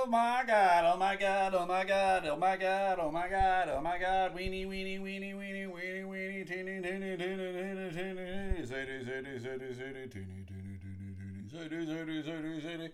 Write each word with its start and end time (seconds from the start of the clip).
Oh 0.00 0.06
my 0.06 0.44
god, 0.46 0.84
oh 0.84 0.96
my 0.96 1.16
god, 1.16 1.54
oh 1.56 1.66
my 1.66 1.84
god, 1.84 2.24
oh 2.24 2.36
my 2.36 2.56
god, 2.56 2.98
oh 3.00 3.10
my 3.10 3.28
god, 3.28 3.68
oh 3.68 3.80
my 3.80 3.98
god, 3.98 4.32
weenie, 4.32 4.64
weenie, 4.64 5.00
weenie, 5.00 5.34
weenie, 5.34 5.66
weenie, 5.66 6.04
weenie, 6.06 6.46
teeny, 6.46 6.80
teeny, 6.80 7.16
teeny, 7.16 7.52
teeny, 7.52 7.90
teeny, 7.90 8.62
zitty, 8.62 9.04
zitty, 9.04 9.40
zitty, 9.42 9.74
zitty, 9.74 10.08
teeny, 10.08 10.44
teeny, 10.46 10.78
teeny, 10.78 11.10
teeny, 11.18 11.42
zitty, 11.50 11.80
zitty, 11.84 12.22
zitty, 12.24 12.60
zitty. 12.62 12.88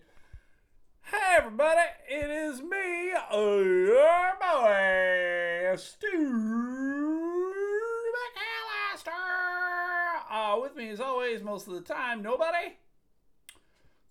Hey 1.03 1.35
everybody, 1.37 1.87
it 2.09 2.29
is 2.31 2.63
me, 2.63 3.11
your 3.31 4.33
boy, 4.41 5.75
Stu 5.77 6.07
McAllister. 8.95 9.11
Uh, 10.31 10.57
with 10.59 10.75
me 10.75 10.89
as 10.89 10.99
always, 10.99 11.43
most 11.43 11.67
of 11.67 11.73
the 11.75 11.81
time, 11.81 12.23
nobody. 12.23 12.77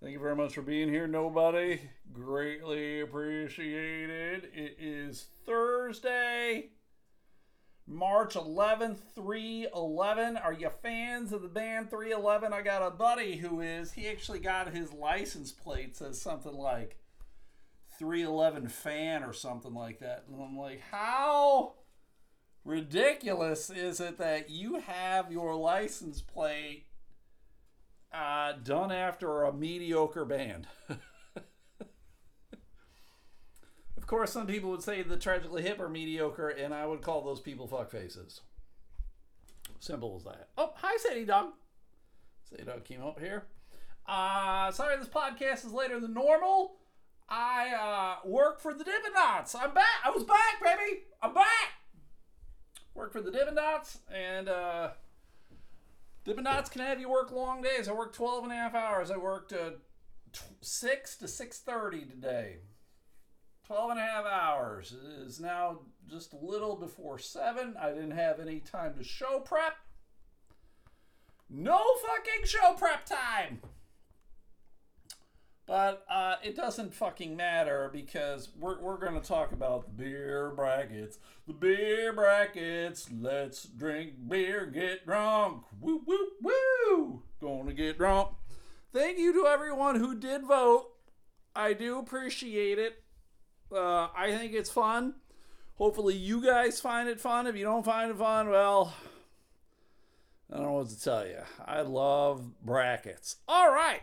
Thank 0.04 0.12
you 0.12 0.20
very 0.20 0.36
much 0.36 0.52
for 0.52 0.60
being 0.60 0.90
here, 0.90 1.06
nobody. 1.06 1.80
Greatly 2.12 3.00
appreciated. 3.00 4.50
It 4.52 4.76
is 4.78 5.28
Thursday, 5.46 6.72
March 7.86 8.34
11th, 8.34 8.98
311. 9.14 10.36
Are 10.36 10.52
you 10.52 10.68
fans 10.82 11.32
of 11.32 11.40
the 11.40 11.48
band 11.48 11.88
311? 11.88 12.52
I 12.52 12.60
got 12.60 12.86
a 12.86 12.90
buddy 12.90 13.36
who 13.36 13.62
is. 13.62 13.92
He 13.92 14.06
actually 14.06 14.40
got 14.40 14.74
his 14.74 14.92
license 14.92 15.52
plate 15.52 15.96
says 15.96 16.20
something 16.20 16.52
like 16.52 16.98
311 17.98 18.68
fan 18.68 19.24
or 19.24 19.32
something 19.32 19.72
like 19.72 20.00
that. 20.00 20.26
And 20.30 20.38
I'm 20.38 20.58
like, 20.58 20.82
how 20.90 21.76
ridiculous 22.62 23.70
is 23.70 24.00
it 24.00 24.18
that 24.18 24.50
you 24.50 24.80
have 24.80 25.32
your 25.32 25.54
license 25.54 26.20
plate 26.20 26.88
uh, 28.14 28.52
done 28.62 28.92
after 28.92 29.42
a 29.42 29.52
mediocre 29.52 30.24
band. 30.24 30.66
of 30.88 30.98
course, 34.06 34.32
some 34.32 34.46
people 34.46 34.70
would 34.70 34.82
say 34.82 35.02
the 35.02 35.16
tragically 35.16 35.62
hip 35.62 35.80
are 35.80 35.88
mediocre, 35.88 36.48
and 36.48 36.72
I 36.72 36.86
would 36.86 37.02
call 37.02 37.22
those 37.22 37.40
people 37.40 37.66
fuck 37.66 37.90
faces. 37.90 38.42
Simple 39.80 40.14
as 40.16 40.24
that. 40.24 40.48
Oh, 40.56 40.72
hi, 40.76 40.96
Sadie 40.98 41.24
Dog. 41.24 41.50
Sadie 42.48 42.64
Dog 42.64 42.84
came 42.84 43.02
up 43.02 43.18
here. 43.18 43.44
Uh, 44.06 44.70
sorry, 44.70 44.96
this 44.96 45.08
podcast 45.08 45.64
is 45.64 45.72
later 45.72 45.98
than 45.98 46.14
normal. 46.14 46.76
I 47.28 48.18
uh, 48.24 48.28
work 48.28 48.60
for 48.60 48.74
the 48.74 48.84
Dippin' 48.84 49.12
I'm 49.16 49.74
back. 49.74 49.86
I 50.04 50.10
was 50.10 50.24
back, 50.24 50.62
baby. 50.62 51.00
I'm 51.22 51.32
back. 51.32 51.72
Work 52.94 53.12
for 53.12 53.22
the 53.22 53.30
Dippin' 53.30 53.58
and 54.14 54.48
uh, 54.48 54.90
Dots 56.24 56.70
can 56.70 56.80
have 56.82 57.00
you 57.00 57.10
work 57.10 57.30
long 57.30 57.62
days. 57.62 57.88
I 57.88 57.92
worked 57.92 58.14
12 58.16 58.44
and 58.44 58.52
a 58.52 58.56
half 58.56 58.74
hours. 58.74 59.10
I 59.10 59.16
worked 59.16 59.52
uh, 59.52 59.70
t- 60.32 60.40
6 60.60 61.16
to 61.16 61.24
6.30 61.26 62.10
today. 62.10 62.56
12 63.66 63.90
and 63.90 64.00
a 64.00 64.02
half 64.02 64.26
hours. 64.26 64.92
It 64.92 65.26
is 65.26 65.40
now 65.40 65.80
just 66.08 66.32
a 66.32 66.38
little 66.38 66.76
before 66.76 67.18
7. 67.18 67.74
I 67.80 67.90
didn't 67.90 68.12
have 68.12 68.40
any 68.40 68.60
time 68.60 68.94
to 68.94 69.04
show 69.04 69.40
prep. 69.40 69.76
No 71.50 71.82
fucking 72.06 72.46
show 72.46 72.72
prep 72.72 73.04
time! 73.04 73.60
But 75.66 76.04
uh, 76.10 76.36
it 76.42 76.56
doesn't 76.56 76.92
fucking 76.92 77.36
matter 77.36 77.88
because 77.90 78.50
we're, 78.58 78.78
we're 78.80 78.98
going 78.98 79.18
to 79.18 79.26
talk 79.26 79.52
about 79.52 79.86
the 79.86 80.04
beer 80.04 80.52
brackets. 80.54 81.18
The 81.46 81.54
beer 81.54 82.12
brackets. 82.12 83.08
Let's 83.10 83.64
drink 83.64 84.28
beer, 84.28 84.66
get 84.66 85.06
drunk. 85.06 85.62
Woo, 85.80 86.02
woo, 86.06 86.28
woo. 86.42 87.22
Gonna 87.40 87.72
get 87.72 87.96
drunk. 87.96 88.30
Thank 88.92 89.18
you 89.18 89.32
to 89.32 89.46
everyone 89.46 89.96
who 89.96 90.14
did 90.14 90.44
vote. 90.44 90.86
I 91.56 91.72
do 91.72 91.98
appreciate 91.98 92.78
it. 92.78 93.02
Uh, 93.72 94.08
I 94.16 94.36
think 94.36 94.52
it's 94.52 94.70
fun. 94.70 95.14
Hopefully, 95.76 96.14
you 96.14 96.44
guys 96.44 96.80
find 96.80 97.08
it 97.08 97.20
fun. 97.20 97.46
If 97.46 97.56
you 97.56 97.64
don't 97.64 97.84
find 97.84 98.10
it 98.10 98.16
fun, 98.16 98.50
well, 98.50 98.94
I 100.50 100.56
don't 100.56 100.66
know 100.66 100.72
what 100.72 100.90
to 100.90 101.00
tell 101.00 101.26
you. 101.26 101.40
I 101.64 101.80
love 101.82 102.60
brackets. 102.62 103.36
All 103.48 103.72
right. 103.72 104.02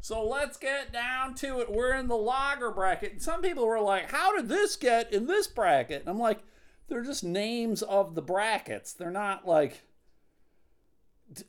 So 0.00 0.24
let's 0.24 0.56
get 0.56 0.92
down 0.92 1.34
to 1.36 1.60
it. 1.60 1.70
We're 1.70 1.94
in 1.94 2.08
the 2.08 2.16
lager 2.16 2.70
bracket. 2.70 3.12
And 3.12 3.22
some 3.22 3.42
people 3.42 3.66
were 3.66 3.80
like, 3.80 4.10
how 4.10 4.34
did 4.34 4.48
this 4.48 4.76
get 4.76 5.12
in 5.12 5.26
this 5.26 5.46
bracket? 5.46 6.00
And 6.00 6.08
I'm 6.08 6.18
like, 6.18 6.40
they're 6.88 7.04
just 7.04 7.22
names 7.22 7.82
of 7.82 8.14
the 8.14 8.22
brackets. 8.22 8.92
They're 8.92 9.10
not 9.10 9.46
like 9.46 9.82
t- 11.34 11.44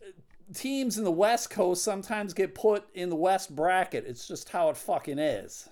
teams 0.53 0.97
in 0.97 1.03
the 1.03 1.11
West 1.11 1.49
Coast 1.49 1.83
sometimes 1.83 2.33
get 2.33 2.53
put 2.53 2.85
in 2.93 3.09
the 3.09 3.15
West 3.15 3.55
bracket. 3.55 4.05
It's 4.05 4.27
just 4.27 4.49
how 4.49 4.69
it 4.69 4.77
fucking 4.77 5.19
is. 5.19 5.69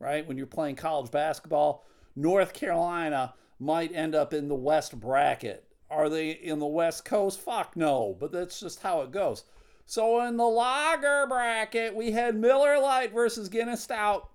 Right? 0.00 0.26
When 0.26 0.36
you're 0.36 0.46
playing 0.46 0.76
college 0.76 1.10
basketball, 1.10 1.84
North 2.16 2.54
Carolina 2.54 3.34
might 3.60 3.94
end 3.94 4.14
up 4.14 4.32
in 4.32 4.48
the 4.48 4.54
West 4.54 4.98
bracket. 4.98 5.64
Are 5.90 6.08
they 6.08 6.30
in 6.30 6.58
the 6.58 6.66
West 6.66 7.04
Coast? 7.04 7.40
Fuck 7.40 7.76
no, 7.76 8.16
but 8.18 8.32
that's 8.32 8.60
just 8.60 8.82
how 8.82 9.02
it 9.02 9.10
goes. 9.10 9.44
So 9.88 10.20
in 10.20 10.36
the 10.36 10.44
lager 10.44 11.26
bracket, 11.26 11.94
we 11.94 12.12
had 12.12 12.36
Miller 12.36 12.78
Lite 12.78 13.10
versus 13.10 13.48
Guinness 13.48 13.84
Stout. 13.84 14.28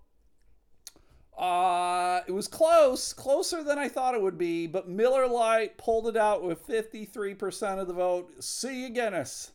Uh, 1.38 2.22
it 2.28 2.32
was 2.32 2.48
close, 2.48 3.14
closer 3.14 3.64
than 3.64 3.78
I 3.78 3.88
thought 3.88 4.16
it 4.16 4.22
would 4.24 4.40
be, 4.40 4.66
but 4.66 4.90
Miller 4.90 5.28
Lite 5.28 5.78
pulled 5.78 6.08
it 6.08 6.18
out 6.18 6.44
with 6.44 6.66
53% 6.66 7.80
of 7.80 7.88
the 7.88 7.94
vote. 7.94 8.44
See 8.44 8.82
you, 8.82 8.90
Guinness. 8.90 9.52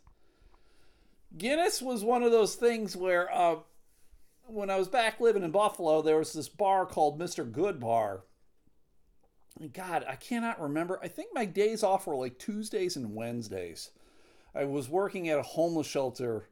Guinness 1.36 1.82
was 1.82 2.04
one 2.04 2.22
of 2.22 2.30
those 2.30 2.54
things 2.54 2.96
where, 2.96 3.28
uh, 3.34 3.56
when 4.46 4.70
I 4.70 4.78
was 4.78 4.86
back 4.86 5.18
living 5.18 5.42
in 5.42 5.50
Buffalo, 5.50 6.00
there 6.00 6.18
was 6.18 6.32
this 6.32 6.48
bar 6.48 6.86
called 6.86 7.18
Mr. 7.18 7.50
Good 7.50 7.80
Bar. 7.80 8.22
God, 9.72 10.04
I 10.08 10.14
cannot 10.14 10.60
remember. 10.60 11.00
I 11.02 11.08
think 11.08 11.30
my 11.34 11.44
days 11.44 11.82
off 11.82 12.06
were 12.06 12.14
like 12.14 12.38
Tuesdays 12.38 12.94
and 12.94 13.16
Wednesdays. 13.16 13.90
I 14.58 14.64
was 14.64 14.88
working 14.88 15.28
at 15.28 15.38
a 15.38 15.42
homeless 15.42 15.86
shelter 15.86 16.48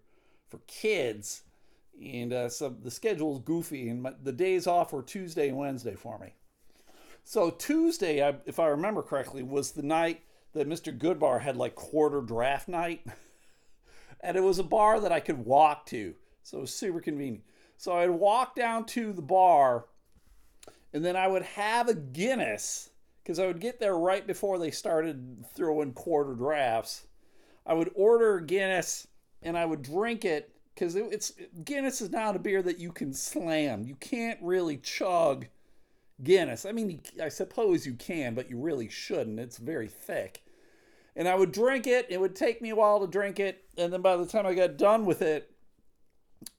for 0.49 0.59
kids, 0.69 1.43
and 2.01 2.33
uh, 2.33 2.49
so 2.49 2.69
the 2.69 2.91
schedule 2.91 3.31
was 3.31 3.41
goofy, 3.41 3.89
and 3.89 4.03
my, 4.03 4.13
the 4.23 4.33
days 4.33 4.69
off 4.69 4.93
were 4.93 5.03
Tuesday 5.03 5.49
and 5.49 5.57
Wednesday 5.57 5.97
for 5.97 6.17
me. 6.21 6.35
So 7.25 7.51
Tuesday, 7.51 8.25
I, 8.25 8.37
if 8.47 8.61
I 8.61 8.69
remember 8.69 9.03
correctly, 9.03 9.43
was 9.43 9.73
the 9.73 9.83
night 9.83 10.23
that 10.53 10.69
Mr. 10.69 10.97
Goodbar 10.97 11.41
had 11.41 11.57
like 11.57 11.75
quarter 11.75 12.21
draft 12.21 12.69
night, 12.69 13.05
and 14.21 14.37
it 14.37 14.43
was 14.45 14.61
a 14.61 14.65
bar 14.65 15.01
that 15.01 15.11
I 15.11 15.19
could 15.19 15.45
walk 15.45 15.87
to, 15.87 16.15
so 16.45 16.59
it 16.59 16.61
was 16.61 16.75
super 16.75 17.01
convenient. 17.01 17.43
So 17.77 17.95
I'd 17.95 18.11
walk 18.11 18.55
down 18.55 18.85
to 18.87 19.13
the 19.13 19.21
bar, 19.21 19.87
and 20.93 21.05
then 21.05 21.17
I 21.17 21.27
would 21.27 21.43
have 21.43 21.89
a 21.89 21.95
Guinness 21.95 22.91
because 23.25 23.41
I 23.41 23.49
would 23.49 23.61
get 23.61 23.81
there 23.81 23.99
right 23.99 24.25
before 24.25 24.61
they 24.61 24.71
started 24.71 25.45
throwing 25.57 25.93
quarter 25.93 26.35
drafts 26.35 27.07
I 27.67 27.75
would 27.75 27.91
order 27.95 28.41
Guinness 28.41 29.09
and 29.43 29.59
I 29.59 29.65
would 29.65 29.83
drink 29.83 30.25
it 30.25 30.55
because 30.75 30.95
it, 30.95 31.07
it's 31.11 31.33
Guinness 31.65 32.01
is 32.01 32.11
not 32.11 32.37
a 32.37 32.39
beer 32.39 32.63
that 32.63 32.79
you 32.79 32.93
can 32.93 33.13
slam. 33.13 33.85
You 33.85 33.97
can't 33.97 34.39
really 34.41 34.77
chug 34.77 35.47
Guinness. 36.23 36.65
I 36.65 36.73
mean, 36.73 37.01
I 37.23 37.29
suppose 37.29 37.87
you 37.87 37.95
can, 37.95 38.35
but 38.35 38.49
you 38.49 38.59
really 38.59 38.89
shouldn't. 38.89 39.41
It's 39.41 39.59
very 39.59 39.89
thick. 39.89 40.43
And 41.15 41.27
I 41.27 41.35
would 41.35 41.53
drink 41.53 41.87
it. 41.87 42.07
It 42.09 42.21
would 42.21 42.37
take 42.37 42.63
me 42.63 42.71
a 42.71 42.77
while 42.77 43.01
to 43.01 43.07
drink 43.07 43.41
it, 43.41 43.65
and 43.79 43.91
then 43.91 44.03
by 44.03 44.17
the 44.17 44.27
time 44.27 44.47
I 44.47 44.53
got 44.53 44.77
done 44.77 45.07
with 45.07 45.23
it, 45.23 45.51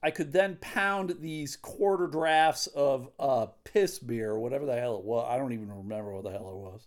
I 0.02 0.10
could 0.10 0.32
then 0.32 0.58
pound 0.60 1.16
these 1.20 1.56
quarter 1.56 2.08
drafts 2.08 2.66
of 2.68 3.08
uh, 3.18 3.46
piss 3.64 4.00
beer, 4.00 4.36
whatever 4.36 4.66
the 4.66 4.74
hell 4.74 4.96
it 4.96 5.04
was. 5.04 5.26
I 5.30 5.38
don't 5.38 5.52
even 5.52 5.70
remember 5.70 6.12
what 6.12 6.24
the 6.24 6.30
hell 6.30 6.50
it 6.50 6.56
was. 6.56 6.86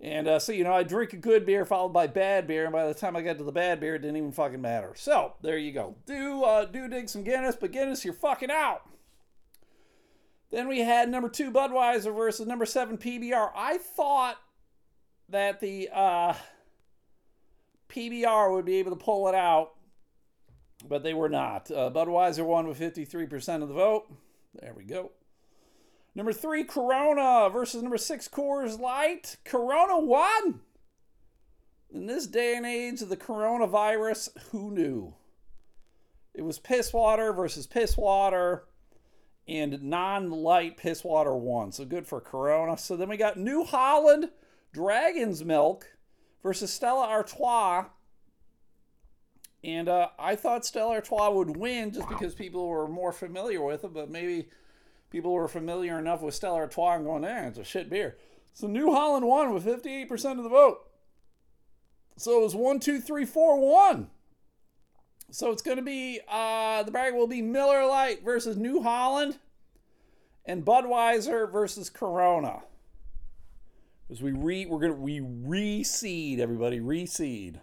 And 0.00 0.28
uh, 0.28 0.38
so, 0.38 0.52
you 0.52 0.62
know, 0.62 0.72
I 0.72 0.84
drink 0.84 1.12
a 1.12 1.16
good 1.16 1.44
beer 1.44 1.64
followed 1.64 1.92
by 1.92 2.06
bad 2.06 2.46
beer, 2.46 2.64
and 2.64 2.72
by 2.72 2.86
the 2.86 2.94
time 2.94 3.16
I 3.16 3.22
got 3.22 3.38
to 3.38 3.44
the 3.44 3.50
bad 3.50 3.80
beer, 3.80 3.96
it 3.96 4.00
didn't 4.00 4.16
even 4.16 4.30
fucking 4.30 4.60
matter. 4.60 4.92
So, 4.94 5.34
there 5.42 5.58
you 5.58 5.72
go. 5.72 5.96
Do 6.06 6.44
uh, 6.44 6.66
do 6.66 6.88
dig 6.88 7.08
some 7.08 7.24
Guinness, 7.24 7.56
but 7.60 7.72
Guinness, 7.72 8.04
you're 8.04 8.14
fucking 8.14 8.50
out. 8.50 8.82
Then 10.50 10.68
we 10.68 10.80
had 10.80 11.08
number 11.08 11.28
two 11.28 11.50
Budweiser 11.50 12.14
versus 12.14 12.46
number 12.46 12.64
seven 12.64 12.96
PBR. 12.96 13.50
I 13.54 13.78
thought 13.78 14.38
that 15.28 15.60
the 15.60 15.90
uh, 15.92 16.34
PBR 17.88 18.52
would 18.54 18.64
be 18.64 18.76
able 18.76 18.92
to 18.92 18.96
pull 18.96 19.28
it 19.28 19.34
out, 19.34 19.72
but 20.88 21.02
they 21.02 21.12
were 21.12 21.28
not. 21.28 21.70
Uh, 21.70 21.90
Budweiser 21.90 22.46
won 22.46 22.66
with 22.66 22.78
53% 22.78 23.62
of 23.62 23.68
the 23.68 23.74
vote. 23.74 24.10
There 24.54 24.72
we 24.74 24.84
go. 24.84 25.10
Number 26.18 26.32
three, 26.32 26.64
Corona 26.64 27.48
versus 27.48 27.80
number 27.80 27.96
six, 27.96 28.26
Coors 28.26 28.80
Light. 28.80 29.36
Corona 29.44 30.00
won. 30.00 30.62
In 31.90 32.06
this 32.06 32.26
day 32.26 32.56
and 32.56 32.66
age 32.66 33.00
of 33.02 33.08
the 33.08 33.16
coronavirus, 33.16 34.30
who 34.50 34.72
knew? 34.72 35.14
It 36.34 36.42
was 36.42 36.58
piss 36.58 36.92
water 36.92 37.32
versus 37.32 37.68
piss 37.68 37.96
water, 37.96 38.64
and 39.46 39.80
non 39.80 40.32
light 40.32 40.76
piss 40.76 41.04
water 41.04 41.36
won. 41.36 41.70
So 41.70 41.84
good 41.84 42.04
for 42.04 42.20
Corona. 42.20 42.76
So 42.76 42.96
then 42.96 43.08
we 43.08 43.16
got 43.16 43.36
New 43.36 43.62
Holland 43.62 44.30
Dragon's 44.72 45.44
Milk 45.44 45.86
versus 46.42 46.72
Stella 46.72 47.06
Artois. 47.06 47.84
And 49.62 49.88
uh, 49.88 50.08
I 50.18 50.34
thought 50.34 50.66
Stella 50.66 50.94
Artois 50.94 51.30
would 51.30 51.56
win 51.56 51.92
just 51.92 52.08
because 52.08 52.34
people 52.34 52.66
were 52.66 52.88
more 52.88 53.12
familiar 53.12 53.62
with 53.62 53.84
it, 53.84 53.94
but 53.94 54.10
maybe 54.10 54.48
people 55.10 55.32
were 55.32 55.48
familiar 55.48 55.98
enough 55.98 56.22
with 56.22 56.34
Stella 56.34 56.58
Artois 56.58 56.96
and 56.96 57.04
going, 57.04 57.24
eh, 57.24 57.48
it's 57.48 57.58
a 57.58 57.64
shit 57.64 57.90
beer. 57.90 58.16
So 58.52 58.66
New 58.66 58.92
Holland 58.92 59.26
won 59.26 59.52
with 59.52 59.64
58% 59.64 60.38
of 60.38 60.42
the 60.42 60.48
vote. 60.48 60.80
So 62.16 62.40
it 62.40 62.42
was 62.42 62.54
one, 62.54 62.80
two, 62.80 63.00
three, 63.00 63.24
four, 63.24 63.58
one. 63.60 64.08
So 65.30 65.50
it's 65.50 65.62
going 65.62 65.76
to 65.76 65.82
be 65.82 66.20
uh, 66.28 66.82
the 66.82 66.90
bracket 66.90 67.14
will 67.14 67.26
be 67.26 67.42
Miller 67.42 67.86
Lite 67.86 68.24
versus 68.24 68.56
New 68.56 68.82
Holland, 68.82 69.38
and 70.44 70.64
Budweiser 70.64 71.50
versus 71.50 71.90
Corona. 71.90 72.62
As 74.10 74.22
we 74.22 74.32
re 74.32 74.64
we're 74.64 74.80
gonna 74.80 74.94
we 74.94 75.20
reseed 75.20 76.38
everybody 76.38 76.80
reseed. 76.80 77.60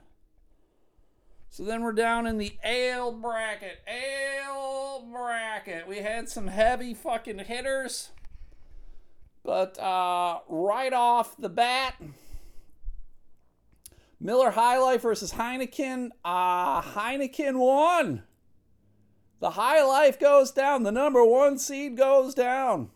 So 1.56 1.64
then 1.64 1.84
we're 1.84 1.94
down 1.94 2.28
in 2.28 2.38
the 2.38 2.52
ale 2.66 3.14
bracket. 3.14 3.80
Ale 3.88 5.08
bracket. 5.10 5.88
We 5.88 6.00
had 6.00 6.28
some 6.28 6.48
heavy 6.48 6.94
fucking 6.94 7.40
hitters. 7.40 8.10
But 9.42 9.80
uh, 9.80 10.40
right 10.50 10.92
off 10.92 11.38
the 11.38 11.48
bat, 11.48 11.96
Miller 14.20 14.52
High 14.52 14.80
Life 14.80 15.04
versus 15.04 15.32
Heineken. 15.32 16.10
Uh, 16.26 16.82
Heineken 16.82 17.58
won. 17.58 18.24
The 19.40 19.52
High 19.52 19.82
Life 19.82 20.20
goes 20.20 20.52
down. 20.52 20.84
The 20.84 20.92
number 20.92 21.24
one 21.24 21.58
seed 21.58 21.96
goes 21.96 22.34
down. 22.34 22.90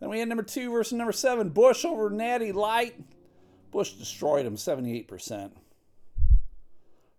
Then 0.00 0.08
we 0.08 0.18
had 0.18 0.28
number 0.28 0.42
two 0.42 0.72
versus 0.72 0.94
number 0.94 1.12
seven, 1.12 1.50
Busch 1.50 1.84
over 1.84 2.10
Natty 2.10 2.50
Light. 2.50 3.00
Busch 3.70 3.92
destroyed 3.92 4.44
him 4.44 4.56
78%. 4.56 5.52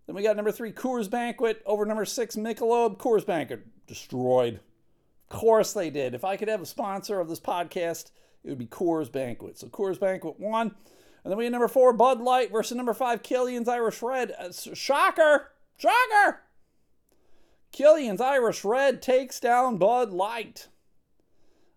Then 0.07 0.15
we 0.15 0.24
got 0.24 0.38
number 0.38 0.54
three, 0.54 0.71
Coors 0.71 1.09
Banquet 1.09 1.62
over 1.65 1.86
number 1.86 2.06
six, 2.06 2.38
Michelob. 2.38 2.98
Coors 2.98 3.25
Banquet 3.25 3.68
destroyed. 3.86 4.62
Of 5.30 5.38
course 5.38 5.74
they 5.74 5.89
did. 5.89 6.13
If 6.13 6.24
I 6.24 6.38
could 6.38 6.48
have 6.48 6.62
a 6.62 6.65
sponsor 6.65 7.19
of 7.19 7.27
this 7.27 7.42
podcast, 7.42 8.12
it 8.44 8.50
would 8.50 8.57
be 8.57 8.68
Coors 8.68 9.12
Banquet. 9.12 9.57
So 9.57 9.68
Coors 9.68 10.00
Banquet 10.00 10.39
won. 10.39 10.74
And 11.24 11.31
then 11.31 11.38
we 11.38 11.44
had 11.44 11.51
number 11.51 11.68
four, 11.68 11.92
Bud 11.92 12.21
Light 12.21 12.54
versus 12.54 12.77
number 12.77 12.94
five, 12.94 13.21
Killian's 13.21 13.68
Irish 13.68 14.01
Red. 14.01 14.31
Uh, 14.39 14.51
shocker! 14.74 15.51
Shocker! 15.77 16.42
Killian's 17.74 18.21
Irish 18.21 18.63
Red 18.63 19.01
takes 19.01 19.42
down 19.42 19.77
Bud 19.77 20.12
Light. 20.12 20.69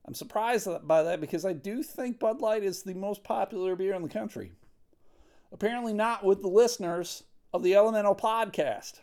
I'm 0.06 0.14
surprised 0.14 0.68
by 0.84 1.02
that 1.02 1.20
because 1.20 1.44
I 1.44 1.52
do 1.52 1.82
think 1.82 2.20
Bud 2.20 2.40
Light 2.40 2.62
is 2.62 2.84
the 2.84 2.94
most 2.94 3.24
popular 3.24 3.74
beer 3.74 3.94
in 3.94 4.02
the 4.02 4.08
country. 4.08 4.52
Apparently, 5.52 5.92
not 5.92 6.24
with 6.24 6.42
the 6.42 6.48
listeners 6.48 7.24
of 7.52 7.62
the 7.62 7.74
Elemental 7.74 8.14
podcast. 8.14 9.00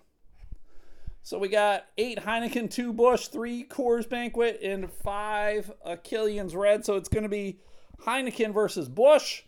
So 1.23 1.37
we 1.37 1.49
got 1.49 1.85
eight 1.97 2.19
Heineken, 2.19 2.71
two 2.71 2.93
Busch, 2.93 3.27
three 3.27 3.65
Coors 3.65 4.07
Banquet, 4.07 4.61
and 4.63 4.89
five 4.89 5.71
Killian's 6.03 6.55
Red. 6.55 6.85
So 6.85 6.95
it's 6.95 7.09
going 7.09 7.23
to 7.23 7.29
be 7.29 7.59
Heineken 8.05 8.53
versus 8.53 8.87
Busch, 8.87 9.43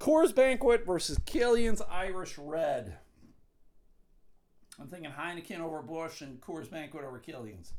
Coors 0.00 0.34
Banquet 0.34 0.84
versus 0.84 1.18
Killian's 1.24 1.80
Irish 1.82 2.36
Red. 2.38 2.96
I'm 4.80 4.88
thinking 4.88 5.12
Heineken 5.12 5.60
over 5.60 5.80
Busch 5.80 6.22
and 6.22 6.40
Coors 6.40 6.68
Banquet 6.68 7.04
over 7.04 7.20
Killian's. 7.20 7.72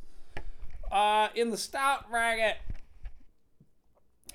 Uh, 0.89 1.27
in 1.35 1.49
the 1.49 1.57
stout 1.57 2.09
bracket, 2.09 2.55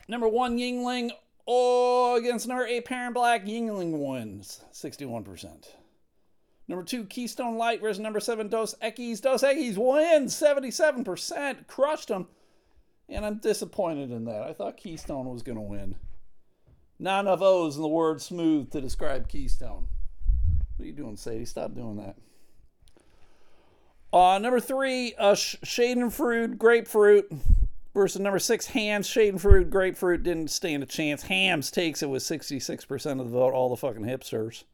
number 0.07 0.29
one 0.29 0.59
Yuengling 0.59 1.13
oh, 1.47 2.17
against 2.17 2.47
number 2.47 2.67
eight 2.67 2.85
Parent 2.85 3.15
Black. 3.15 3.47
Yuengling 3.47 4.07
wins 4.07 4.63
61%. 4.75 5.67
Number 6.69 6.85
two, 6.85 7.05
Keystone 7.05 7.57
Light 7.57 7.81
versus 7.81 7.99
number 7.99 8.21
seven, 8.21 8.49
Dos 8.49 8.75
Equis. 8.83 9.23
Dos 9.23 9.43
Equis 9.43 9.77
wins 9.79 10.35
77%. 10.35 11.67
Crushed 11.67 12.09
them. 12.09 12.29
And 13.09 13.25
I'm 13.25 13.39
disappointed 13.39 14.11
in 14.11 14.27
that. 14.27 14.43
I 14.43 14.53
thought 14.53 14.77
Keystone 14.77 15.27
was 15.27 15.43
going 15.43 15.57
to 15.57 15.63
win. 15.63 15.97
Not 16.99 17.21
enough 17.21 17.41
O's 17.41 17.77
in 17.77 17.83
the 17.83 17.89
word 17.89 18.21
smooth 18.21 18.71
to 18.73 18.83
describe 18.83 19.29
Keystone. 19.29 19.89
What 20.77 20.85
are 20.85 20.87
you 20.87 20.93
doing, 20.93 21.17
Sadie? 21.17 21.47
Stop 21.47 21.75
doing 21.75 21.97
that. 21.97 22.17
Uh, 24.13 24.39
number 24.39 24.61
three, 24.61 25.15
uh, 25.19 25.35
Schadenfreude 25.35 26.59
Grapefruit 26.59 27.33
versus 27.95 28.21
number 28.21 28.39
six, 28.39 28.67
Hamm's 28.67 29.09
Schadenfreude 29.09 29.71
Grapefruit 29.71 30.23
didn't 30.23 30.51
stand 30.51 30.83
a 30.83 30.87
chance. 30.87 31.23
Hamm's 31.23 31.71
takes 31.71 32.03
it 32.03 32.11
with 32.11 32.23
66% 32.23 33.11
of 33.13 33.19
the 33.19 33.25
vote, 33.25 33.55
all 33.55 33.69
the 33.69 33.77
fucking 33.77 34.05
hipsters. 34.05 34.65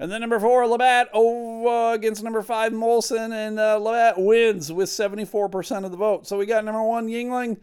And 0.00 0.10
then 0.10 0.22
number 0.22 0.40
four, 0.40 0.66
Labatt 0.66 1.10
oh, 1.12 1.68
uh, 1.68 1.92
against 1.92 2.22
number 2.24 2.40
five, 2.40 2.72
Molson, 2.72 3.34
and 3.34 3.60
uh, 3.60 3.76
Labatt 3.76 4.14
wins 4.16 4.72
with 4.72 4.88
74% 4.88 5.84
of 5.84 5.90
the 5.90 5.96
vote. 5.98 6.26
So 6.26 6.38
we 6.38 6.46
got 6.46 6.64
number 6.64 6.82
one, 6.82 7.06
Yuengling. 7.06 7.58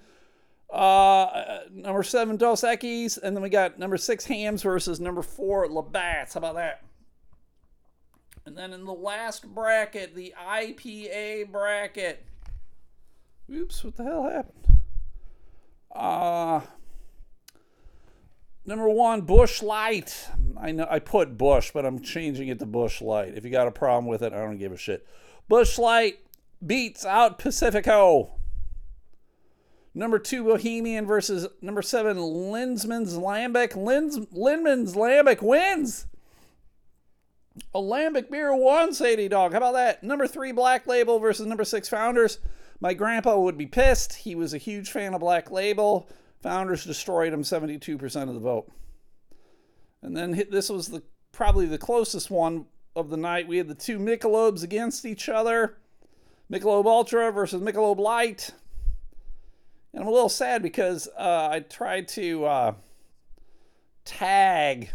uh, 0.72 1.62
number 1.72 2.04
seven, 2.04 2.38
Dos 2.38 2.62
Equis, 2.62 3.18
and 3.18 3.36
then 3.36 3.42
we 3.42 3.50
got 3.50 3.80
number 3.80 3.98
six, 3.98 4.24
Hamm's 4.26 4.62
versus 4.62 5.00
number 5.00 5.24
four, 5.24 5.68
Labatt's. 5.68 6.36
How 6.36 6.38
about 6.38 6.54
that? 6.56 6.84
And 8.46 8.56
then 8.56 8.72
in 8.72 8.86
the 8.86 8.94
last 8.94 9.48
bracket, 9.56 10.14
the 10.14 10.36
IPA 10.40 11.52
bracket. 11.52 12.24
Oops, 13.52 13.84
what 13.84 13.98
the 13.98 14.04
hell 14.04 14.30
happened? 14.30 14.78
Uh, 15.92 16.62
Number 18.68 18.90
one, 18.90 19.22
Busch 19.22 19.64
Light. 19.64 20.28
I 20.62 20.72
know 20.72 20.88
I 20.90 21.00
put 21.00 21.38
Busch, 21.38 21.72
but 21.72 21.86
I'm 21.86 22.02
changing 22.02 22.48
it 22.48 22.60
to 22.60 22.66
Busch 22.66 23.02
Light. 23.02 23.34
If 23.36 23.46
you 23.46 23.52
got 23.52 23.68
a 23.68 23.72
problem 23.72 24.06
with 24.06 24.22
it, 24.22 24.34
I 24.34 24.38
don't 24.38 24.58
give 24.58 24.72
a 24.72 24.78
shit. 24.78 25.08
Busch 25.48 25.78
Light 25.78 26.20
beats 26.66 27.06
out 27.06 27.40
Pacifico. 27.40 28.34
Number 29.94 30.20
two, 30.20 30.44
Bohemian 30.44 31.08
versus 31.08 31.48
number 31.62 31.82
seven, 31.82 32.18
Lindsman's 32.52 33.18
Lambic. 33.18 33.72
Linds, 33.74 34.28
Lindman's 34.32 34.94
Lambic 34.94 35.42
wins. 35.42 36.06
A 37.74 37.80
Lambic 37.80 38.30
beer 38.30 38.56
won, 38.56 38.94
Sadie 38.94 39.28
Dog. 39.28 39.54
How 39.54 39.58
about 39.58 39.74
that? 39.74 40.04
Number 40.04 40.28
three, 40.28 40.52
Black 40.52 40.86
Label 40.86 41.18
versus 41.18 41.48
number 41.48 41.64
six, 41.64 41.90
Founders. 41.90 42.38
My 42.80 42.94
grandpa 42.94 43.40
would 43.40 43.58
be 43.58 43.66
pissed. 43.66 44.14
He 44.14 44.36
was 44.36 44.54
a 44.54 44.60
huge 44.60 44.92
fan 44.92 45.16
of 45.16 45.22
Black 45.22 45.50
Label. 45.50 46.08
Founders 46.42 46.86
destroyed 46.86 47.34
him 47.34 47.42
72% 47.42 48.28
of 48.28 48.34
the 48.36 48.40
vote. 48.40 48.72
And 50.02 50.16
then 50.16 50.46
this 50.50 50.70
was 50.70 50.88
the 50.88 51.04
probably 51.32 51.66
the 51.66 51.78
closest 51.78 52.32
one 52.32 52.66
of 52.96 53.10
the 53.10 53.18
night. 53.18 53.48
We 53.48 53.58
had 53.58 53.68
the 53.68 53.76
two 53.76 54.00
Michelobs 54.00 54.64
against 54.64 55.06
each 55.06 55.30
other. 55.30 55.78
Michelob 56.52 56.86
Ultra 56.86 57.32
versus 57.32 57.62
Michelob 57.62 58.00
Light. 58.00 58.52
And 59.94 60.02
I'm 60.02 60.08
a 60.08 60.12
little 60.12 60.30
sad 60.30 60.62
because 60.62 61.08
uh, 61.18 61.50
I 61.52 61.60
tried 61.60 62.08
to 62.10 62.46
uh, 62.46 62.74
tag 64.06 64.90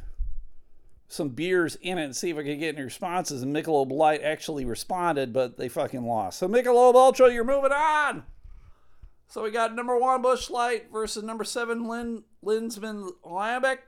some 1.09 1.29
beers 1.29 1.77
in 1.83 1.99
it 1.99 2.05
and 2.05 2.17
see 2.17 2.31
if 2.31 2.38
I 2.38 2.43
could 2.43 2.59
get 2.59 2.75
any 2.77 2.85
responses. 2.85 3.43
And 3.43 3.55
Michelob 3.55 3.93
Light 3.93 4.23
actually 4.23 4.65
responded, 4.65 5.33
but 5.33 5.59
they 5.59 5.69
fucking 5.69 6.05
lost. 6.05 6.38
So 6.38 6.49
Michelob 6.49 6.95
Ultra, 6.95 7.33
you're 7.33 7.45
moving 7.45 7.73
on. 7.73 8.25
So 9.29 9.43
we 9.43 9.50
got 9.50 9.75
number 9.75 9.97
one 9.97 10.23
Busch 10.23 10.50
Light 10.50 10.91
versus 10.93 11.23
number 11.23 11.45
seven 11.45 11.88
Lin, 11.88 12.25
Lindsman 12.43 13.11
Lambic, 13.25 13.79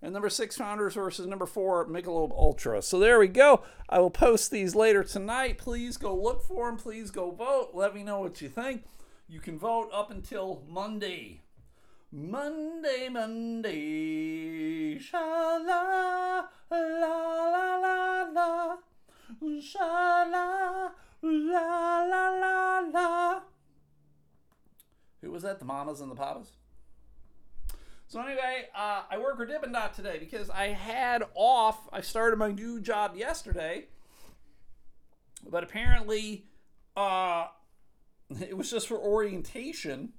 and 0.00 0.12
number 0.12 0.28
six 0.28 0.56
Founders 0.56 0.94
versus 0.94 1.26
number 1.26 1.46
four 1.46 1.86
Michelob 1.86 2.32
Ultra. 2.32 2.82
So 2.82 2.98
there 2.98 3.18
we 3.18 3.28
go. 3.28 3.62
I 3.88 3.98
will 3.98 4.10
post 4.10 4.50
these 4.50 4.74
later 4.74 5.02
tonight. 5.02 5.58
Please 5.58 5.96
go 5.96 6.14
look 6.14 6.42
for 6.42 6.66
them. 6.66 6.78
Please 6.78 7.10
go 7.10 7.30
vote. 7.30 7.70
Let 7.74 7.94
me 7.94 8.02
know 8.02 8.20
what 8.20 8.40
you 8.40 8.48
think. 8.48 8.84
You 9.28 9.40
can 9.40 9.58
vote 9.58 9.90
up 9.92 10.10
until 10.10 10.62
Monday. 10.68 11.42
Monday, 12.10 13.10
Monday, 13.10 14.98
sha 14.98 15.18
la 15.18 16.46
la 16.70 16.78
la 16.78 17.76
la 17.76 18.22
la, 18.32 18.76
sha 19.60 20.24
la 20.32 20.88
la 21.22 22.02
la 22.04 22.28
la 22.30 22.78
la. 22.78 23.40
Who 25.20 25.30
was 25.30 25.42
that? 25.42 25.58
The 25.58 25.66
mamas 25.66 26.00
and 26.00 26.10
the 26.10 26.16
papas? 26.16 26.52
So 28.08 28.22
anyway, 28.22 28.64
uh, 28.74 29.02
I 29.10 29.18
work 29.18 29.36
for 29.36 29.44
Dippin' 29.44 29.70
Dot 29.70 29.92
today 29.92 30.16
because 30.18 30.48
I 30.48 30.68
had 30.68 31.24
off. 31.34 31.86
I 31.92 32.00
started 32.00 32.38
my 32.38 32.50
new 32.50 32.80
job 32.80 33.14
yesterday, 33.14 33.88
but 35.46 35.62
apparently, 35.62 36.46
uh, 36.96 37.48
it 38.40 38.56
was 38.56 38.70
just 38.70 38.88
for 38.88 38.98
orientation. 38.98 40.14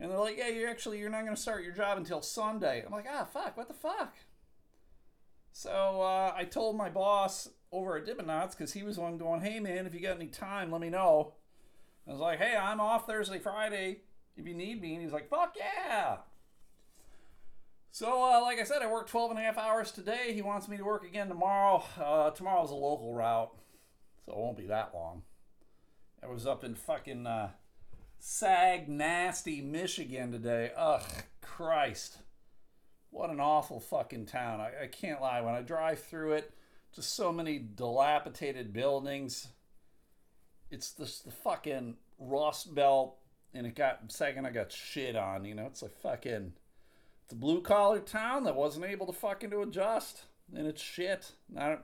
And 0.00 0.10
they're 0.10 0.18
like, 0.18 0.38
"Yeah, 0.38 0.48
you're 0.48 0.70
actually 0.70 1.00
you're 1.00 1.10
not 1.10 1.24
going 1.24 1.36
to 1.36 1.40
start 1.40 1.62
your 1.62 1.74
job 1.74 1.98
until 1.98 2.22
Sunday." 2.22 2.82
I'm 2.84 2.90
like, 2.90 3.06
"Ah, 3.06 3.26
fuck! 3.30 3.58
What 3.58 3.68
the 3.68 3.74
fuck?" 3.74 4.14
So 5.52 6.00
uh, 6.00 6.32
I 6.34 6.44
told 6.44 6.76
my 6.76 6.88
boss 6.88 7.50
over 7.70 7.98
at 7.98 8.06
Dippin' 8.06 8.26
Dots 8.26 8.54
because 8.54 8.72
he 8.72 8.82
was 8.82 8.96
one 8.96 9.18
going, 9.18 9.42
"Hey 9.42 9.60
man, 9.60 9.84
if 9.84 9.92
you 9.92 10.00
got 10.00 10.16
any 10.16 10.28
time, 10.28 10.72
let 10.72 10.80
me 10.80 10.88
know." 10.88 11.34
I 12.08 12.12
was 12.12 12.20
like, 12.20 12.38
"Hey, 12.38 12.56
I'm 12.56 12.80
off 12.80 13.06
Thursday, 13.06 13.38
Friday." 13.38 13.98
if 14.36 14.46
you 14.46 14.54
need 14.54 14.80
me. 14.80 14.94
And 14.94 15.02
he's 15.02 15.12
like, 15.12 15.28
fuck 15.28 15.54
yeah. 15.56 16.18
So, 17.94 18.24
uh, 18.24 18.40
like 18.40 18.58
I 18.58 18.64
said, 18.64 18.80
I 18.80 18.90
worked 18.90 19.10
12 19.10 19.32
and 19.32 19.40
a 19.40 19.42
half 19.42 19.58
hours 19.58 19.92
today. 19.92 20.32
He 20.32 20.40
wants 20.40 20.66
me 20.66 20.78
to 20.78 20.82
work 20.82 21.04
again 21.04 21.28
tomorrow. 21.28 21.84
Uh, 22.02 22.30
tomorrow's 22.30 22.70
a 22.70 22.74
local 22.74 23.12
route. 23.12 23.52
so 24.24 24.32
it 24.32 24.38
won't 24.38 24.56
be 24.56 24.66
that 24.68 24.94
long. 24.94 25.24
I 26.22 26.26
was 26.26 26.46
up 26.46 26.64
in 26.64 26.74
fucking 26.74 27.26
uh, 27.26 27.50
Sag 28.18 28.88
Nasty, 28.88 29.60
Michigan 29.60 30.32
today. 30.32 30.72
Ugh, 30.74 31.02
Christ. 31.42 32.16
What 33.10 33.28
an 33.28 33.40
awful 33.40 33.78
fucking 33.78 34.24
town. 34.24 34.62
I, 34.62 34.84
I 34.84 34.86
can't 34.86 35.20
lie. 35.20 35.42
When 35.42 35.54
I 35.54 35.60
drive 35.60 35.98
through 36.02 36.32
it, 36.32 36.50
just 36.94 37.14
so 37.14 37.30
many 37.30 37.58
dilapidated 37.58 38.72
buildings. 38.72 39.48
It's 40.70 40.94
just 40.94 41.26
the 41.26 41.30
fucking 41.30 41.96
Rust 42.18 42.74
Belt, 42.74 43.18
and 43.52 43.66
it 43.66 43.74
got 43.74 44.10
second. 44.10 44.46
I 44.46 44.50
got 44.50 44.72
shit 44.72 45.14
on. 45.14 45.44
You 45.44 45.54
know, 45.54 45.66
it's 45.66 45.82
like 45.82 45.98
fucking. 45.98 46.54
It's 47.24 47.32
a 47.32 47.36
blue 47.36 47.60
collar 47.60 48.00
town 48.00 48.44
that 48.44 48.56
wasn't 48.56 48.86
able 48.86 49.06
to 49.06 49.12
fucking 49.12 49.50
to 49.50 49.62
adjust, 49.62 50.22
and 50.54 50.66
it's 50.66 50.82
shit. 50.82 51.32
I 51.56 51.68
don't, 51.68 51.80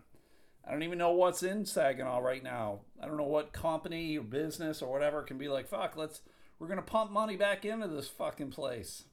I 0.66 0.72
don't 0.72 0.82
even 0.82 0.98
know 0.98 1.12
what's 1.12 1.42
in 1.42 1.64
Saginaw 1.64 2.18
right 2.18 2.42
now. 2.42 2.80
I 3.00 3.06
don't 3.06 3.16
know 3.16 3.24
what 3.24 3.52
company 3.52 4.18
or 4.18 4.22
business 4.22 4.82
or 4.82 4.92
whatever 4.92 5.22
can 5.22 5.38
be 5.38 5.48
like, 5.48 5.68
fuck, 5.68 5.96
let's 5.96 6.20
we're 6.58 6.68
gonna 6.68 6.82
pump 6.82 7.10
money 7.10 7.36
back 7.36 7.64
into 7.64 7.88
this 7.88 8.08
fucking 8.08 8.50
place. 8.50 9.04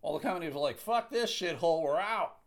All 0.00 0.14
the 0.14 0.22
companies 0.22 0.54
are 0.54 0.58
like, 0.58 0.78
fuck 0.78 1.10
this 1.10 1.30
shithole, 1.30 1.82
we're 1.82 2.00
out. 2.00 2.38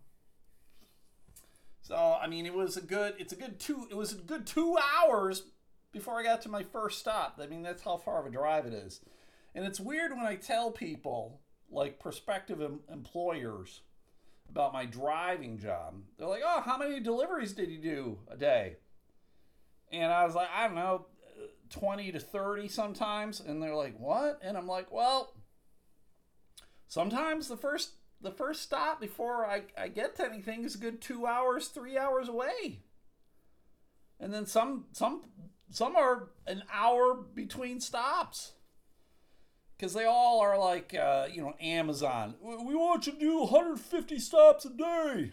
So 1.82 2.18
I 2.22 2.28
mean, 2.28 2.46
it 2.46 2.54
was 2.54 2.78
a 2.78 2.82
good. 2.82 3.16
It's 3.18 3.34
a 3.34 3.36
good 3.36 3.60
two. 3.60 3.88
It 3.90 3.98
was 3.98 4.14
a 4.14 4.18
good 4.18 4.46
two 4.46 4.78
hours 4.98 5.44
before 5.92 6.20
I 6.20 6.24
got 6.24 6.42
to 6.44 6.50
my 6.50 6.64
first 6.64 7.00
stop. 7.00 7.40
I 7.42 7.48
mean, 7.48 7.64
that's 7.64 7.84
how 7.84 7.98
far 7.98 8.20
of 8.22 8.26
a 8.26 8.30
drive 8.30 8.66
it 8.66 8.74
is. 8.74 9.02
And 9.54 9.66
it's 9.66 9.80
weird 9.80 10.12
when 10.12 10.26
I 10.26 10.36
tell 10.36 10.72
people, 10.72 11.41
like 11.72 12.00
prospective 12.00 12.62
em- 12.62 12.82
employers, 12.92 13.82
about 14.50 14.74
my 14.74 14.86
driving 14.86 15.58
job. 15.58 15.96
They're 16.18 16.28
like, 16.28 16.44
"Oh, 16.46 16.62
how 16.62 16.78
many 16.78 17.00
deliveries 17.00 17.54
did 17.54 17.70
you 17.70 17.80
do 17.80 18.20
a 18.28 18.36
day?" 18.36 18.78
And 19.92 20.12
I 20.12 20.26
was 20.26 20.36
like, 20.36 20.50
"I 20.54 20.68
don't 20.68 20.76
know, 20.76 21.08
20 21.70 22.12
to 22.12 22.20
30 22.20 22.68
sometimes." 22.68 23.40
And 23.40 23.64
they're 23.64 23.76
like, 23.76 23.98
"What?" 24.00 24.40
And 24.42 24.58
I'm 24.58 24.68
like, 24.68 24.92
"Well, 24.92 25.34
sometimes 26.88 27.48
the 27.48 27.58
first 27.58 27.94
the 28.22 28.32
first 28.32 28.62
stop 28.62 29.02
before 29.02 29.46
I, 29.46 29.64
I 29.78 29.88
get 29.88 30.16
to 30.18 30.26
anything 30.26 30.64
is 30.64 30.76
a 30.76 30.80
good 30.80 31.02
two 31.02 31.26
hours, 31.26 31.68
three 31.68 31.98
hours 31.98 32.28
away. 32.28 32.84
And 34.20 34.34
then 34.34 34.46
some 34.46 34.86
some 34.92 35.24
some 35.70 35.96
are 35.96 36.30
an 36.46 36.64
hour 36.72 37.16
between 37.16 37.80
stops. 37.80 38.54
Because 39.82 39.96
they 39.96 40.06
all 40.06 40.42
are 40.42 40.60
like, 40.60 40.94
uh, 40.94 41.26
you 41.34 41.42
know, 41.42 41.56
Amazon. 41.60 42.36
We 42.40 42.76
want 42.76 43.08
you 43.08 43.14
to 43.14 43.20
do 43.20 43.40
150 43.40 44.20
stops 44.20 44.64
a 44.64 44.70
day. 44.70 45.32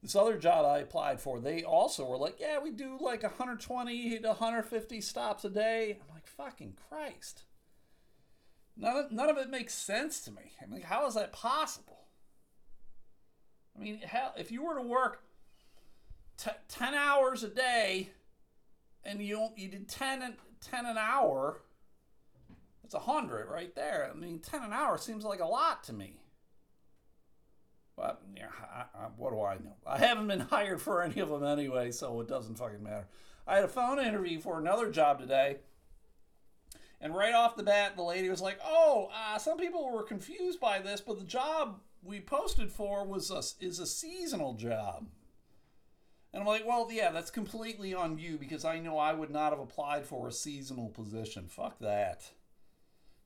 This 0.00 0.14
other 0.14 0.38
job 0.38 0.64
I 0.64 0.78
applied 0.78 1.20
for, 1.20 1.40
they 1.40 1.64
also 1.64 2.06
were 2.06 2.16
like, 2.16 2.36
yeah, 2.38 2.60
we 2.60 2.70
do 2.70 2.96
like 3.00 3.24
120 3.24 4.20
to 4.20 4.28
150 4.28 5.00
stops 5.00 5.44
a 5.44 5.50
day. 5.50 5.98
I'm 6.00 6.14
like, 6.14 6.28
fucking 6.28 6.76
Christ. 6.88 7.42
None 8.76 8.96
of, 8.96 9.10
none 9.10 9.28
of 9.28 9.38
it 9.38 9.50
makes 9.50 9.74
sense 9.74 10.20
to 10.20 10.30
me. 10.30 10.52
I 10.62 10.66
mean, 10.66 10.82
how 10.82 11.08
is 11.08 11.14
that 11.14 11.32
possible? 11.32 12.06
I 13.76 13.82
mean, 13.82 13.98
hell, 14.04 14.34
if 14.36 14.52
you 14.52 14.64
were 14.64 14.76
to 14.76 14.82
work 14.82 15.24
t- 16.36 16.50
10 16.68 16.94
hours 16.94 17.42
a 17.42 17.48
day 17.48 18.10
and 19.02 19.20
you, 19.20 19.48
you 19.56 19.66
did 19.66 19.88
10, 19.88 20.22
and, 20.22 20.34
10 20.60 20.86
an 20.86 20.96
hour, 20.96 21.62
it's 22.92 23.02
a 23.02 23.10
100 23.10 23.48
right 23.48 23.74
there. 23.74 24.10
I 24.12 24.18
mean, 24.18 24.38
10 24.40 24.62
an 24.62 24.72
hour 24.72 24.98
seems 24.98 25.24
like 25.24 25.40
a 25.40 25.46
lot 25.46 25.82
to 25.84 25.94
me. 25.94 26.20
But, 27.96 28.20
yeah, 28.36 28.48
I, 28.62 28.84
I, 28.94 29.06
what 29.16 29.32
do 29.32 29.42
I 29.42 29.54
know? 29.54 29.76
I 29.86 29.98
haven't 29.98 30.28
been 30.28 30.40
hired 30.50 30.80
for 30.80 31.02
any 31.02 31.20
of 31.20 31.30
them 31.30 31.44
anyway, 31.44 31.90
so 31.90 32.20
it 32.20 32.28
doesn't 32.28 32.56
fucking 32.56 32.82
matter. 32.82 33.06
I 33.46 33.56
had 33.56 33.64
a 33.64 33.68
phone 33.68 33.98
interview 33.98 34.40
for 34.40 34.58
another 34.58 34.90
job 34.90 35.20
today 35.20 35.58
and 37.02 37.16
right 37.16 37.34
off 37.34 37.56
the 37.56 37.64
bat, 37.64 37.96
the 37.96 38.02
lady 38.02 38.28
was 38.28 38.40
like, 38.40 38.60
"Oh, 38.64 39.10
uh, 39.12 39.36
some 39.36 39.58
people 39.58 39.90
were 39.90 40.04
confused 40.04 40.60
by 40.60 40.78
this, 40.78 41.00
but 41.00 41.18
the 41.18 41.24
job 41.24 41.80
we 42.00 42.20
posted 42.20 42.70
for 42.70 43.04
was 43.04 43.28
a, 43.28 43.42
is 43.64 43.80
a 43.80 43.86
seasonal 43.86 44.54
job." 44.54 45.08
And 46.32 46.40
I'm 46.40 46.46
like, 46.46 46.64
"Well, 46.64 46.88
yeah, 46.92 47.10
that's 47.10 47.32
completely 47.32 47.92
on 47.92 48.18
you 48.18 48.38
because 48.38 48.64
I 48.64 48.78
know 48.78 48.98
I 48.98 49.14
would 49.14 49.30
not 49.30 49.50
have 49.50 49.58
applied 49.58 50.06
for 50.06 50.28
a 50.28 50.32
seasonal 50.32 50.90
position. 50.90 51.48
Fuck 51.48 51.80
that." 51.80 52.30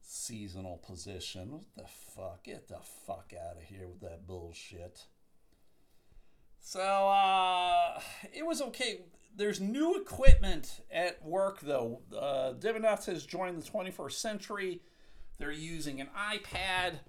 Seasonal 0.09 0.79
position. 0.79 1.51
What 1.51 1.65
the 1.77 1.87
fuck? 1.87 2.45
Get 2.45 2.69
the 2.69 2.79
fuck 3.07 3.33
out 3.39 3.57
of 3.57 3.65
here 3.65 3.89
with 3.89 4.01
that 4.01 4.27
bullshit. 4.27 5.07
So, 6.61 6.81
uh, 6.81 8.01
it 8.33 8.47
was 8.47 8.61
okay 8.61 9.01
there's 9.37 9.61
new 9.61 9.97
equipment 9.97 10.81
at 10.91 11.23
work 11.25 11.61
though. 11.61 12.01
Uh, 12.17 12.53
Dippin' 12.53 12.83
has 12.83 13.27
joined 13.27 13.63
the 13.63 13.71
21st 13.71 14.13
century. 14.13 14.81
They're 15.39 15.53
using 15.53 16.01
an 16.01 16.09
iPad, 16.19 17.01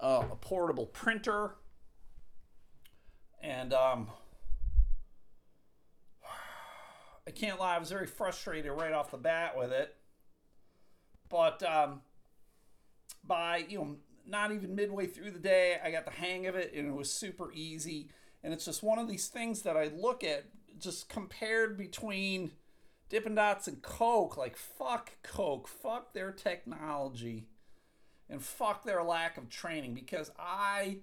uh, 0.00 0.24
a 0.30 0.36
portable 0.36 0.86
printer, 0.86 1.56
and 3.42 3.74
um, 3.74 4.08
I 7.26 7.32
can't 7.32 7.58
lie, 7.58 7.74
I 7.74 7.78
was 7.78 7.90
very 7.90 8.06
frustrated 8.06 8.70
right 8.70 8.92
off 8.92 9.10
the 9.10 9.16
bat 9.16 9.58
with 9.58 9.72
it. 9.72 9.96
But 11.28 11.62
um, 11.64 12.02
by 13.24 13.64
you 13.68 13.78
know, 13.78 13.96
not 14.26 14.52
even 14.52 14.74
midway 14.74 15.06
through 15.06 15.30
the 15.30 15.38
day, 15.38 15.78
I 15.82 15.90
got 15.90 16.04
the 16.04 16.10
hang 16.10 16.46
of 16.46 16.54
it, 16.54 16.72
and 16.74 16.88
it 16.88 16.94
was 16.94 17.12
super 17.12 17.52
easy. 17.52 18.08
And 18.42 18.52
it's 18.52 18.64
just 18.64 18.82
one 18.82 18.98
of 18.98 19.08
these 19.08 19.28
things 19.28 19.62
that 19.62 19.76
I 19.76 19.90
look 19.94 20.24
at 20.24 20.44
just 20.78 21.08
compared 21.08 21.76
between 21.76 22.52
Dippin' 23.08 23.34
Dots 23.34 23.68
and 23.68 23.82
Coke, 23.82 24.36
like 24.36 24.56
fuck 24.56 25.12
Coke, 25.22 25.68
fuck 25.68 26.12
their 26.12 26.32
technology, 26.32 27.46
and 28.28 28.42
fuck 28.42 28.84
their 28.84 29.02
lack 29.02 29.36
of 29.36 29.48
training. 29.48 29.94
Because 29.94 30.30
I 30.38 30.98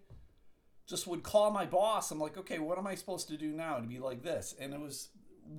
just 0.88 1.08
would 1.08 1.24
call 1.24 1.52
my 1.52 1.66
boss. 1.66 2.12
I'm 2.12 2.20
like, 2.20 2.38
okay, 2.38 2.60
what 2.60 2.78
am 2.78 2.88
I 2.88 2.96
supposed 2.96 3.28
to 3.30 3.38
do 3.38 3.52
now 3.52 3.78
to 3.78 3.88
be 3.88 4.00
like 4.00 4.24
this? 4.24 4.56
And 4.60 4.74
it 4.74 4.80
was 4.80 5.10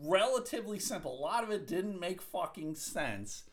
relatively 0.03 0.79
simple. 0.79 1.19
A 1.19 1.23
lot 1.23 1.45
of 1.45 1.51
it 1.51 1.67
didn't 1.67 2.01
make 2.01 2.21
fucking 2.21 2.75
sense. 2.75 3.45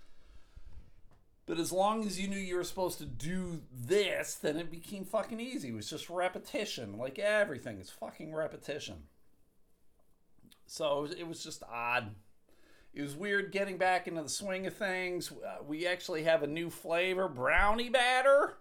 But 1.47 1.59
as 1.59 1.71
long 1.71 2.05
as 2.05 2.19
you 2.19 2.27
knew 2.27 2.37
you 2.37 2.57
were 2.57 2.63
supposed 2.65 2.97
to 2.97 3.05
do 3.05 3.61
this, 3.73 4.35
then 4.35 4.57
it 4.57 4.69
became 4.69 5.05
fucking 5.05 5.39
easy. 5.39 5.69
It 5.69 5.75
was 5.75 5.89
just 5.89 6.09
repetition. 6.09 6.97
Like 6.97 7.17
everything, 7.17 7.79
it's 7.79 7.89
fucking 7.89 8.35
repetition. 8.35 9.03
So 10.65 11.07
it 11.17 11.25
was, 11.25 11.41
just 11.41 11.63
odd. 11.71 12.11
It 12.93 13.01
was 13.01 13.15
weird 13.15 13.53
getting 13.53 13.77
back 13.77 14.09
into 14.09 14.21
the 14.21 14.29
swing 14.29 14.67
of 14.67 14.75
things. 14.75 15.31
Uh, 15.31 15.63
we 15.65 15.87
actually 15.87 16.23
have 16.23 16.43
a 16.43 16.47
new 16.47 16.69
flavor, 16.69 17.29
brownie 17.29 17.89
batter, 17.89 18.57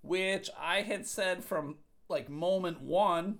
which 0.00 0.48
I 0.56 0.82
had 0.82 1.08
said 1.08 1.42
from 1.42 1.78
like 2.08 2.30
moment 2.30 2.82
one 2.82 3.38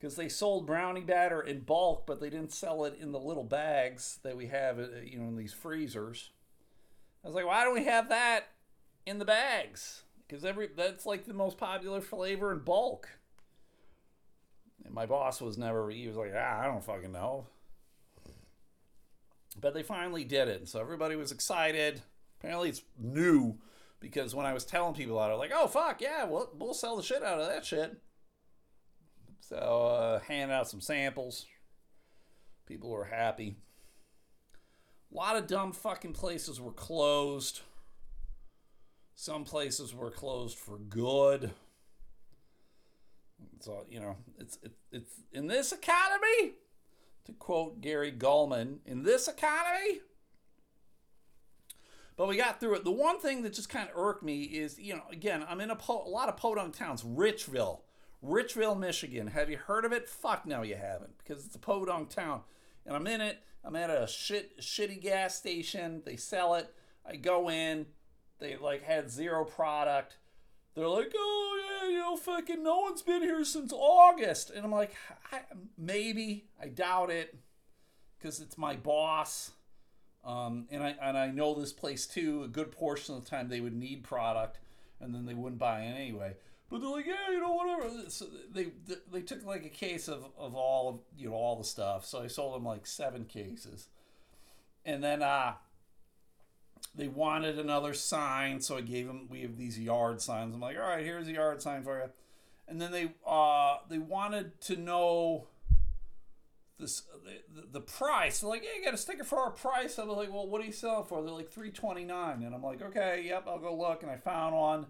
because 0.00 0.16
they 0.16 0.28
sold 0.28 0.66
brownie 0.66 1.00
batter 1.02 1.40
in 1.40 1.60
bulk, 1.60 2.06
but 2.08 2.20
they 2.20 2.28
didn't 2.28 2.52
sell 2.52 2.84
it 2.84 2.98
in 3.00 3.12
the 3.12 3.20
little 3.20 3.44
bags 3.44 4.18
that 4.24 4.36
we 4.36 4.48
have, 4.48 4.80
uh, 4.80 4.86
you 5.04 5.20
know, 5.20 5.28
in 5.28 5.36
these 5.36 5.52
freezers. 5.52 6.30
I 7.26 7.28
was 7.28 7.34
like, 7.34 7.46
why 7.46 7.64
don't 7.64 7.74
we 7.74 7.84
have 7.86 8.10
that 8.10 8.52
in 9.04 9.18
the 9.18 9.24
bags? 9.24 10.04
Because 10.26 10.44
every 10.44 10.68
that's 10.76 11.04
like 11.04 11.24
the 11.24 11.34
most 11.34 11.58
popular 11.58 12.00
flavor 12.00 12.52
in 12.52 12.60
bulk. 12.60 13.08
And 14.84 14.94
my 14.94 15.06
boss 15.06 15.40
was 15.40 15.58
never, 15.58 15.90
he 15.90 16.06
was 16.06 16.16
like, 16.16 16.30
ah, 16.36 16.60
I 16.60 16.66
don't 16.66 16.84
fucking 16.84 17.10
know. 17.10 17.48
But 19.60 19.74
they 19.74 19.82
finally 19.82 20.22
did 20.22 20.46
it. 20.46 20.68
So 20.68 20.80
everybody 20.80 21.16
was 21.16 21.32
excited. 21.32 22.00
Apparently 22.38 22.68
it's 22.68 22.82
new 22.96 23.58
because 23.98 24.32
when 24.32 24.46
I 24.46 24.54
was 24.54 24.64
telling 24.64 24.94
people 24.94 25.16
about 25.16 25.30
it, 25.30 25.32
I 25.32 25.36
was 25.36 25.40
like, 25.40 25.52
oh, 25.52 25.66
fuck, 25.66 26.00
yeah, 26.00 26.26
we'll, 26.26 26.48
we'll 26.56 26.74
sell 26.74 26.96
the 26.96 27.02
shit 27.02 27.24
out 27.24 27.40
of 27.40 27.48
that 27.48 27.64
shit. 27.64 28.00
So, 29.40 30.20
uh, 30.30 30.32
out 30.32 30.68
some 30.68 30.80
samples. 30.80 31.46
People 32.66 32.90
were 32.90 33.04
happy. 33.04 33.56
A 35.12 35.16
lot 35.16 35.36
of 35.36 35.46
dumb 35.46 35.72
fucking 35.72 36.12
places 36.12 36.60
were 36.60 36.72
closed. 36.72 37.60
Some 39.14 39.44
places 39.44 39.94
were 39.94 40.10
closed 40.10 40.58
for 40.58 40.78
good. 40.78 41.52
So 43.60 43.84
you 43.88 44.00
know, 44.00 44.16
it's 44.38 44.58
it, 44.62 44.72
it's 44.92 45.12
in 45.32 45.46
this 45.46 45.72
economy, 45.72 46.54
to 47.24 47.32
quote 47.32 47.80
Gary 47.80 48.12
Gulman, 48.12 48.78
in 48.84 49.02
this 49.02 49.28
economy. 49.28 50.00
But 52.16 52.28
we 52.28 52.36
got 52.36 52.60
through 52.60 52.76
it. 52.76 52.84
The 52.84 52.90
one 52.90 53.20
thing 53.20 53.42
that 53.42 53.52
just 53.52 53.68
kind 53.68 53.88
of 53.90 53.96
irked 53.96 54.22
me 54.22 54.42
is, 54.44 54.78
you 54.78 54.94
know, 54.94 55.02
again, 55.10 55.44
I'm 55.46 55.60
in 55.60 55.70
a, 55.70 55.76
po- 55.76 56.06
a 56.06 56.08
lot 56.08 56.30
of 56.30 56.38
podunk 56.38 56.74
towns. 56.74 57.02
Richville, 57.02 57.80
Richville, 58.24 58.78
Michigan. 58.78 59.26
Have 59.26 59.50
you 59.50 59.58
heard 59.58 59.84
of 59.84 59.92
it? 59.92 60.08
Fuck 60.08 60.46
no, 60.46 60.62
you 60.62 60.76
haven't, 60.76 61.18
because 61.18 61.44
it's 61.44 61.56
a 61.56 61.58
podunk 61.58 62.08
town. 62.08 62.40
And 62.86 62.96
I'm 62.96 63.06
in 63.06 63.20
it. 63.20 63.42
I'm 63.66 63.76
at 63.76 63.90
a 63.90 64.06
shit 64.06 64.60
shitty 64.60 65.02
gas 65.02 65.34
station. 65.34 66.02
They 66.04 66.16
sell 66.16 66.54
it. 66.54 66.72
I 67.04 67.16
go 67.16 67.50
in. 67.50 67.86
They 68.38 68.56
like 68.56 68.82
had 68.82 69.10
zero 69.10 69.44
product 69.44 70.16
they're 70.76 70.88
like, 70.88 71.12
oh 71.16 71.80
yeah, 71.82 71.88
you 71.88 71.98
know, 71.98 72.16
fucking 72.16 72.62
no 72.62 72.80
one's 72.80 73.00
been 73.00 73.22
here 73.22 73.44
since 73.46 73.72
August, 73.72 74.50
and 74.50 74.62
I'm 74.62 74.70
like, 74.70 74.94
I, 75.32 75.40
maybe, 75.78 76.44
I 76.62 76.68
doubt 76.68 77.10
it. 77.10 77.34
because 78.18 78.40
it's 78.40 78.58
my 78.58 78.76
boss. 78.76 79.52
Um, 80.22 80.66
and 80.70 80.82
I 80.82 80.94
and 81.00 81.16
I 81.16 81.28
know 81.28 81.54
this 81.54 81.72
place 81.72 82.06
too. 82.06 82.42
A 82.42 82.48
good 82.48 82.72
portion 82.72 83.14
of 83.14 83.24
the 83.24 83.30
time 83.30 83.48
they 83.48 83.60
would 83.62 83.74
need 83.74 84.04
product, 84.04 84.58
and 85.00 85.14
then 85.14 85.24
they 85.24 85.34
wouldn't 85.34 85.58
buy 85.58 85.80
it 85.80 85.94
anyway. 85.94 86.34
But 86.68 86.80
they're 86.80 86.90
like, 86.90 87.06
yeah, 87.06 87.30
you 87.30 87.40
know, 87.40 87.52
whatever. 87.52 87.88
So 88.08 88.26
they 88.52 88.68
they 89.12 89.22
took 89.22 89.44
like 89.44 89.64
a 89.64 89.68
case 89.68 90.08
of, 90.08 90.26
of 90.36 90.54
all 90.54 90.88
of 90.88 90.98
you 91.16 91.28
know 91.28 91.34
all 91.34 91.56
the 91.56 91.64
stuff. 91.64 92.04
So 92.04 92.22
I 92.22 92.26
sold 92.26 92.56
them 92.56 92.64
like 92.64 92.86
seven 92.86 93.24
cases, 93.24 93.88
and 94.84 95.02
then 95.02 95.22
uh, 95.22 95.54
they 96.94 97.06
wanted 97.06 97.58
another 97.58 97.94
sign. 97.94 98.60
So 98.60 98.76
I 98.76 98.80
gave 98.80 99.06
them. 99.06 99.28
We 99.30 99.42
have 99.42 99.56
these 99.56 99.78
yard 99.78 100.20
signs. 100.20 100.54
I'm 100.54 100.60
like, 100.60 100.76
all 100.76 100.82
right, 100.82 101.04
here's 101.04 101.28
a 101.28 101.32
yard 101.32 101.62
sign 101.62 101.84
for 101.84 101.98
you. 101.98 102.10
And 102.66 102.80
then 102.80 102.90
they 102.90 103.12
uh, 103.24 103.76
they 103.88 103.98
wanted 103.98 104.60
to 104.62 104.76
know 104.76 105.46
this 106.80 107.02
the, 107.54 107.62
the 107.70 107.80
price. 107.80 108.40
They're 108.40 108.50
like, 108.50 108.64
yeah, 108.64 108.70
you 108.76 108.84
got 108.84 108.92
a 108.92 108.98
sticker 108.98 109.22
for 109.22 109.38
our 109.38 109.50
price. 109.50 110.00
I 110.00 110.04
was 110.04 110.16
like, 110.16 110.32
well, 110.32 110.48
what 110.48 110.60
do 110.60 110.66
you 110.66 110.72
sell 110.72 111.04
for? 111.04 111.22
They're 111.22 111.30
like 111.30 111.50
three 111.50 111.70
twenty 111.70 112.04
nine, 112.04 112.42
and 112.42 112.52
I'm 112.52 112.62
like, 112.62 112.82
okay, 112.82 113.24
yep, 113.24 113.44
I'll 113.46 113.60
go 113.60 113.72
look. 113.72 114.02
And 114.02 114.10
I 114.10 114.16
found 114.16 114.56
one 114.56 114.86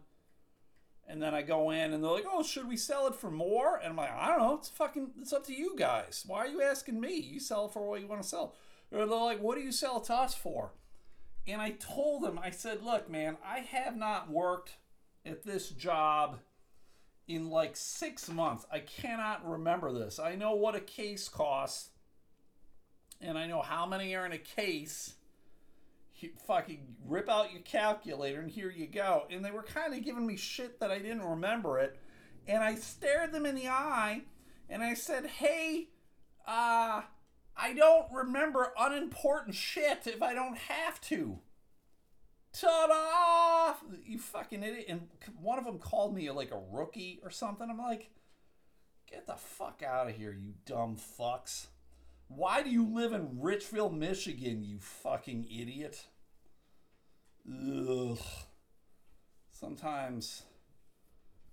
and 1.08 1.22
then 1.22 1.34
I 1.34 1.42
go 1.42 1.70
in 1.70 1.92
and 1.92 2.02
they're 2.02 2.10
like, 2.10 2.26
"Oh, 2.30 2.42
should 2.42 2.68
we 2.68 2.76
sell 2.76 3.06
it 3.06 3.14
for 3.14 3.30
more?" 3.30 3.76
And 3.76 3.90
I'm 3.90 3.96
like, 3.96 4.12
"I 4.12 4.28
don't 4.28 4.38
know. 4.38 4.54
It's 4.56 4.68
fucking. 4.68 5.12
It's 5.20 5.32
up 5.32 5.46
to 5.46 5.54
you 5.54 5.76
guys. 5.76 6.24
Why 6.26 6.38
are 6.38 6.48
you 6.48 6.62
asking 6.62 7.00
me? 7.00 7.16
You 7.16 7.40
sell 7.40 7.68
for 7.68 7.88
what 7.88 8.00
you 8.00 8.06
want 8.06 8.22
to 8.22 8.28
sell." 8.28 8.54
Or 8.90 9.06
they're 9.06 9.16
like, 9.16 9.40
"What 9.40 9.56
do 9.56 9.62
you 9.62 9.72
sell 9.72 10.00
to 10.00 10.14
us 10.14 10.34
for?" 10.34 10.72
And 11.46 11.62
I 11.62 11.70
told 11.72 12.22
them, 12.22 12.38
I 12.38 12.50
said, 12.50 12.82
"Look, 12.82 13.08
man, 13.08 13.38
I 13.44 13.60
have 13.60 13.96
not 13.96 14.30
worked 14.30 14.78
at 15.24 15.44
this 15.44 15.70
job 15.70 16.40
in 17.28 17.50
like 17.50 17.76
six 17.76 18.28
months. 18.28 18.66
I 18.70 18.80
cannot 18.80 19.48
remember 19.48 19.92
this. 19.92 20.18
I 20.18 20.34
know 20.34 20.54
what 20.54 20.74
a 20.74 20.80
case 20.80 21.28
costs, 21.28 21.90
and 23.20 23.38
I 23.38 23.46
know 23.46 23.62
how 23.62 23.86
many 23.86 24.14
are 24.16 24.26
in 24.26 24.32
a 24.32 24.38
case." 24.38 25.14
Fucking 26.46 26.96
rip 27.06 27.28
out 27.28 27.52
your 27.52 27.62
calculator 27.62 28.40
and 28.40 28.50
here 28.50 28.70
you 28.70 28.86
go. 28.86 29.26
And 29.30 29.44
they 29.44 29.50
were 29.50 29.62
kind 29.62 29.94
of 29.94 30.04
giving 30.04 30.26
me 30.26 30.36
shit 30.36 30.80
that 30.80 30.90
I 30.90 30.98
didn't 30.98 31.24
remember 31.24 31.78
it. 31.78 31.98
And 32.46 32.62
I 32.62 32.74
stared 32.76 33.32
them 33.32 33.46
in 33.46 33.54
the 33.54 33.68
eye 33.68 34.22
and 34.68 34.82
I 34.82 34.94
said, 34.94 35.26
hey, 35.26 35.88
uh, 36.46 37.02
I 37.56 37.72
don't 37.74 38.12
remember 38.12 38.72
unimportant 38.78 39.54
shit 39.54 40.06
if 40.06 40.22
I 40.22 40.34
don't 40.34 40.58
have 40.58 41.00
to. 41.02 41.38
Ta-da! 42.52 43.74
You 44.04 44.18
fucking 44.18 44.62
idiot. 44.62 44.86
And 44.88 45.08
one 45.40 45.58
of 45.58 45.64
them 45.64 45.78
called 45.78 46.14
me 46.14 46.30
like 46.30 46.52
a 46.52 46.62
rookie 46.70 47.20
or 47.22 47.30
something. 47.30 47.68
I'm 47.68 47.78
like, 47.78 48.10
get 49.10 49.26
the 49.26 49.34
fuck 49.34 49.82
out 49.86 50.08
of 50.08 50.16
here, 50.16 50.32
you 50.32 50.54
dumb 50.64 50.96
fucks. 50.96 51.66
Why 52.28 52.62
do 52.62 52.70
you 52.70 52.86
live 52.86 53.12
in 53.12 53.38
Richville, 53.40 53.96
Michigan, 53.96 54.64
you 54.64 54.78
fucking 54.80 55.46
idiot? 55.50 56.06
Ugh. 57.48 58.18
Sometimes 59.52 60.42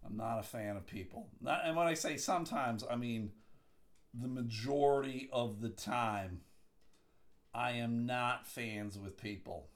I'm 0.05 0.17
not 0.17 0.39
a 0.39 0.43
fan 0.43 0.75
of 0.75 0.85
people. 0.87 1.29
Not, 1.41 1.61
and 1.63 1.75
when 1.75 1.87
I 1.87 1.93
say 1.93 2.17
sometimes, 2.17 2.83
I 2.89 2.95
mean 2.95 3.31
the 4.13 4.27
majority 4.27 5.29
of 5.31 5.61
the 5.61 5.69
time. 5.69 6.41
I 7.55 7.73
am 7.73 8.05
not 8.05 8.47
fans 8.47 8.97
with 8.97 9.21
people. 9.21 9.67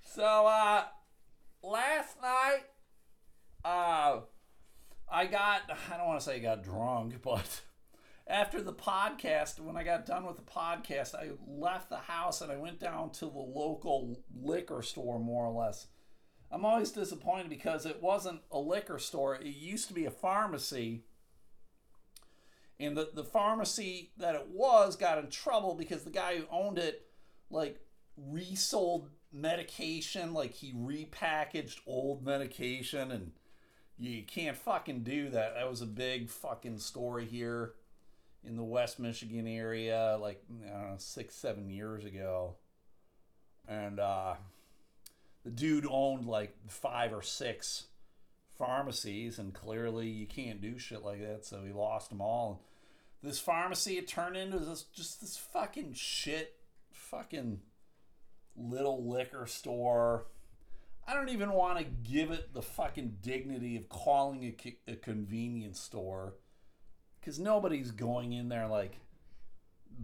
So, 0.00 0.46
uh, 0.46 0.84
last 1.62 2.20
night, 2.22 2.62
uh, 3.64 4.20
I 5.10 5.26
got, 5.26 5.62
I 5.92 5.96
don't 5.96 6.06
want 6.06 6.20
to 6.20 6.24
say 6.24 6.36
I 6.36 6.38
got 6.38 6.62
drunk, 6.62 7.16
but 7.22 7.60
after 8.26 8.62
the 8.62 8.72
podcast, 8.72 9.60
when 9.60 9.76
I 9.76 9.84
got 9.84 10.06
done 10.06 10.24
with 10.24 10.36
the 10.36 10.42
podcast, 10.42 11.14
I 11.14 11.32
left 11.46 11.90
the 11.90 11.96
house 11.96 12.40
and 12.40 12.50
I 12.50 12.56
went 12.56 12.80
down 12.80 13.10
to 13.12 13.26
the 13.26 13.38
local 13.38 14.18
liquor 14.34 14.82
store, 14.82 15.18
more 15.18 15.44
or 15.44 15.52
less. 15.52 15.88
I'm 16.50 16.64
always 16.64 16.90
disappointed 16.90 17.50
because 17.50 17.84
it 17.84 18.02
wasn't 18.02 18.40
a 18.50 18.58
liquor 18.58 18.98
store, 18.98 19.34
it 19.34 19.46
used 19.46 19.88
to 19.88 19.94
be 19.94 20.06
a 20.06 20.10
pharmacy. 20.10 21.02
And 22.80 22.96
the, 22.96 23.10
the 23.12 23.24
pharmacy 23.24 24.12
that 24.16 24.34
it 24.34 24.48
was 24.48 24.96
got 24.96 25.18
in 25.18 25.28
trouble 25.28 25.74
because 25.74 26.04
the 26.04 26.10
guy 26.10 26.36
who 26.36 26.44
owned 26.50 26.78
it, 26.78 27.06
like, 27.50 27.80
resold 28.16 29.10
medication, 29.32 30.32
like, 30.32 30.54
he 30.54 30.72
repackaged 30.72 31.80
old 31.86 32.24
medication, 32.24 33.12
and 33.12 33.32
you 33.98 34.22
can't 34.22 34.56
fucking 34.56 35.02
do 35.02 35.28
that. 35.28 35.54
That 35.54 35.70
was 35.70 35.82
a 35.82 35.86
big 35.86 36.30
fucking 36.30 36.78
story 36.78 37.26
here 37.26 37.74
in 38.46 38.56
the 38.56 38.62
West 38.64 38.98
Michigan 38.98 39.46
area, 39.46 40.16
like 40.20 40.42
know, 40.66 40.94
six, 40.98 41.34
seven 41.34 41.70
years 41.70 42.04
ago, 42.04 42.54
and 43.68 43.98
uh, 43.98 44.34
the 45.44 45.50
dude 45.50 45.86
owned 45.88 46.26
like 46.26 46.54
five 46.68 47.12
or 47.12 47.22
six 47.22 47.86
pharmacies, 48.56 49.38
and 49.38 49.54
clearly 49.54 50.08
you 50.08 50.26
can't 50.26 50.60
do 50.60 50.78
shit 50.78 51.02
like 51.02 51.20
that, 51.20 51.44
so 51.44 51.62
he 51.64 51.72
lost 51.72 52.10
them 52.10 52.20
all. 52.20 52.62
This 53.22 53.38
pharmacy 53.38 53.96
it 53.96 54.06
turned 54.06 54.36
into 54.36 54.58
this 54.58 54.82
just 54.82 55.20
this 55.20 55.36
fucking 55.36 55.94
shit, 55.94 56.56
fucking 56.92 57.60
little 58.56 59.08
liquor 59.08 59.46
store. 59.46 60.26
I 61.06 61.14
don't 61.14 61.30
even 61.30 61.52
want 61.52 61.78
to 61.78 61.84
give 61.84 62.30
it 62.30 62.54
the 62.54 62.62
fucking 62.62 63.18
dignity 63.22 63.76
of 63.76 63.88
calling 63.88 64.42
it 64.42 64.78
a 64.88 64.96
convenience 64.96 65.80
store 65.80 66.34
because 67.24 67.38
nobody's 67.38 67.90
going 67.90 68.34
in 68.34 68.50
there 68.50 68.66
like 68.66 68.98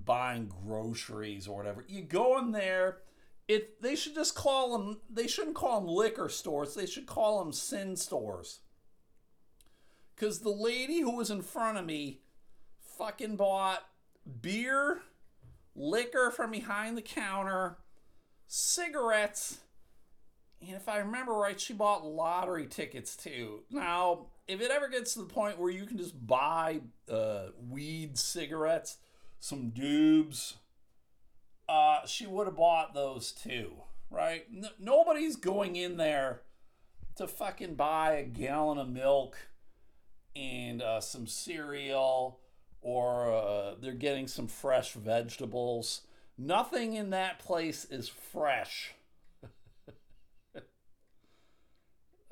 buying 0.07 0.51
groceries 0.65 1.47
or 1.47 1.57
whatever. 1.57 1.85
You 1.87 2.03
go 2.03 2.39
in 2.39 2.53
there. 2.53 2.99
It, 3.47 3.83
they 3.83 3.97
should 3.97 4.15
just 4.15 4.37
call 4.37 4.79
them 4.79 5.01
they 5.11 5.27
shouldn't 5.27 5.57
call 5.57 5.81
them 5.81 5.91
liquor 5.91 6.29
stores 6.29 6.77
they 6.77 6.87
should 6.87 7.07
call 7.07 7.43
them 7.43 7.53
sin 7.53 7.97
stores 7.97 8.61
because 10.15 10.39
the 10.39 10.51
lady 10.51 11.01
who 11.01 11.17
was 11.17 11.33
in 11.33 11.43
front 11.43 11.77
of 11.77 11.85
me 11.85 12.21
fucking 12.97 13.35
bought 13.35 13.83
beer 14.41 15.01
liquor 15.75 16.31
from 16.31 16.53
behind 16.53 16.97
the 16.97 17.03
counter 17.03 17.79
cigarettes 18.47 19.59
and 20.61 20.77
if 20.77 20.89
i 20.89 20.99
remember 20.99 21.33
right 21.33 21.61
she 21.61 21.73
bought 21.73 22.07
lottery 22.07 22.69
tickets 22.69 23.17
too 23.17 23.65
now 23.69 24.27
if 24.51 24.61
it 24.61 24.71
ever 24.73 24.89
gets 24.89 25.15
to 25.15 25.21
the 25.21 25.27
point 25.27 25.59
where 25.59 25.71
you 25.71 25.87
can 25.87 25.97
just 25.97 26.27
buy 26.27 26.81
uh, 27.11 27.47
weed 27.69 28.19
cigarettes, 28.19 28.99
some 29.39 29.71
dubs, 29.71 30.57
uh, 31.69 32.05
she 32.05 32.27
would 32.27 32.49
have 32.49 32.57
bought 32.57 32.93
those 32.93 33.31
too, 33.31 33.71
right? 34.11 34.45
N- 34.53 34.71
nobody's 34.79 35.37
going 35.37 35.77
in 35.77 35.97
there 35.97 36.43
to 37.15 37.29
fucking 37.29 37.77
buy 37.77 38.15
a 38.15 38.25
gallon 38.25 38.79
of 38.79 38.89
milk 38.89 39.37
and 40.35 40.83
uh, 40.83 41.01
some 41.01 41.29
cereal 41.29 42.41
or 42.83 43.33
uh, 43.33 43.75
they're 43.81 43.93
getting 43.93 44.27
some 44.27 44.49
fresh 44.49 44.95
vegetables. 44.95 46.03
Nothing 46.37 46.95
in 46.95 47.11
that 47.11 47.39
place 47.39 47.85
is 47.85 48.09
fresh. 48.09 48.95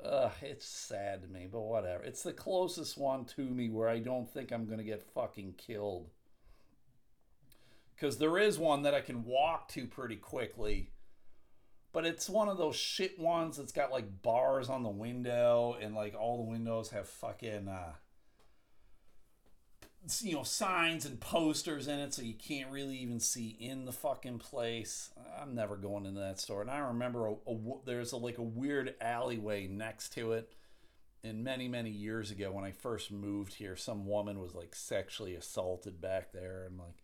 Ugh, 0.03 0.31
it's 0.41 0.65
sad 0.65 1.21
to 1.23 1.27
me, 1.27 1.47
but 1.51 1.61
whatever. 1.61 2.03
It's 2.03 2.23
the 2.23 2.31
closest 2.31 2.97
one 2.97 3.25
to 3.35 3.41
me 3.41 3.69
where 3.69 3.89
I 3.89 3.99
don't 3.99 4.31
think 4.31 4.51
I'm 4.51 4.65
going 4.65 4.77
to 4.77 4.83
get 4.83 5.11
fucking 5.13 5.55
killed. 5.57 6.09
Because 7.95 8.17
there 8.17 8.37
is 8.37 8.57
one 8.57 8.83
that 8.83 8.93
I 8.93 9.01
can 9.01 9.25
walk 9.25 9.67
to 9.69 9.85
pretty 9.85 10.15
quickly, 10.15 10.91
but 11.91 12.05
it's 12.05 12.29
one 12.29 12.47
of 12.47 12.57
those 12.57 12.77
shit 12.77 13.19
ones 13.19 13.57
that's 13.57 13.73
got 13.73 13.91
like 13.91 14.21
bars 14.21 14.69
on 14.69 14.83
the 14.83 14.89
window 14.89 15.75
and 15.81 15.93
like 15.93 16.15
all 16.17 16.37
the 16.37 16.49
windows 16.49 16.91
have 16.91 17.09
fucking 17.09 17.67
uh, 17.67 17.93
you 20.21 20.33
know 20.33 20.43
signs 20.43 21.05
and 21.05 21.19
posters 21.19 21.87
in 21.87 21.99
it 21.99 22.13
so 22.13 22.21
you 22.21 22.33
can't 22.33 22.71
really 22.71 22.97
even 22.97 23.19
see 23.19 23.55
in 23.59 23.85
the 23.85 23.91
fucking 23.91 24.39
place. 24.39 25.11
I'm 25.39 25.55
never 25.55 25.75
going 25.75 26.05
into 26.05 26.19
that 26.21 26.39
store. 26.39 26.61
And 26.61 26.71
i 26.71 26.79
remember 26.79 27.27
a, 27.27 27.33
a, 27.33 27.57
there's 27.85 28.11
a, 28.11 28.17
like 28.17 28.37
a 28.37 28.43
weird 28.43 28.95
alleyway 29.01 29.67
next 29.67 30.13
to 30.13 30.33
it. 30.33 30.53
And 31.23 31.43
many 31.43 31.67
many 31.67 31.89
years 31.89 32.31
ago 32.31 32.51
when 32.51 32.63
i 32.63 32.71
first 32.71 33.11
moved 33.11 33.55
here 33.55 33.75
some 33.75 34.05
woman 34.05 34.39
was 34.39 34.55
like 34.55 34.73
sexually 34.73 35.35
assaulted 35.35 36.01
back 36.01 36.31
there. 36.31 36.63
And 36.65 36.79
like 36.79 37.03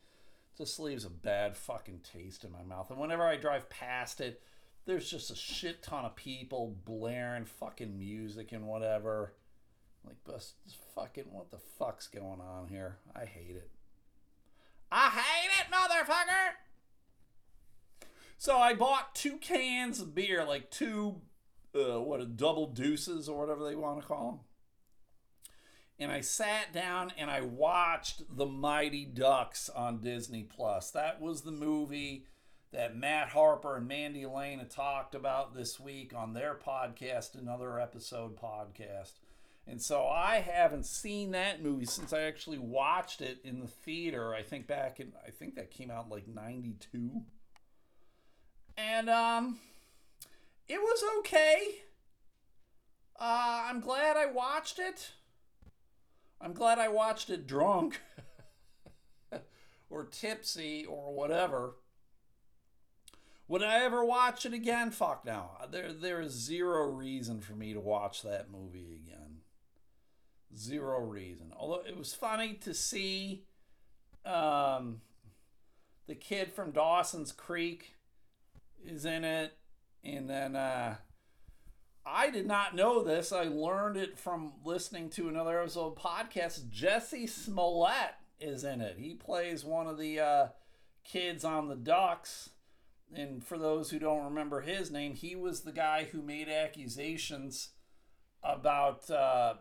just 0.58 0.80
leaves 0.80 1.04
a 1.04 1.10
bad 1.10 1.58
fucking 1.58 2.00
taste 2.14 2.46
in 2.46 2.52
my 2.52 2.64
mouth. 2.64 2.90
And 2.90 3.00
whenever 3.00 3.24
i 3.24 3.36
drive 3.36 3.70
past 3.70 4.22
it 4.22 4.42
there's 4.86 5.10
just 5.10 5.32
a 5.32 5.36
shit 5.36 5.82
ton 5.84 6.06
of 6.06 6.16
people 6.16 6.78
blaring 6.86 7.46
fucking 7.46 7.98
music 7.98 8.52
and 8.52 8.68
whatever 8.68 9.34
like, 10.06 10.24
bus, 10.24 10.54
fucking, 10.94 11.26
what 11.32 11.52
the 11.52 11.58
fuck's 11.58 12.08
going 12.08 12.42
on 12.42 12.68
here? 12.68 12.98
I 13.16 13.26
hate 13.26 13.56
it. 13.56 13.70
I 14.92 15.10
hate 15.10 15.50
it, 15.60 15.74
motherfucker! 15.74 16.54
So 18.38 18.58
I 18.58 18.74
bought 18.74 19.16
two 19.16 19.38
cans 19.38 20.00
of 20.00 20.14
beer, 20.16 20.46
like 20.46 20.70
two, 20.70 21.22
uh, 21.74 22.00
what, 22.02 22.22
a 22.22 22.26
double 22.26 22.68
deuces 22.68 23.28
or 23.28 23.40
whatever 23.40 23.64
they 23.64 23.76
want 23.76 24.02
to 24.02 24.08
call 24.08 24.32
them. 24.32 24.40
and 25.98 26.12
I 26.12 26.22
sat 26.22 26.74
down 26.74 27.12
and 27.18 27.32
I 27.32 27.42
watched 27.42 28.24
The 28.30 28.46
Mighty 28.46 29.06
Ducks 29.06 29.70
on 29.70 30.02
Disney 30.02 30.44
Plus. 30.44 30.92
That 30.92 31.22
was 31.22 31.42
the 31.42 31.52
movie 31.52 32.26
that 32.74 32.98
Matt 32.98 33.30
Harper 33.30 33.78
and 33.78 33.88
Mandy 33.88 34.26
Lane 34.26 34.66
talked 34.70 35.16
about 35.16 35.56
this 35.56 35.80
week 35.80 36.14
on 36.14 36.34
their 36.34 36.54
podcast, 36.56 37.40
another 37.40 37.80
episode 37.80 38.38
podcast. 38.38 39.14
And 39.68 39.82
so 39.82 40.08
I 40.08 40.36
haven't 40.40 40.86
seen 40.86 41.32
that 41.32 41.64
movie 41.64 41.86
since 41.86 42.14
I 42.14 42.22
actually 42.22 42.60
watched 42.60 43.22
it 43.22 43.40
in 43.44 43.60
the 43.60 43.68
theater. 43.68 44.34
I 44.34 44.44
think 44.44 44.68
back 44.68 45.00
in 45.00 45.14
I 45.26 45.32
think 45.32 45.56
that 45.56 45.72
came 45.72 45.90
out 45.90 46.10
like 46.10 46.28
92. 46.28 47.24
And 48.78 49.10
um 49.10 49.60
it 50.68 50.80
was 50.80 51.04
okay. 51.20 51.86
Uh, 53.20 53.66
I'm 53.70 53.80
glad 53.80 54.18
I 54.18 54.26
watched 54.26 54.80
it. 54.80 55.12
I'm 56.42 56.54
glad 56.54 56.80
I 56.80 56.90
watched 56.90 57.30
it 57.30 57.48
drunk 57.48 58.02
or 59.90 60.04
tipsy 60.06 60.86
or 60.86 61.14
whatever. 61.14 61.76
Would 63.48 63.64
I 63.64 63.84
ever 63.84 64.04
watch 64.04 64.46
it 64.46 64.54
again? 64.54 64.90
Fuck 64.92 65.24
no. 65.24 65.52
There, 65.70 65.94
there 65.94 66.20
is 66.20 66.34
zero 66.34 66.88
reason 66.88 67.42
for 67.42 67.54
me 67.54 67.74
to 67.74 67.80
watch 67.80 68.24
that 68.24 68.52
movie 68.52 69.00
again. 69.06 69.35
Zero 70.58 71.00
reason. 71.00 71.54
Although 71.58 71.84
it 71.88 71.98
was 71.98 72.14
funny 72.14 72.54
to 72.62 72.74
see 72.74 73.44
um, 74.26 75.02
the 76.08 76.16
kid 76.16 76.52
from 76.52 76.72
Dawson's 76.72 77.32
Creek 77.32 77.96
is 78.86 79.06
in 79.06 79.24
it. 79.24 79.54
And 80.04 80.30
then 80.30 80.56
uh, 80.56 80.96
I 82.06 82.30
did 82.30 82.46
not 82.46 82.76
know 82.76 83.04
this. 83.04 83.32
I 83.32 83.44
learned 83.44 83.98
it 83.98 84.18
from 84.20 84.54
listening 84.64 85.10
to 85.12 85.28
another 85.28 85.60
episode 85.60 85.94
of 85.94 85.96
podcast. 85.96 86.70
Jussie 86.70 87.30
Smollett 87.30 88.16
is 88.40 88.64
in 88.64 88.82
it. 88.82 88.98
He 88.98 89.16
plays 89.16 89.66
one 89.66 89.88
of 89.88 89.98
the 89.98 90.20
uh, 90.20 90.48
kids 91.04 91.44
on 91.44 91.68
the 91.68 91.76
Ducks. 91.76 92.52
And 93.14 93.44
for 93.44 93.58
those 93.58 93.90
who 93.90 94.00
don't 94.00 94.26
remember 94.26 94.62
his 94.62 94.92
name, 94.92 95.16
he 95.16 95.36
was 95.36 95.62
the 95.62 95.72
guy 95.72 96.08
who 96.12 96.22
made 96.22 96.50
accusations 96.50 97.70
about 98.44 99.10
uh, 99.10 99.56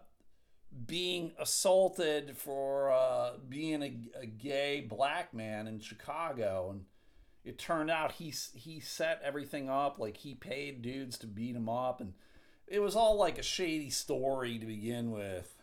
being 0.87 1.33
assaulted 1.39 2.37
for 2.37 2.93
uh, 2.93 3.33
being 3.49 3.83
a, 3.83 4.21
a 4.23 4.27
gay 4.27 4.81
black 4.81 5.33
man 5.33 5.67
in 5.67 5.81
Chicago. 5.81 6.71
And 6.71 6.85
it 7.45 7.59
turned 7.59 7.91
out 7.91 8.13
he 8.13 8.33
he 8.55 8.81
set 8.81 9.21
everything 9.23 9.69
up 9.69 9.99
like 9.99 10.17
he 10.19 10.35
paid 10.35 10.83
dudes 10.83 11.19
to 11.19 11.27
beat 11.27 11.55
him 11.55 11.69
up 11.69 12.01
and 12.01 12.15
it 12.67 12.81
was 12.81 12.97
all 12.97 13.17
like 13.17 13.39
a 13.39 13.43
shady 13.43 13.91
story 13.91 14.59
to 14.59 14.67
begin 14.67 15.11
with 15.11 15.55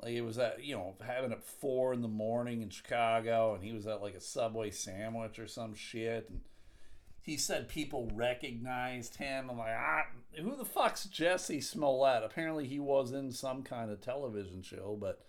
like 0.00 0.12
it 0.12 0.22
was 0.22 0.38
at 0.38 0.62
you 0.64 0.74
know 0.76 0.94
having 1.04 1.32
at 1.32 1.42
four 1.42 1.92
in 1.92 2.02
the 2.02 2.08
morning 2.08 2.62
in 2.62 2.70
chicago 2.70 3.54
and 3.54 3.64
he 3.64 3.72
was 3.72 3.86
at 3.86 4.00
like 4.00 4.14
a 4.14 4.20
subway 4.20 4.70
sandwich 4.70 5.38
or 5.38 5.48
some 5.48 5.74
shit 5.74 6.28
and 6.30 6.40
he 7.22 7.36
said 7.36 7.68
people 7.68 8.10
recognized 8.14 9.16
him 9.16 9.50
i'm 9.50 9.58
like 9.58 9.74
ah, 9.76 10.06
who 10.36 10.56
the 10.56 10.64
fuck's 10.64 11.06
Jussie 11.06 11.62
Smollett 11.62 12.22
apparently 12.22 12.66
he 12.66 12.78
was 12.78 13.12
in 13.12 13.32
some 13.32 13.62
kind 13.62 13.90
of 13.90 14.00
television 14.00 14.62
show 14.62 14.96
but 15.00 15.24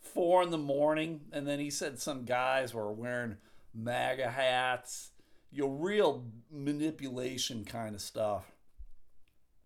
four 0.00 0.42
in 0.42 0.50
the 0.50 0.58
morning 0.58 1.20
and 1.32 1.46
then 1.46 1.58
he 1.58 1.70
said 1.70 1.98
some 1.98 2.24
guys 2.24 2.72
were 2.72 2.92
wearing 2.92 3.36
MAGA 3.74 4.30
hats, 4.30 5.10
you 5.50 5.66
real 5.66 6.24
manipulation 6.50 7.64
kind 7.64 7.94
of 7.94 8.00
stuff. 8.00 8.50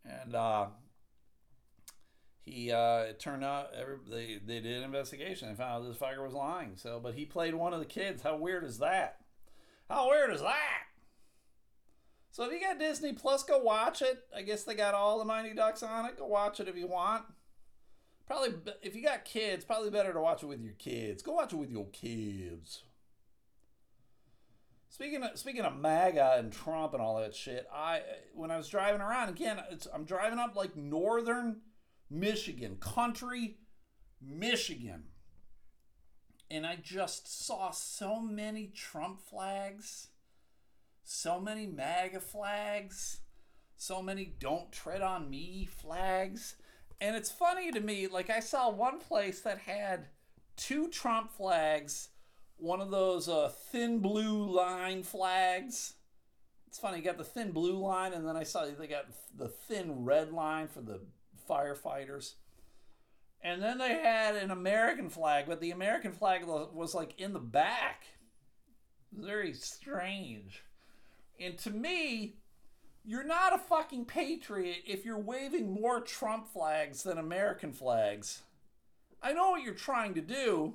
And 0.04 0.34
uh, 0.34 0.66
he, 2.42 2.72
uh, 2.72 3.04
it 3.04 3.20
turned 3.20 3.44
out 3.44 3.70
every, 3.78 3.96
they, 4.08 4.38
they 4.44 4.60
did 4.60 4.78
an 4.78 4.84
investigation 4.84 5.48
and 5.48 5.56
found 5.56 5.84
out 5.84 5.88
this 5.88 5.96
fucker 5.96 6.22
was 6.22 6.34
lying. 6.34 6.72
So, 6.76 7.00
but 7.02 7.14
he 7.14 7.24
played 7.24 7.54
one 7.54 7.72
of 7.72 7.80
the 7.80 7.86
kids. 7.86 8.22
How 8.22 8.36
weird 8.36 8.64
is 8.64 8.78
that? 8.78 9.18
How 9.88 10.08
weird 10.08 10.32
is 10.32 10.40
that? 10.40 10.84
So 12.32 12.44
if 12.44 12.52
you 12.52 12.60
got 12.60 12.78
Disney 12.78 13.12
Plus, 13.12 13.42
go 13.42 13.58
watch 13.58 14.00
it. 14.00 14.24
I 14.34 14.40
guess 14.40 14.64
they 14.64 14.74
got 14.74 14.94
all 14.94 15.18
the 15.18 15.24
Mighty 15.24 15.52
Ducks 15.52 15.82
on 15.82 16.06
it. 16.06 16.18
Go 16.18 16.26
watch 16.26 16.60
it 16.60 16.68
if 16.68 16.76
you 16.76 16.86
want. 16.86 17.24
Probably, 18.26 18.54
if 18.80 18.96
you 18.96 19.02
got 19.02 19.26
kids, 19.26 19.66
probably 19.66 19.90
better 19.90 20.14
to 20.14 20.20
watch 20.20 20.42
it 20.42 20.46
with 20.46 20.62
your 20.62 20.72
kids. 20.72 21.22
Go 21.22 21.32
watch 21.32 21.52
it 21.52 21.56
with 21.56 21.70
your 21.70 21.88
kids. 21.92 22.84
Speaking 24.88 25.22
of 25.22 25.38
speaking 25.38 25.62
of 25.62 25.76
MAGA 25.76 26.36
and 26.38 26.52
Trump 26.52 26.94
and 26.94 27.02
all 27.02 27.20
that 27.20 27.34
shit, 27.34 27.66
I 27.72 28.00
when 28.34 28.50
I 28.50 28.56
was 28.56 28.68
driving 28.68 29.02
around 29.02 29.28
again, 29.28 29.60
I'm 29.92 30.04
driving 30.04 30.38
up 30.38 30.56
like 30.56 30.74
northern 30.74 31.60
Michigan, 32.10 32.76
country 32.76 33.58
Michigan, 34.22 35.04
and 36.50 36.66
I 36.66 36.76
just 36.76 37.46
saw 37.46 37.70
so 37.70 38.20
many 38.20 38.68
Trump 38.68 39.20
flags, 39.20 40.08
so 41.04 41.40
many 41.40 41.66
MAGA 41.66 42.20
flags, 42.20 43.20
so 43.76 44.02
many 44.02 44.34
"Don't 44.38 44.72
Tread 44.72 45.02
on 45.02 45.30
Me" 45.30 45.68
flags, 45.70 46.56
and 47.00 47.16
it's 47.16 47.30
funny 47.30 47.70
to 47.72 47.80
me. 47.80 48.06
Like 48.06 48.30
I 48.30 48.40
saw 48.40 48.70
one 48.70 48.98
place 48.98 49.40
that 49.40 49.58
had 49.58 50.08
two 50.56 50.88
Trump 50.88 51.32
flags 51.32 52.08
one 52.62 52.80
of 52.80 52.90
those 52.90 53.28
uh, 53.28 53.50
thin 53.72 53.98
blue 53.98 54.48
line 54.48 55.02
flags. 55.02 55.94
It's 56.68 56.78
funny, 56.78 56.98
you 56.98 57.04
got 57.04 57.18
the 57.18 57.24
thin 57.24 57.50
blue 57.50 57.76
line, 57.76 58.12
and 58.12 58.26
then 58.26 58.36
I 58.36 58.44
saw 58.44 58.64
they 58.64 58.86
got 58.86 59.06
the 59.36 59.48
thin 59.48 60.04
red 60.04 60.32
line 60.32 60.68
for 60.68 60.80
the 60.80 61.00
firefighters. 61.50 62.34
And 63.42 63.60
then 63.60 63.78
they 63.78 63.94
had 63.94 64.36
an 64.36 64.52
American 64.52 65.10
flag, 65.10 65.46
but 65.48 65.60
the 65.60 65.72
American 65.72 66.12
flag 66.12 66.44
was 66.46 66.94
like 66.94 67.18
in 67.18 67.32
the 67.32 67.40
back. 67.40 68.04
Very 69.12 69.52
strange. 69.52 70.62
And 71.42 71.58
to 71.58 71.70
me, 71.70 72.36
you're 73.04 73.24
not 73.24 73.54
a 73.54 73.58
fucking 73.58 74.04
patriot 74.04 74.84
if 74.86 75.04
you're 75.04 75.18
waving 75.18 75.72
more 75.72 76.00
Trump 76.00 76.48
flags 76.52 77.02
than 77.02 77.18
American 77.18 77.72
flags. 77.72 78.42
I 79.22 79.32
know 79.32 79.50
what 79.50 79.62
you're 79.62 79.74
trying 79.74 80.14
to 80.14 80.20
do, 80.20 80.74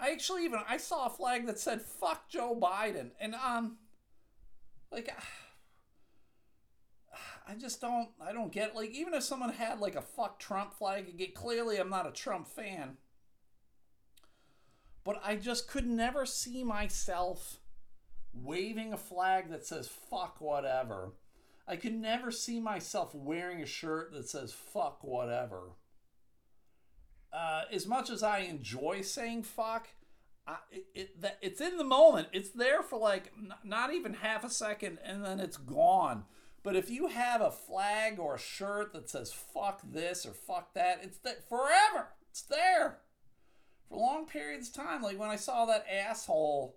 I 0.00 0.10
actually 0.12 0.44
even 0.44 0.60
I 0.66 0.78
saw 0.78 1.06
a 1.06 1.10
flag 1.10 1.46
that 1.46 1.58
said 1.58 1.82
"fuck 1.82 2.28
Joe 2.28 2.58
Biden," 2.58 3.10
and 3.20 3.34
um, 3.34 3.76
like, 4.90 5.14
I 7.46 7.54
just 7.54 7.80
don't 7.80 8.08
I 8.20 8.32
don't 8.32 8.50
get 8.50 8.74
like 8.74 8.90
even 8.90 9.12
if 9.12 9.22
someone 9.22 9.52
had 9.52 9.78
like 9.78 9.96
a 9.96 10.02
"fuck 10.02 10.38
Trump" 10.38 10.72
flag, 10.72 11.18
get 11.18 11.34
clearly 11.34 11.76
I'm 11.76 11.90
not 11.90 12.06
a 12.06 12.12
Trump 12.12 12.48
fan, 12.48 12.96
but 15.04 15.20
I 15.22 15.36
just 15.36 15.68
could 15.68 15.86
never 15.86 16.24
see 16.24 16.64
myself 16.64 17.59
waving 18.32 18.92
a 18.92 18.98
flag 18.98 19.50
that 19.50 19.66
says 19.66 19.88
"fuck 19.88 20.40
whatever." 20.40 21.12
I 21.66 21.76
could 21.76 21.94
never 21.94 22.30
see 22.30 22.58
myself 22.58 23.14
wearing 23.14 23.62
a 23.62 23.66
shirt 23.66 24.12
that 24.12 24.28
says 24.28 24.52
"fuck 24.52 25.02
whatever." 25.02 25.76
uh, 27.32 27.62
as 27.72 27.86
much 27.86 28.10
as 28.10 28.22
I 28.22 28.40
enjoy 28.40 29.02
saying 29.02 29.44
fuck, 29.44 29.88
I, 30.46 30.56
it, 30.70 30.86
it, 30.94 31.20
that, 31.20 31.38
it's 31.40 31.60
in 31.60 31.76
the 31.76 31.84
moment. 31.84 32.28
It's 32.32 32.50
there 32.50 32.82
for 32.82 32.98
like 32.98 33.32
n- 33.38 33.54
not 33.64 33.94
even 33.94 34.14
half 34.14 34.44
a 34.44 34.50
second 34.50 34.98
and 35.04 35.24
then 35.24 35.40
it's 35.40 35.56
gone. 35.56 36.24
But 36.62 36.76
if 36.76 36.90
you 36.90 37.08
have 37.08 37.40
a 37.40 37.50
flag 37.50 38.18
or 38.18 38.34
a 38.34 38.38
shirt 38.38 38.92
that 38.92 39.08
says 39.08 39.32
fuck 39.32 39.80
this 39.84 40.26
or 40.26 40.32
fuck 40.32 40.74
that, 40.74 41.00
it's 41.02 41.18
there 41.18 41.36
forever. 41.48 42.08
It's 42.30 42.42
there 42.42 42.98
for 43.88 43.98
long 43.98 44.26
periods 44.26 44.68
of 44.68 44.74
time. 44.74 45.02
Like 45.02 45.18
when 45.18 45.30
I 45.30 45.36
saw 45.36 45.64
that 45.66 45.86
asshole 45.90 46.76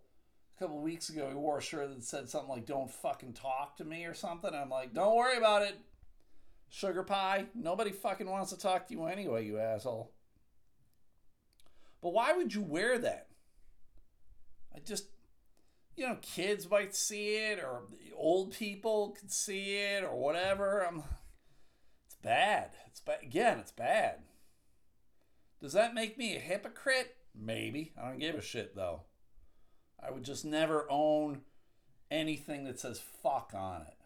a 0.55 0.59
couple 0.59 0.81
weeks 0.81 1.09
ago, 1.09 1.29
he 1.29 1.35
wore 1.35 1.57
a 1.57 1.61
shirt 1.61 1.89
that 1.89 2.03
said 2.03 2.29
something 2.29 2.49
like 2.49 2.65
"Don't 2.65 2.91
fucking 2.91 3.33
talk 3.33 3.77
to 3.77 3.85
me" 3.85 4.05
or 4.05 4.13
something. 4.13 4.53
I'm 4.53 4.69
like, 4.69 4.93
don't 4.93 5.15
worry 5.15 5.37
about 5.37 5.63
it, 5.63 5.79
sugar 6.69 7.03
pie. 7.03 7.45
Nobody 7.53 7.91
fucking 7.91 8.29
wants 8.29 8.51
to 8.51 8.57
talk 8.57 8.87
to 8.87 8.93
you 8.93 9.05
anyway, 9.05 9.45
you 9.45 9.59
asshole. 9.59 10.11
But 12.01 12.13
why 12.13 12.33
would 12.33 12.53
you 12.53 12.61
wear 12.61 12.97
that? 12.99 13.27
I 14.75 14.79
just, 14.79 15.05
you 15.95 16.05
know, 16.05 16.17
kids 16.21 16.69
might 16.69 16.95
see 16.95 17.35
it 17.35 17.59
or 17.59 17.83
old 18.15 18.51
people 18.51 19.15
could 19.17 19.31
see 19.31 19.75
it 19.75 20.03
or 20.03 20.15
whatever. 20.15 20.81
I'm, 20.81 21.03
it's 22.05 22.15
bad. 22.21 22.71
It's 22.87 22.99
bad. 22.99 23.19
Again, 23.21 23.59
it's 23.59 23.71
bad. 23.71 24.23
Does 25.61 25.73
that 25.73 25.93
make 25.93 26.17
me 26.17 26.35
a 26.35 26.39
hypocrite? 26.39 27.15
Maybe. 27.33 27.93
I 27.97 28.09
don't 28.09 28.19
give 28.19 28.35
a 28.35 28.41
shit 28.41 28.75
though. 28.75 29.03
I 30.05 30.11
would 30.11 30.23
just 30.23 30.45
never 30.45 30.85
own 30.89 31.41
anything 32.11 32.65
that 32.65 32.79
says 32.79 33.01
fuck 33.21 33.51
on 33.55 33.81
it. 33.81 33.97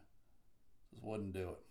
Just 0.91 1.03
wouldn't 1.03 1.33
do 1.33 1.49
it. 1.49 1.63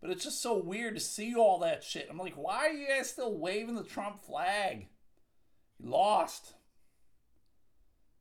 But 0.00 0.10
it's 0.10 0.24
just 0.24 0.42
so 0.42 0.58
weird 0.58 0.94
to 0.94 1.00
see 1.00 1.34
all 1.34 1.60
that 1.60 1.84
shit. 1.84 2.08
I'm 2.10 2.18
like, 2.18 2.34
why 2.34 2.66
are 2.66 2.72
you 2.72 2.88
guys 2.88 3.10
still 3.10 3.38
waving 3.38 3.76
the 3.76 3.84
Trump 3.84 4.20
flag? 4.20 4.88
He 5.78 5.86
lost. 5.86 6.54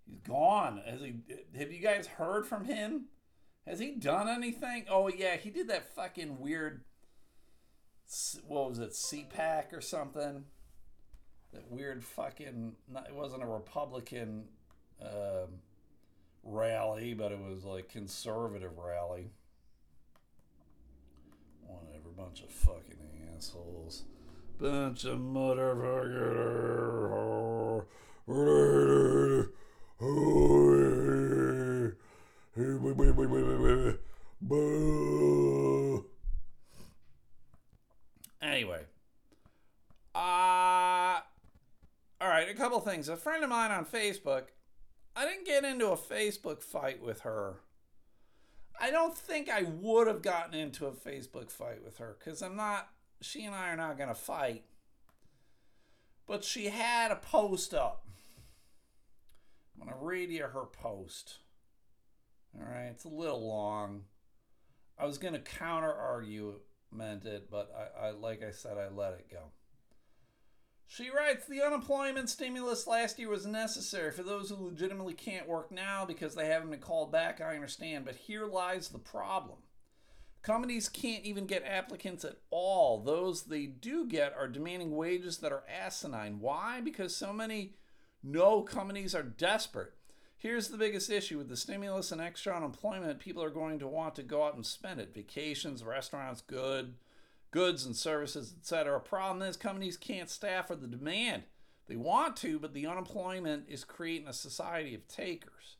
He's 0.05 0.19
gone. 0.19 0.81
Has 0.85 1.01
he? 1.01 1.15
Have 1.57 1.71
you 1.71 1.79
guys 1.79 2.05
heard 2.05 2.45
from 2.45 2.65
him? 2.65 3.05
Has 3.65 3.79
he 3.79 3.91
done 3.91 4.27
anything? 4.27 4.85
Oh 4.89 5.07
yeah, 5.07 5.37
he 5.37 5.49
did 5.49 5.69
that 5.69 5.95
fucking 5.95 6.39
weird 6.39 6.83
what 8.47 8.69
was 8.69 8.79
it, 8.79 8.91
CPAC 8.91 9.73
or 9.73 9.81
something? 9.81 10.45
That 11.53 11.69
weird 11.69 12.03
fucking. 12.03 12.73
It 13.07 13.15
wasn't 13.15 13.43
a 13.43 13.47
Republican 13.47 14.45
uh, 15.01 15.47
rally, 16.43 17.13
but 17.13 17.31
it 17.31 17.39
was 17.39 17.63
like 17.63 17.89
conservative 17.89 18.77
rally. 18.77 19.31
Whatever, 21.65 22.09
bunch 22.15 22.41
of 22.41 22.49
fucking 22.49 22.97
assholes. 23.35 24.03
Bunch 24.59 25.05
of 25.05 25.19
motherfuckers. 25.19 26.41
Anyway. 38.41 38.81
Uh, 40.13 41.19
all 42.19 42.27
right, 42.27 42.49
a 42.49 42.53
couple 42.53 42.79
things. 42.79 43.07
A 43.09 43.15
friend 43.15 43.43
of 43.43 43.49
mine 43.49 43.71
on 43.71 43.85
Facebook, 43.85 44.43
I 45.21 45.25
didn't 45.25 45.45
get 45.45 45.63
into 45.63 45.91
a 45.91 45.97
Facebook 45.97 46.63
fight 46.63 46.99
with 46.99 47.21
her. 47.21 47.57
I 48.79 48.89
don't 48.89 49.15
think 49.15 49.51
I 49.51 49.61
would 49.61 50.07
have 50.07 50.23
gotten 50.23 50.55
into 50.55 50.87
a 50.87 50.91
Facebook 50.93 51.51
fight 51.51 51.85
with 51.85 51.99
her 51.99 52.17
because 52.17 52.41
I'm 52.41 52.55
not, 52.55 52.89
she 53.21 53.45
and 53.45 53.53
I 53.53 53.69
are 53.69 53.77
not 53.77 53.97
going 53.97 54.09
to 54.09 54.15
fight. 54.15 54.63
But 56.25 56.43
she 56.43 56.69
had 56.69 57.11
a 57.11 57.17
post 57.17 57.71
up. 57.71 58.07
I'm 59.79 59.85
going 59.85 59.95
to 59.95 60.03
read 60.03 60.31
you 60.31 60.41
her 60.41 60.65
post. 60.65 61.35
All 62.57 62.65
right, 62.65 62.89
it's 62.89 63.05
a 63.05 63.09
little 63.09 63.47
long. 63.47 64.05
I 64.97 65.05
was 65.05 65.19
going 65.19 65.33
to 65.33 65.39
counter 65.39 65.93
argument 65.93 67.25
it, 67.25 67.47
but 67.51 67.71
I, 67.77 68.07
I, 68.07 68.09
like 68.09 68.41
I 68.41 68.49
said, 68.49 68.79
I 68.79 68.89
let 68.89 69.13
it 69.13 69.29
go. 69.29 69.51
She 70.93 71.09
writes 71.09 71.45
The 71.45 71.61
unemployment 71.61 72.29
stimulus 72.29 72.85
last 72.85 73.17
year 73.17 73.29
was 73.29 73.45
necessary 73.45 74.11
for 74.11 74.23
those 74.23 74.49
who 74.49 74.57
legitimately 74.57 75.13
can't 75.13 75.47
work 75.47 75.71
now 75.71 76.03
because 76.03 76.35
they 76.35 76.47
haven't 76.47 76.69
been 76.69 76.81
called 76.81 77.13
back. 77.13 77.39
I 77.39 77.55
understand, 77.55 78.03
but 78.03 78.17
here 78.17 78.45
lies 78.45 78.89
the 78.89 78.99
problem. 78.99 79.59
Companies 80.41 80.89
can't 80.89 81.23
even 81.23 81.45
get 81.45 81.63
applicants 81.65 82.25
at 82.25 82.39
all. 82.49 82.99
Those 82.99 83.43
they 83.43 83.67
do 83.67 84.05
get 84.05 84.33
are 84.37 84.49
demanding 84.49 84.93
wages 84.93 85.37
that 85.37 85.53
are 85.53 85.63
asinine. 85.69 86.41
Why? 86.41 86.81
Because 86.81 87.15
so 87.15 87.31
many 87.31 87.75
no 88.21 88.61
companies 88.61 89.15
are 89.15 89.23
desperate. 89.23 89.93
Here's 90.37 90.67
the 90.67 90.77
biggest 90.77 91.09
issue 91.09 91.37
with 91.37 91.47
the 91.47 91.55
stimulus 91.55 92.11
and 92.11 92.19
extra 92.19 92.53
unemployment, 92.53 93.19
people 93.19 93.43
are 93.43 93.49
going 93.49 93.79
to 93.79 93.87
want 93.87 94.15
to 94.15 94.23
go 94.23 94.43
out 94.43 94.55
and 94.55 94.65
spend 94.65 94.99
it. 94.99 95.13
Vacations, 95.13 95.85
restaurants, 95.85 96.41
good, 96.41 96.95
goods 97.51 97.85
and 97.85 97.95
services, 97.95 98.53
etc. 98.57 98.99
Problem 98.99 99.47
is 99.47 99.57
companies 99.57 99.97
can't 99.97 100.29
staff 100.29 100.67
for 100.67 100.75
the 100.75 100.87
demand. 100.87 101.43
They 101.87 101.95
want 101.97 102.37
to, 102.37 102.57
but 102.57 102.73
the 102.73 102.87
unemployment 102.87 103.65
is 103.67 103.83
creating 103.83 104.27
a 104.27 104.33
society 104.33 104.95
of 104.95 105.07
takers. 105.07 105.75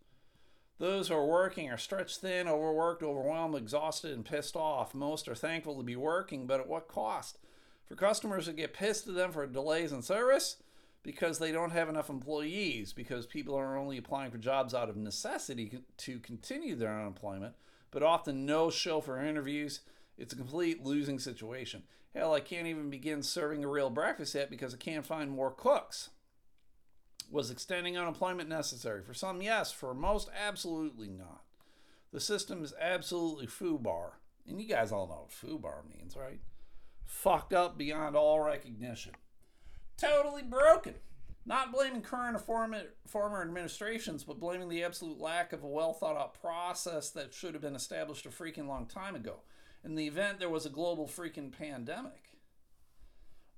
Those 0.78 1.08
who 1.08 1.14
are 1.14 1.26
working 1.26 1.70
are 1.70 1.78
stretched 1.78 2.18
thin, 2.18 2.48
overworked, 2.48 3.04
overwhelmed, 3.04 3.56
exhausted, 3.56 4.14
and 4.14 4.26
pissed 4.26 4.56
off. 4.56 4.94
Most 4.94 5.28
are 5.28 5.36
thankful 5.36 5.78
to 5.78 5.84
be 5.84 5.96
working, 5.96 6.48
but 6.48 6.60
at 6.60 6.68
what 6.68 6.88
cost? 6.88 7.38
For 7.88 7.96
customers 7.96 8.48
who 8.48 8.54
get 8.54 8.74
pissed 8.74 9.08
at 9.08 9.14
them 9.14 9.32
for 9.32 9.46
delays 9.46 9.92
in 9.92 10.02
service, 10.02 10.58
because 11.04 11.40
they 11.40 11.52
don't 11.52 11.72
have 11.72 11.88
enough 11.88 12.10
employees, 12.10 12.94
because 12.94 13.26
people 13.26 13.56
are 13.56 13.78
only 13.78 13.98
applying 13.98 14.32
for 14.32 14.38
jobs 14.38 14.74
out 14.74 14.90
of 14.90 14.98
necessity 14.98 15.80
to 15.98 16.20
continue 16.20 16.76
their 16.76 17.00
unemployment, 17.00 17.54
but 17.92 18.04
often 18.04 18.46
no 18.46 18.70
show 18.70 19.02
for 19.02 19.24
interviews. 19.24 19.82
It's 20.22 20.34
a 20.34 20.38
complete 20.38 20.84
losing 20.84 21.20
situation. 21.20 21.84
Hell, 22.14 22.34
I 22.34 22.40
can't 22.40 22.68
even 22.68 22.90
begin 22.90 23.24
serving 23.24 23.64
a 23.64 23.68
real 23.68 23.90
breakfast 23.90 24.36
yet 24.36 24.50
because 24.50 24.74
I 24.74 24.78
can't 24.78 25.06
find 25.06 25.32
more 25.32 25.52
cooks. 25.52 26.10
Was 27.30 27.50
extending 27.50 27.98
unemployment 27.98 28.50
necessary? 28.50 29.02
For 29.04 29.14
some, 29.14 29.42
yes. 29.42 29.72
For 29.72 29.94
most, 29.94 30.30
absolutely 30.38 31.10
not. 31.10 31.44
The 32.12 32.20
system 32.20 32.64
is 32.64 32.74
absolutely 32.80 33.48
FUBAR. 33.48 34.12
And 34.48 34.62
you 34.62 34.68
guys 34.68 34.92
all 34.92 35.08
know 35.08 35.28
what 35.28 35.32
FUBAR 35.32 35.84
means, 35.90 36.16
right? 36.16 36.40
Fucked 37.06 37.54
up 37.54 37.78
beyond 37.78 38.16
all 38.16 38.42
recognition 38.42 39.14
totally 40.02 40.44
broken. 40.44 40.96
Not 41.46 41.72
blaming 41.72 42.02
current 42.02 42.36
or 42.36 42.40
former, 42.40 42.82
former 43.08 43.42
administrations, 43.42 44.24
but 44.24 44.40
blaming 44.40 44.70
the 44.70 44.84
absolute 44.84 45.20
lack 45.20 45.54
of 45.54 45.64
a 45.64 45.68
well 45.68 45.94
thought 45.94 46.16
out 46.16 46.40
process 46.40 47.10
that 47.12 47.34
should 47.34 47.54
have 47.54 47.64
been 47.64 47.76
established 47.76 48.26
a 48.26 48.30
freaking 48.30 48.68
long 48.68 48.86
time 48.86 49.16
ago. 49.16 49.38
In 49.84 49.96
the 49.96 50.08
event 50.08 50.40
there 50.40 50.50
was 50.50 50.66
a 50.66 50.70
global 50.70 51.08
freaking 51.08 51.52
pandemic. 51.52 52.38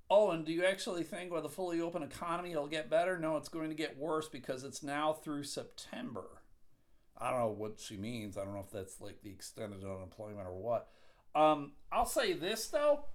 Oh, 0.09 0.31
and 0.31 0.45
do 0.45 0.51
you 0.51 0.65
actually 0.65 1.03
think 1.03 1.31
with 1.31 1.45
a 1.45 1.49
fully 1.49 1.81
open 1.81 2.03
economy 2.03 2.51
it'll 2.51 2.67
get 2.67 2.89
better? 2.89 3.17
No, 3.17 3.37
it's 3.37 3.49
going 3.49 3.69
to 3.69 3.75
get 3.75 3.97
worse 3.97 4.27
because 4.27 4.63
it's 4.63 4.83
now 4.83 5.13
through 5.13 5.43
September. 5.43 6.41
I 7.17 7.31
don't 7.31 7.39
know 7.39 7.55
what 7.55 7.79
she 7.79 7.97
means. 7.97 8.37
I 8.37 8.43
don't 8.43 8.53
know 8.53 8.59
if 8.59 8.71
that's 8.71 9.01
like 9.01 9.21
the 9.21 9.29
extended 9.29 9.83
unemployment 9.83 10.47
or 10.47 10.53
what. 10.53 10.89
Um, 11.35 11.71
I'll 11.91 12.05
say 12.05 12.33
this 12.33 12.67
though 12.67 13.05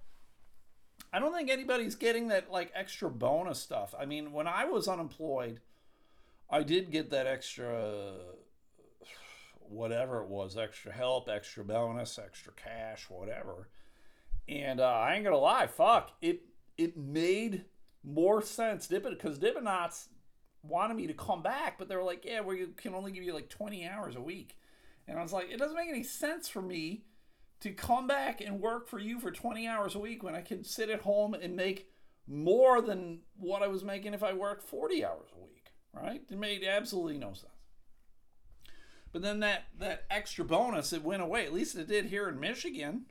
I 1.11 1.19
don't 1.19 1.33
think 1.33 1.49
anybody's 1.49 1.95
getting 1.95 2.27
that 2.27 2.51
like 2.51 2.71
extra 2.75 3.09
bonus 3.09 3.59
stuff. 3.59 3.95
I 3.99 4.05
mean, 4.05 4.31
when 4.31 4.47
I 4.47 4.65
was 4.65 4.87
unemployed, 4.87 5.59
I 6.49 6.63
did 6.63 6.91
get 6.91 7.09
that 7.09 7.25
extra 7.25 8.13
whatever 9.69 10.21
it 10.21 10.27
was, 10.27 10.57
extra 10.57 10.91
help, 10.91 11.29
extra 11.29 11.63
bonus, 11.63 12.17
extra 12.17 12.51
cash, 12.53 13.05
whatever. 13.09 13.69
And 14.47 14.79
uh, 14.79 14.85
I 14.85 15.15
ain't 15.15 15.23
gonna 15.23 15.37
lie, 15.37 15.67
fuck 15.67 16.11
it. 16.21 16.41
It 16.77 16.97
made 16.97 17.65
more 18.03 18.41
sense, 18.41 18.87
because 18.87 19.37
Dots 19.37 20.09
wanted 20.63 20.95
me 20.95 21.07
to 21.07 21.13
come 21.13 21.43
back, 21.43 21.77
but 21.77 21.89
they 21.89 21.95
were 21.95 22.03
like, 22.03 22.25
"Yeah, 22.25 22.41
we 22.41 22.67
can 22.77 22.95
only 22.95 23.11
give 23.11 23.23
you 23.23 23.33
like 23.33 23.49
20 23.49 23.87
hours 23.87 24.15
a 24.15 24.21
week," 24.21 24.57
and 25.07 25.19
I 25.19 25.21
was 25.21 25.33
like, 25.33 25.51
"It 25.51 25.57
doesn't 25.57 25.75
make 25.75 25.89
any 25.89 26.03
sense 26.03 26.47
for 26.47 26.61
me 26.61 27.03
to 27.59 27.71
come 27.71 28.07
back 28.07 28.41
and 28.41 28.61
work 28.61 28.87
for 28.87 28.99
you 28.99 29.19
for 29.19 29.31
20 29.31 29.67
hours 29.67 29.95
a 29.95 29.99
week 29.99 30.23
when 30.23 30.35
I 30.35 30.41
can 30.41 30.63
sit 30.63 30.89
at 30.89 31.01
home 31.01 31.33
and 31.33 31.55
make 31.55 31.89
more 32.25 32.81
than 32.81 33.21
what 33.37 33.61
I 33.61 33.67
was 33.67 33.83
making 33.83 34.13
if 34.13 34.23
I 34.23 34.33
worked 34.33 34.63
40 34.63 35.03
hours 35.03 35.29
a 35.35 35.43
week, 35.43 35.71
right? 35.93 36.21
It 36.29 36.37
made 36.37 36.63
absolutely 36.63 37.17
no 37.17 37.33
sense. 37.33 37.58
But 39.11 39.21
then 39.21 39.39
that, 39.39 39.65
that 39.79 40.05
extra 40.09 40.45
bonus, 40.45 40.93
it 40.93 41.03
went 41.03 41.21
away. 41.21 41.45
At 41.45 41.53
least 41.53 41.75
it 41.75 41.87
did 41.87 42.05
here 42.05 42.29
in 42.29 42.39
Michigan. 42.39 43.05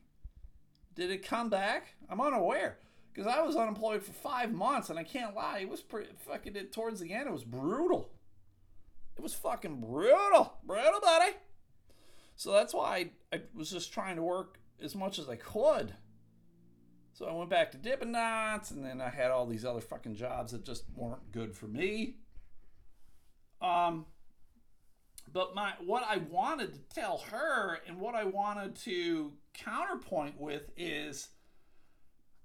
Did 0.94 1.10
it 1.10 1.26
come 1.26 1.48
back? 1.48 1.94
I'm 2.08 2.20
unaware. 2.20 2.78
Because 3.12 3.32
I 3.32 3.40
was 3.42 3.56
unemployed 3.56 4.02
for 4.02 4.12
five 4.12 4.52
months, 4.52 4.90
and 4.90 4.98
I 4.98 5.02
can't 5.02 5.34
lie, 5.34 5.58
it 5.58 5.68
was 5.68 5.80
pretty 5.80 6.10
fucking, 6.18 6.54
it, 6.54 6.72
towards 6.72 7.00
the 7.00 7.12
end, 7.12 7.28
it 7.28 7.32
was 7.32 7.44
brutal. 7.44 8.10
It 9.16 9.22
was 9.22 9.34
fucking 9.34 9.80
brutal. 9.80 10.54
Brutal, 10.64 11.00
buddy. 11.00 11.32
So 12.36 12.52
that's 12.52 12.72
why 12.72 13.10
I, 13.32 13.36
I 13.36 13.40
was 13.54 13.70
just 13.70 13.92
trying 13.92 14.14
to 14.16 14.22
work 14.22 14.60
as 14.80 14.94
much 14.94 15.18
as 15.18 15.28
I 15.28 15.34
could. 15.34 15.94
So 17.12 17.26
I 17.26 17.32
went 17.32 17.50
back 17.50 17.72
to 17.72 17.78
Dippin' 17.78 18.12
Dots, 18.12 18.70
and 18.70 18.84
then 18.84 19.00
I 19.00 19.08
had 19.08 19.32
all 19.32 19.44
these 19.44 19.64
other 19.64 19.80
fucking 19.80 20.14
jobs 20.14 20.52
that 20.52 20.64
just 20.64 20.84
weren't 20.94 21.32
good 21.32 21.56
for 21.56 21.66
me. 21.66 22.18
Um, 23.60 24.06
but 25.32 25.54
my 25.54 25.72
what 25.84 26.04
I 26.08 26.18
wanted 26.18 26.74
to 26.74 26.94
tell 26.94 27.18
her 27.30 27.78
and 27.86 27.98
what 27.98 28.14
I 28.14 28.24
wanted 28.24 28.76
to 28.76 29.32
counterpoint 29.54 30.40
with 30.40 30.70
is, 30.76 31.28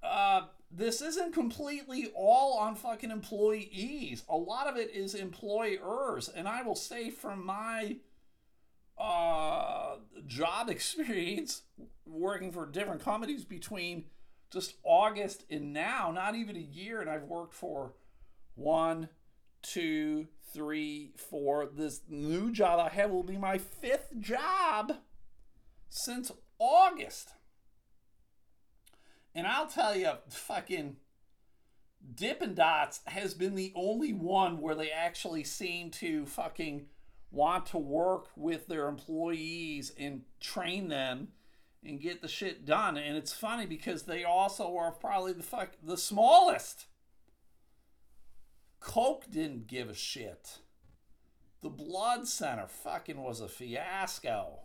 uh, 0.01 0.43
this 0.71 1.01
isn't 1.01 1.33
completely 1.33 2.11
all 2.15 2.57
on 2.57 2.75
fucking 2.75 3.11
employees. 3.11 4.23
A 4.29 4.35
lot 4.35 4.67
of 4.67 4.77
it 4.77 4.91
is 4.93 5.15
employers, 5.15 6.29
and 6.29 6.47
I 6.47 6.63
will 6.63 6.75
say 6.75 7.09
from 7.09 7.45
my 7.45 7.97
uh, 8.97 9.95
job 10.25 10.69
experience 10.69 11.63
working 12.05 12.51
for 12.51 12.65
different 12.65 13.03
companies 13.03 13.45
between 13.45 14.05
just 14.51 14.75
August 14.83 15.45
and 15.49 15.73
now, 15.73 16.11
not 16.11 16.35
even 16.35 16.55
a 16.55 16.59
year. 16.59 17.01
And 17.01 17.09
I've 17.09 17.23
worked 17.23 17.53
for 17.53 17.93
one, 18.55 19.09
two, 19.63 20.27
three, 20.53 21.11
four. 21.17 21.65
This 21.65 22.01
new 22.07 22.51
job 22.51 22.79
I 22.79 22.89
have 22.89 23.11
will 23.11 23.23
be 23.23 23.37
my 23.37 23.57
fifth 23.57 24.19
job 24.19 24.93
since 25.89 26.31
August. 26.59 27.33
And 29.35 29.47
I'll 29.47 29.67
tell 29.67 29.95
you, 29.95 30.11
fucking 30.29 30.97
Dippin' 32.15 32.53
Dots 32.53 33.01
has 33.07 33.33
been 33.33 33.55
the 33.55 33.73
only 33.75 34.13
one 34.13 34.59
where 34.59 34.75
they 34.75 34.91
actually 34.91 35.43
seem 35.43 35.89
to 35.91 36.25
fucking 36.25 36.87
want 37.31 37.65
to 37.67 37.77
work 37.77 38.27
with 38.35 38.67
their 38.67 38.87
employees 38.87 39.91
and 39.97 40.21
train 40.39 40.89
them 40.89 41.29
and 41.83 41.99
get 41.99 42.21
the 42.21 42.27
shit 42.27 42.65
done. 42.65 42.97
And 42.97 43.17
it's 43.17 43.33
funny 43.33 43.65
because 43.65 44.03
they 44.03 44.23
also 44.23 44.77
are 44.77 44.91
probably 44.91 45.33
the 45.33 45.43
fuck 45.43 45.71
the 45.81 45.97
smallest. 45.97 46.85
Coke 48.83 49.25
didn't 49.31 49.67
give 49.67 49.89
a 49.89 49.95
shit. 49.95 50.59
The 51.61 51.69
blood 51.69 52.27
center 52.27 52.67
fucking 52.67 53.21
was 53.21 53.39
a 53.39 53.47
fiasco. 53.47 54.59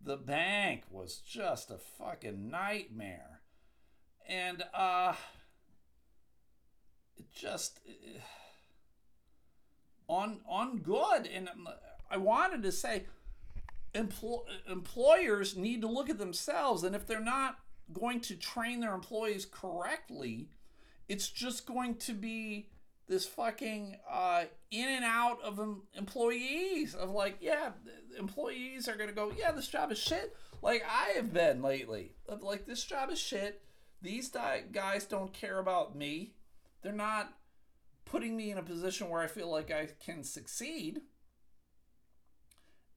The 0.00 0.18
bank 0.18 0.82
was 0.90 1.16
just 1.16 1.70
a 1.70 1.78
fucking 1.78 2.50
nightmare. 2.50 3.40
and 4.28 4.64
uh, 4.74 5.14
it 7.16 7.26
just 7.32 7.80
uh, 7.88 8.20
on 10.08 10.40
on 10.46 10.78
good. 10.78 11.26
And 11.26 11.48
I 12.10 12.16
wanted 12.18 12.62
to 12.64 12.72
say, 12.72 13.06
empl- 13.94 14.44
employers 14.68 15.56
need 15.56 15.80
to 15.82 15.88
look 15.88 16.10
at 16.10 16.18
themselves, 16.18 16.84
and 16.84 16.94
if 16.94 17.06
they're 17.06 17.20
not 17.20 17.58
going 17.92 18.20
to 18.22 18.36
train 18.36 18.80
their 18.80 18.94
employees 18.94 19.46
correctly, 19.46 20.48
it's 21.08 21.28
just 21.28 21.66
going 21.66 21.96
to 21.96 22.12
be 22.14 22.68
this 23.08 23.26
fucking 23.26 23.96
uh, 24.10 24.44
in 24.70 24.88
and 24.88 25.04
out 25.04 25.42
of 25.42 25.58
em- 25.58 25.82
employees 25.94 26.94
of 26.94 27.10
like, 27.10 27.36
yeah, 27.40 27.70
employees 28.18 28.88
are 28.88 28.96
gonna 28.96 29.12
go, 29.12 29.32
yeah, 29.36 29.52
this 29.52 29.68
job 29.68 29.92
is 29.92 29.98
shit. 29.98 30.34
Like 30.62 30.82
I 30.88 31.10
have 31.16 31.32
been 31.32 31.62
lately, 31.62 32.12
of 32.28 32.42
like 32.42 32.66
this 32.66 32.84
job 32.84 33.10
is 33.10 33.18
shit. 33.18 33.62
These 34.00 34.30
di- 34.30 34.64
guys 34.72 35.04
don't 35.04 35.32
care 35.32 35.58
about 35.58 35.96
me. 35.96 36.34
They're 36.82 36.92
not 36.92 37.32
putting 38.04 38.36
me 38.36 38.50
in 38.50 38.58
a 38.58 38.62
position 38.62 39.08
where 39.08 39.22
I 39.22 39.26
feel 39.26 39.50
like 39.50 39.70
I 39.70 39.88
can 40.04 40.22
succeed. 40.24 41.00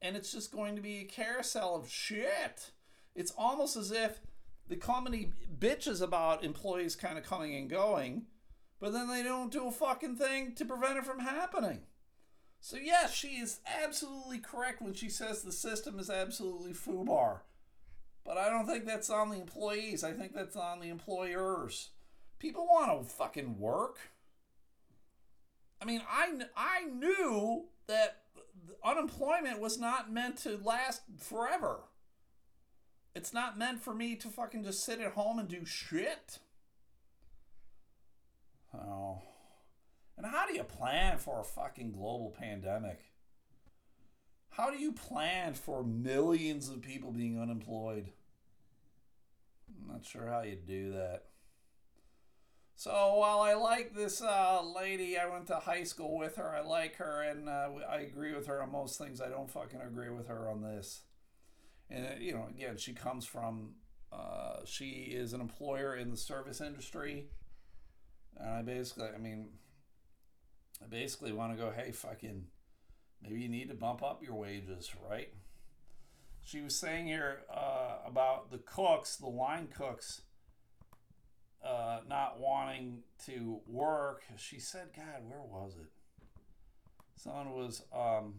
And 0.01 0.15
it's 0.15 0.31
just 0.31 0.51
going 0.51 0.75
to 0.75 0.81
be 0.81 0.99
a 0.99 1.05
carousel 1.05 1.75
of 1.75 1.89
shit. 1.89 2.71
It's 3.15 3.33
almost 3.37 3.75
as 3.75 3.91
if 3.91 4.19
the 4.67 4.75
company 4.75 5.31
bitches 5.57 6.01
about 6.01 6.43
employees 6.43 6.95
kind 6.95 7.17
of 7.17 7.23
coming 7.23 7.55
and 7.55 7.69
going, 7.69 8.27
but 8.79 8.93
then 8.93 9.07
they 9.07 9.23
don't 9.23 9.51
do 9.51 9.67
a 9.67 9.71
fucking 9.71 10.15
thing 10.15 10.53
to 10.55 10.65
prevent 10.65 10.97
it 10.97 11.05
from 11.05 11.19
happening. 11.19 11.81
So, 12.59 12.77
yes, 12.77 13.13
she 13.13 13.35
is 13.35 13.59
absolutely 13.83 14.39
correct 14.39 14.81
when 14.81 14.93
she 14.93 15.09
says 15.09 15.41
the 15.41 15.51
system 15.51 15.99
is 15.99 16.09
absolutely 16.09 16.73
FUBAR. 16.73 17.39
But 18.25 18.37
I 18.37 18.49
don't 18.49 18.67
think 18.67 18.85
that's 18.85 19.09
on 19.09 19.29
the 19.29 19.39
employees. 19.39 20.03
I 20.03 20.11
think 20.11 20.33
that's 20.33 20.55
on 20.55 20.79
the 20.79 20.89
employers. 20.89 21.89
People 22.39 22.65
want 22.65 23.01
to 23.01 23.07
fucking 23.07 23.57
work. 23.57 23.99
I 25.81 25.85
mean, 25.85 26.01
I, 26.09 26.31
I 26.55 26.85
knew 26.85 27.65
that 27.87 28.23
unemployment 28.83 29.59
was 29.59 29.79
not 29.79 30.11
meant 30.11 30.37
to 30.39 30.59
last 30.63 31.01
forever. 31.17 31.81
It's 33.15 33.33
not 33.33 33.57
meant 33.57 33.81
for 33.81 33.93
me 33.93 34.15
to 34.17 34.27
fucking 34.27 34.63
just 34.63 34.83
sit 34.83 34.99
at 34.99 35.13
home 35.13 35.39
and 35.39 35.47
do 35.47 35.65
shit. 35.65 36.39
Oh. 38.73 39.21
And 40.17 40.25
how 40.25 40.47
do 40.47 40.55
you 40.55 40.63
plan 40.63 41.17
for 41.17 41.39
a 41.39 41.43
fucking 41.43 41.91
global 41.91 42.35
pandemic? 42.37 42.99
How 44.49 44.71
do 44.71 44.77
you 44.77 44.91
plan 44.91 45.53
for 45.53 45.83
millions 45.83 46.69
of 46.69 46.81
people 46.81 47.11
being 47.11 47.39
unemployed? 47.39 48.09
I'm 49.69 49.93
not 49.93 50.05
sure 50.05 50.27
how 50.27 50.41
you 50.41 50.55
do 50.55 50.93
that. 50.93 51.25
So 52.75 52.91
while 53.15 53.41
I 53.41 53.53
like 53.55 53.95
this 53.95 54.21
uh, 54.21 54.61
lady, 54.63 55.17
I 55.17 55.27
went 55.27 55.47
to 55.47 55.55
high 55.55 55.83
school 55.83 56.15
with 56.17 56.35
her. 56.35 56.55
I 56.55 56.61
like 56.61 56.95
her, 56.97 57.23
and 57.23 57.49
uh, 57.49 57.69
I 57.89 57.97
agree 57.97 58.35
with 58.35 58.45
her 58.47 58.61
on 58.61 58.71
most 58.71 58.99
things. 58.99 59.19
I 59.19 59.29
don't 59.29 59.49
fucking 59.49 59.81
agree 59.81 60.09
with 60.09 60.27
her 60.27 60.49
on 60.49 60.61
this. 60.61 61.01
And 61.89 62.05
uh, 62.05 62.09
you 62.19 62.33
know, 62.33 62.47
again, 62.49 62.77
she 62.77 62.93
comes 62.93 63.25
from. 63.25 63.75
Uh, 64.11 64.59
she 64.63 65.11
is 65.11 65.33
an 65.33 65.41
employer 65.41 65.95
in 65.95 66.11
the 66.11 66.17
service 66.17 66.61
industry, 66.61 67.29
and 68.39 68.49
I 68.49 68.61
basically, 68.61 69.09
I 69.13 69.17
mean, 69.17 69.49
I 70.83 70.87
basically 70.87 71.31
want 71.31 71.53
to 71.53 71.57
go, 71.57 71.71
hey, 71.71 71.91
fucking, 71.91 72.45
maybe 73.21 73.41
you 73.41 73.49
need 73.49 73.69
to 73.69 73.75
bump 73.75 74.03
up 74.03 74.23
your 74.23 74.35
wages, 74.35 74.91
right? 75.09 75.33
She 76.43 76.61
was 76.61 76.75
saying 76.75 77.07
here 77.07 77.41
uh, 77.53 77.97
about 78.05 78.51
the 78.51 78.59
cooks, 78.59 79.17
the 79.17 79.27
line 79.27 79.67
cooks 79.67 80.21
uh, 81.65 81.99
not 82.07 82.39
wanting 82.39 82.99
to 83.25 83.59
work. 83.67 84.23
She 84.37 84.59
said, 84.59 84.89
God, 84.95 85.23
where 85.27 85.41
was 85.41 85.73
it? 85.75 85.89
Someone 87.15 87.51
was 87.51 87.83
um, 87.93 88.35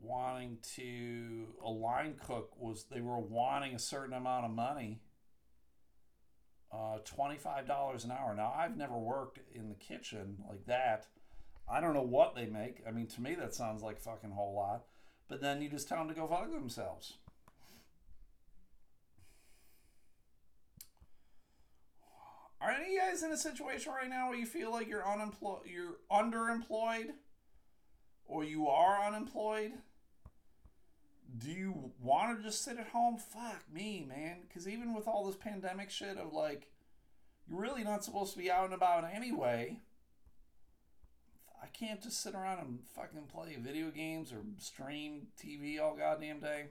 wanting 0.00 0.58
to, 0.76 1.46
a 1.64 1.70
line 1.70 2.14
cook 2.24 2.54
was, 2.58 2.86
they 2.90 3.00
were 3.00 3.18
wanting 3.18 3.74
a 3.74 3.78
certain 3.78 4.14
amount 4.14 4.46
of 4.46 4.50
money. 4.50 5.00
Uh, 6.72 6.98
$25 7.04 8.04
an 8.04 8.10
hour. 8.10 8.34
Now, 8.34 8.52
I've 8.56 8.76
never 8.76 8.98
worked 8.98 9.38
in 9.54 9.68
the 9.68 9.74
kitchen 9.74 10.38
like 10.48 10.66
that. 10.66 11.06
I 11.68 11.80
don't 11.80 11.94
know 11.94 12.02
what 12.02 12.34
they 12.34 12.46
make. 12.46 12.82
I 12.86 12.90
mean, 12.90 13.06
to 13.08 13.20
me, 13.20 13.34
that 13.36 13.54
sounds 13.54 13.82
like 13.82 14.00
fucking 14.00 14.30
whole 14.30 14.54
lot. 14.54 14.84
But 15.28 15.40
then 15.40 15.62
you 15.62 15.68
just 15.68 15.88
tell 15.88 15.98
them 15.98 16.08
to 16.08 16.14
go 16.14 16.26
fuck 16.26 16.50
themselves. 16.52 17.14
Are 22.60 22.70
any 22.70 22.84
of 22.84 22.90
you 22.90 23.00
guys 23.00 23.22
in 23.22 23.32
a 23.32 23.36
situation 23.36 23.92
right 23.92 24.08
now 24.08 24.28
where 24.28 24.38
you 24.38 24.46
feel 24.46 24.72
like 24.72 24.88
you're 24.88 25.06
unemployed, 25.06 25.60
you're 25.66 25.98
underemployed, 26.10 27.10
or 28.24 28.44
you 28.44 28.68
are 28.68 29.04
unemployed? 29.04 29.72
Do 31.38 31.50
you 31.50 31.92
want 32.00 32.38
to 32.38 32.44
just 32.44 32.64
sit 32.64 32.78
at 32.78 32.88
home? 32.88 33.18
Fuck 33.18 33.64
me, 33.72 34.06
man. 34.08 34.38
Because 34.46 34.68
even 34.68 34.94
with 34.94 35.06
all 35.06 35.24
this 35.24 35.36
pandemic 35.36 35.90
shit 35.90 36.16
of 36.16 36.32
like, 36.32 36.70
you're 37.48 37.60
really 37.60 37.84
not 37.84 38.04
supposed 38.04 38.32
to 38.32 38.38
be 38.38 38.50
out 38.50 38.64
and 38.64 38.74
about 38.74 39.04
anyway. 39.12 39.78
I 41.62 41.66
can't 41.66 42.02
just 42.02 42.22
sit 42.22 42.34
around 42.34 42.60
and 42.60 42.78
fucking 42.94 43.26
play 43.32 43.56
video 43.58 43.90
games 43.90 44.32
or 44.32 44.38
stream 44.58 45.28
TV 45.42 45.80
all 45.80 45.96
goddamn 45.96 46.40
day. 46.40 46.66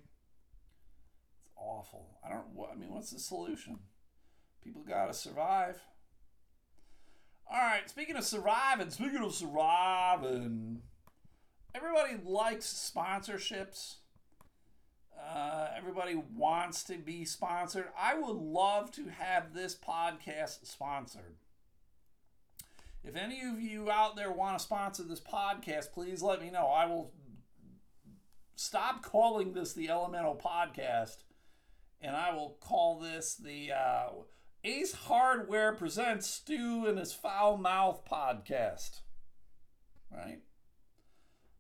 It's 1.42 1.54
awful. 1.58 2.18
I 2.24 2.30
don't. 2.30 2.46
I 2.72 2.76
mean, 2.76 2.94
what's 2.94 3.12
the 3.12 3.20
solution? 3.20 3.80
People 4.64 4.84
gotta 4.88 5.14
survive. 5.14 5.82
All 7.52 7.60
right. 7.60 7.90
Speaking 7.90 8.16
of 8.16 8.24
surviving, 8.24 8.90
speaking 8.90 9.22
of 9.22 9.34
surviving, 9.34 10.82
everybody 11.74 12.16
likes 12.24 12.92
sponsorships. 12.96 13.96
Uh, 15.20 15.68
everybody 15.78 16.16
wants 16.36 16.84
to 16.86 16.98
be 16.98 17.26
sponsored. 17.26 17.88
I 18.00 18.16
would 18.16 18.36
love 18.36 18.92
to 18.94 19.08
have 19.08 19.54
this 19.54 19.76
podcast 19.76 20.66
sponsored. 20.66 21.36
If 23.04 23.16
any 23.16 23.42
of 23.42 23.60
you 23.60 23.92
out 23.92 24.16
there 24.16 24.32
want 24.32 24.58
to 24.58 24.64
sponsor 24.64 25.04
this 25.04 25.22
podcast, 25.22 25.92
please 25.94 26.22
let 26.22 26.42
me 26.42 26.50
know. 26.50 26.68
I 26.68 26.86
will 26.86 27.12
stop 28.56 29.04
calling 29.04 29.54
this 29.54 29.74
the 29.74 29.90
Elemental 29.90 30.36
Podcast 30.36 31.18
and 32.02 32.16
I 32.16 32.34
will 32.34 32.58
call 32.60 33.00
this 33.00 33.36
the 33.36 33.72
uh, 33.72 34.10
Ace 34.64 34.94
Hardware 34.94 35.74
Presents 35.74 36.28
Stu 36.28 36.86
and 36.88 36.98
His 36.98 37.14
Foul 37.14 37.58
Mouth 37.58 38.04
Podcast. 38.10 39.02
Right? 40.12 40.40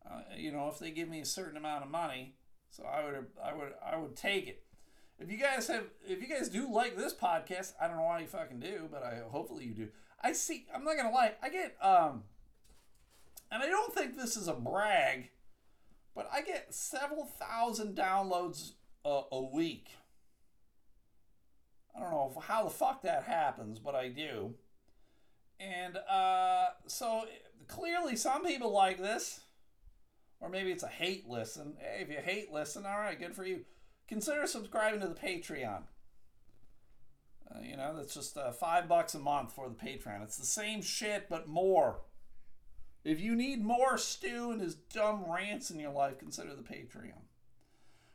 Uh, 0.10 0.22
you 0.38 0.52
know, 0.52 0.68
if 0.68 0.80
they 0.80 0.92
give 0.92 1.10
me 1.10 1.22
a 1.22 1.26
certain 1.26 1.58
amount 1.58 1.84
of 1.84 1.90
money, 1.90 2.36
so 2.76 2.84
I 2.84 3.06
would, 3.06 3.26
I 3.42 3.54
would, 3.54 3.74
I 3.94 3.98
would 3.98 4.16
take 4.18 4.48
it. 4.48 4.64
If 5.18 5.32
you 5.32 5.38
guys 5.38 5.68
have, 5.68 5.86
if 6.06 6.22
you 6.22 6.28
guys 6.28 6.50
do 6.50 6.70
like 6.70 6.98
this 6.98 7.14
podcast, 7.14 7.72
I 7.80 7.88
don't 7.88 7.96
know 7.96 8.04
why 8.04 8.20
you 8.20 8.28
fucking 8.28 8.60
do, 8.60 8.90
but 8.92 9.02
I 9.02 9.22
hopefully 9.30 9.64
you 9.64 9.74
do. 9.74 9.88
I 10.22 10.34
see. 10.34 10.66
I'm 10.76 10.84
not 10.84 10.98
gonna 10.98 11.12
lie. 11.12 11.36
I 11.42 11.50
get, 11.50 11.78
um, 11.82 12.24
and 13.50 13.64
I 13.64 13.68
don't 13.68 13.94
think 13.94 14.18
this 14.18 14.36
is 14.36 14.50
a 14.50 14.54
brag, 14.54 15.30
but 16.14 16.30
I 16.34 16.42
get 16.42 16.74
several 16.74 17.24
thousand 17.24 17.96
downloads 17.96 18.74
a, 19.06 19.22
a 19.32 19.42
week. 19.42 19.92
I 21.96 22.02
don't 22.02 22.12
know 22.12 22.42
how 22.42 22.66
the 22.66 22.70
fuck 22.70 23.04
that 23.04 23.24
happens, 23.24 23.80
but 23.80 23.96
I 23.96 24.10
do. 24.10 24.56
And 25.62 25.96
uh, 25.96 26.72
so 26.88 27.24
clearly, 27.70 28.18
some 28.18 28.44
people 28.44 28.74
like 28.74 28.98
this, 28.98 29.45
or 30.40 30.50
maybe 30.50 30.72
it's 30.72 30.84
a 30.84 30.88
hate 30.88 31.28
listen. 31.28 31.76
Hey, 31.80 32.02
if 32.02 32.10
you 32.10 32.18
hate 32.24 32.52
listen, 32.52 32.86
all 32.86 33.00
right, 33.00 33.20
good 33.20 33.36
for 33.36 33.46
you. 33.46 33.62
Consider 34.08 34.46
subscribing 34.48 35.02
to 35.02 35.08
the 35.08 35.16
Patreon. 35.16 35.84
Uh, 37.50 37.60
you 37.62 37.78
know, 37.78 37.96
that's 37.96 38.14
just 38.14 38.38
uh, 38.38 38.52
five 38.52 38.88
bucks 38.88 39.14
a 39.14 39.20
month 39.20 39.54
for 39.54 39.70
the 39.70 39.76
Patreon. 39.76 40.24
It's 40.24 40.38
the 40.38 40.46
same 40.46 40.82
shit, 40.82 41.28
but 41.30 41.48
more. 41.48 42.02
If 43.04 43.22
you 43.22 43.36
need 43.36 43.64
more 43.64 43.98
Stu 43.98 44.52
and 44.52 44.62
his 44.62 44.76
dumb 44.76 45.26
rants 45.28 45.70
in 45.70 45.80
your 45.80 45.92
life, 45.92 46.18
consider 46.18 46.56
the 46.56 46.64
Patreon. 46.64 47.22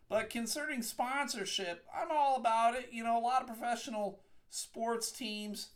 But 0.09 0.31
concerning 0.31 0.83
sponsorship, 0.83 1.87
I'm 1.97 2.11
all 2.11 2.37
about 2.37 2.75
it. 2.75 2.89
You 2.91 3.05
know, 3.05 3.17
a 3.17 3.23
lot 3.23 3.43
of 3.43 3.47
professional 3.47 4.21
sports 4.49 5.13
teams, 5.13 5.69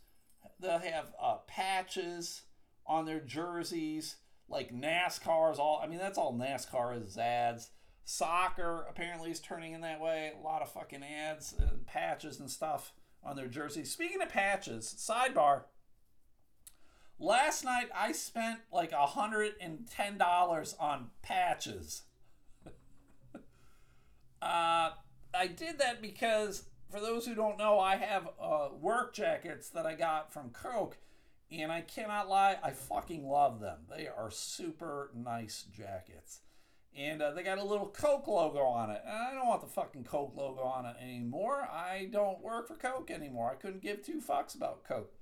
they'll 0.59 0.79
have 0.79 1.13
uh, 1.21 1.37
patches 1.47 2.41
on 2.85 3.05
their 3.05 3.21
jerseys, 3.21 4.17
like 4.47 4.73
NASCAR's 4.73 5.59
all. 5.59 5.81
I 5.83 5.87
mean, 5.87 5.99
that's 5.99 6.17
all 6.17 6.33
NASCAR 6.33 7.01
is 7.01 7.17
ads. 7.17 7.69
Soccer 8.03 8.85
apparently 8.87 9.31
is 9.31 9.39
turning 9.39 9.73
in 9.73 9.81
that 9.81 9.99
way. 9.99 10.31
A 10.39 10.43
lot 10.43 10.61
of 10.61 10.71
fucking 10.71 11.03
ads 11.03 11.55
and 11.59 11.85
patches 11.87 12.39
and 12.39 12.49
stuff 12.49 12.93
on 13.23 13.35
their 13.35 13.47
jerseys. 13.47 13.91
Speaking 13.91 14.21
of 14.21 14.29
patches, 14.29 14.93
sidebar. 14.97 15.63
Last 17.17 17.63
night 17.63 17.89
I 17.95 18.11
spent 18.11 18.59
like 18.71 18.91
a 18.91 19.05
hundred 19.07 19.53
and 19.59 19.87
ten 19.89 20.17
dollars 20.17 20.75
on 20.79 21.09
patches. 21.23 22.03
uh, 24.41 24.91
I 25.33 25.47
did 25.55 25.79
that 25.79 26.01
because 26.01 26.65
for 26.91 26.99
those 26.99 27.25
who 27.25 27.33
don't 27.33 27.57
know, 27.57 27.79
I 27.79 27.95
have 27.95 28.29
uh, 28.39 28.69
work 28.79 29.13
jackets 29.15 29.69
that 29.69 29.85
I 29.85 29.95
got 29.95 30.31
from 30.31 30.51
Coke, 30.51 30.97
and 31.61 31.71
I 31.71 31.81
cannot 31.81 32.29
lie, 32.29 32.57
I 32.63 32.71
fucking 32.71 33.27
love 33.27 33.59
them. 33.59 33.79
They 33.89 34.07
are 34.07 34.31
super 34.31 35.11
nice 35.13 35.63
jackets. 35.63 36.41
And 36.97 37.21
uh, 37.21 37.31
they 37.31 37.43
got 37.43 37.57
a 37.57 37.63
little 37.63 37.87
Coke 37.87 38.27
logo 38.27 38.59
on 38.59 38.89
it. 38.89 39.01
And 39.05 39.17
I 39.17 39.33
don't 39.33 39.47
want 39.47 39.61
the 39.61 39.67
fucking 39.67 40.05
Coke 40.05 40.33
logo 40.35 40.61
on 40.61 40.85
it 40.85 40.95
anymore. 41.01 41.67
I 41.69 42.07
don't 42.11 42.41
work 42.41 42.67
for 42.67 42.75
Coke 42.75 43.11
anymore. 43.11 43.51
I 43.51 43.55
couldn't 43.55 43.81
give 43.81 44.01
two 44.01 44.21
fucks 44.21 44.55
about 44.55 44.85
Coke. 44.85 45.13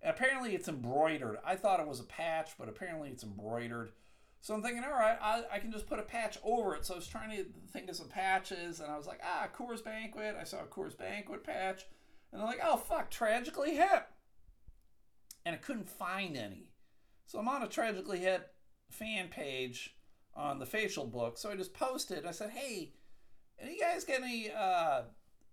And 0.00 0.10
apparently 0.10 0.54
it's 0.54 0.68
embroidered. 0.68 1.36
I 1.44 1.56
thought 1.56 1.80
it 1.80 1.86
was 1.86 2.00
a 2.00 2.04
patch, 2.04 2.52
but 2.58 2.70
apparently 2.70 3.10
it's 3.10 3.22
embroidered. 3.22 3.92
So 4.40 4.54
I'm 4.54 4.62
thinking, 4.62 4.82
all 4.82 4.98
right, 4.98 5.18
I, 5.20 5.42
I 5.52 5.58
can 5.58 5.70
just 5.70 5.86
put 5.86 5.98
a 5.98 6.04
patch 6.04 6.38
over 6.42 6.74
it. 6.74 6.86
So 6.86 6.94
I 6.94 6.96
was 6.96 7.06
trying 7.06 7.36
to 7.36 7.44
think 7.70 7.90
of 7.90 7.96
some 7.96 8.08
patches, 8.08 8.80
and 8.80 8.90
I 8.90 8.96
was 8.96 9.06
like, 9.06 9.20
ah, 9.22 9.48
Coors 9.54 9.84
Banquet. 9.84 10.36
I 10.40 10.44
saw 10.44 10.60
a 10.60 10.66
Coors 10.66 10.96
Banquet 10.96 11.44
patch. 11.44 11.84
And 12.32 12.40
I'm 12.40 12.48
like, 12.48 12.60
oh, 12.64 12.78
fuck, 12.78 13.10
Tragically 13.10 13.74
Hip. 13.74 14.08
And 15.44 15.54
I 15.54 15.58
couldn't 15.58 15.88
find 15.88 16.36
any. 16.36 16.70
So 17.26 17.38
I'm 17.38 17.48
on 17.48 17.62
a 17.62 17.68
Tragically 17.68 18.18
Hip 18.18 18.54
fan 18.90 19.28
page 19.28 19.96
on 20.34 20.58
the 20.58 20.66
facial 20.66 21.06
book. 21.06 21.38
So 21.38 21.50
I 21.50 21.56
just 21.56 21.74
posted. 21.74 22.26
I 22.26 22.32
said, 22.32 22.50
hey, 22.50 22.92
any 23.58 23.78
guys 23.78 24.04
get 24.04 24.22
any 24.22 24.50
uh, 24.50 25.02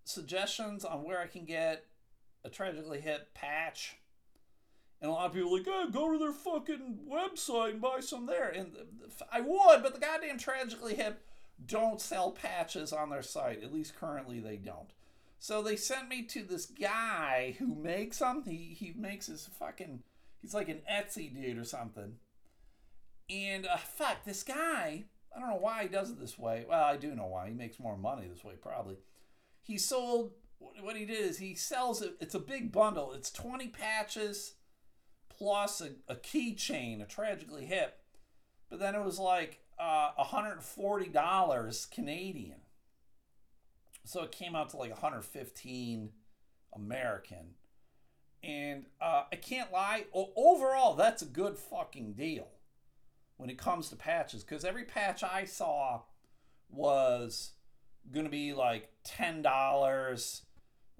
suggestions 0.04 0.84
on 0.84 1.04
where 1.04 1.20
I 1.20 1.26
can 1.26 1.44
get 1.44 1.86
a 2.44 2.50
Tragically 2.50 3.00
Hip 3.00 3.34
patch? 3.34 3.96
And 5.00 5.10
a 5.10 5.14
lot 5.14 5.26
of 5.26 5.34
people 5.34 5.52
like, 5.52 5.66
oh, 5.68 5.88
go 5.90 6.12
to 6.12 6.18
their 6.18 6.32
fucking 6.32 6.98
website 7.08 7.70
and 7.70 7.80
buy 7.80 8.00
some 8.00 8.26
there. 8.26 8.48
And 8.48 8.72
I 9.32 9.40
would, 9.40 9.82
but 9.82 9.94
the 9.94 10.00
goddamn 10.00 10.38
Tragically 10.38 10.96
Hip 10.96 11.24
don't 11.64 12.00
sell 12.00 12.32
patches 12.32 12.92
on 12.92 13.10
their 13.10 13.22
site. 13.22 13.62
At 13.62 13.72
least 13.72 13.96
currently 13.96 14.40
they 14.40 14.56
don't. 14.56 14.92
So 15.38 15.62
they 15.62 15.76
sent 15.76 16.08
me 16.08 16.22
to 16.24 16.42
this 16.42 16.66
guy 16.66 17.56
who 17.58 17.74
makes 17.74 18.18
them. 18.18 18.42
He, 18.46 18.76
he 18.78 18.92
makes 18.96 19.26
his 19.26 19.48
fucking, 19.58 20.02
he's 20.42 20.54
like 20.54 20.68
an 20.68 20.82
Etsy 20.90 21.32
dude 21.32 21.58
or 21.58 21.64
something. 21.64 22.14
And 23.30 23.66
uh, 23.66 23.76
fuck, 23.76 24.24
this 24.24 24.42
guy, 24.42 25.04
I 25.34 25.40
don't 25.40 25.48
know 25.48 25.58
why 25.60 25.82
he 25.82 25.88
does 25.88 26.10
it 26.10 26.18
this 26.18 26.38
way. 26.38 26.64
Well, 26.68 26.82
I 26.82 26.96
do 26.96 27.14
know 27.14 27.26
why. 27.26 27.48
He 27.48 27.54
makes 27.54 27.78
more 27.78 27.96
money 27.96 28.26
this 28.26 28.42
way, 28.42 28.54
probably. 28.60 28.96
He 29.62 29.78
sold, 29.78 30.32
what 30.58 30.96
he 30.96 31.04
did 31.04 31.24
is 31.24 31.38
he 31.38 31.54
sells 31.54 32.02
it, 32.02 32.16
it's 32.20 32.34
a 32.34 32.40
big 32.40 32.72
bundle. 32.72 33.12
It's 33.12 33.30
20 33.30 33.68
patches 33.68 34.54
plus 35.28 35.80
a, 35.80 35.90
a 36.12 36.16
keychain, 36.16 37.00
a 37.00 37.06
tragically 37.06 37.66
hip. 37.66 38.00
But 38.68 38.80
then 38.80 38.94
it 38.94 39.04
was 39.04 39.18
like 39.18 39.60
uh, 39.78 40.10
$140 40.18 41.90
Canadian. 41.90 42.58
So 44.08 44.22
it 44.22 44.32
came 44.32 44.56
out 44.56 44.70
to 44.70 44.76
like 44.76 44.90
115 44.90 46.10
American. 46.74 47.54
And 48.42 48.86
uh, 49.00 49.24
I 49.32 49.36
can't 49.36 49.72
lie, 49.72 50.04
o- 50.14 50.32
overall, 50.36 50.94
that's 50.94 51.22
a 51.22 51.26
good 51.26 51.58
fucking 51.58 52.12
deal 52.12 52.48
when 53.36 53.50
it 53.50 53.58
comes 53.58 53.88
to 53.88 53.96
patches 53.96 54.44
because 54.44 54.64
every 54.64 54.84
patch 54.84 55.22
I 55.22 55.44
saw 55.44 56.02
was 56.70 57.52
going 58.12 58.24
to 58.24 58.30
be 58.30 58.52
like 58.52 58.90
$10 59.06 60.40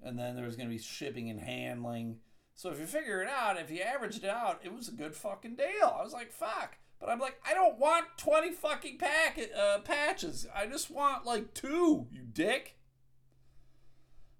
and 0.03 0.19
then 0.19 0.35
there 0.35 0.45
was 0.45 0.55
going 0.55 0.69
to 0.69 0.75
be 0.75 0.81
shipping 0.81 1.29
and 1.29 1.39
handling 1.39 2.17
so 2.59 2.69
if 2.71 2.77
you 2.77 2.87
figure 2.87 3.21
it 3.21 3.29
out, 3.29 3.57
if 3.57 3.71
you 3.71 3.79
averaged 3.79 4.21
it 4.21 4.29
out, 4.29 4.59
it 4.65 4.73
was 4.73 4.89
a 4.89 4.91
good 4.91 5.15
fucking 5.15 5.55
deal. 5.55 5.95
I 5.97 6.03
was 6.03 6.11
like, 6.11 6.29
fuck. 6.29 6.77
But 6.99 7.07
I'm 7.07 7.17
like, 7.17 7.39
I 7.49 7.53
don't 7.53 7.79
want 7.79 8.07
20 8.17 8.51
fucking 8.51 8.97
packet, 8.97 9.53
uh, 9.55 9.79
patches. 9.79 10.45
I 10.53 10.67
just 10.67 10.91
want 10.91 11.25
like 11.25 11.53
two, 11.53 12.07
you 12.11 12.23
dick. 12.33 12.75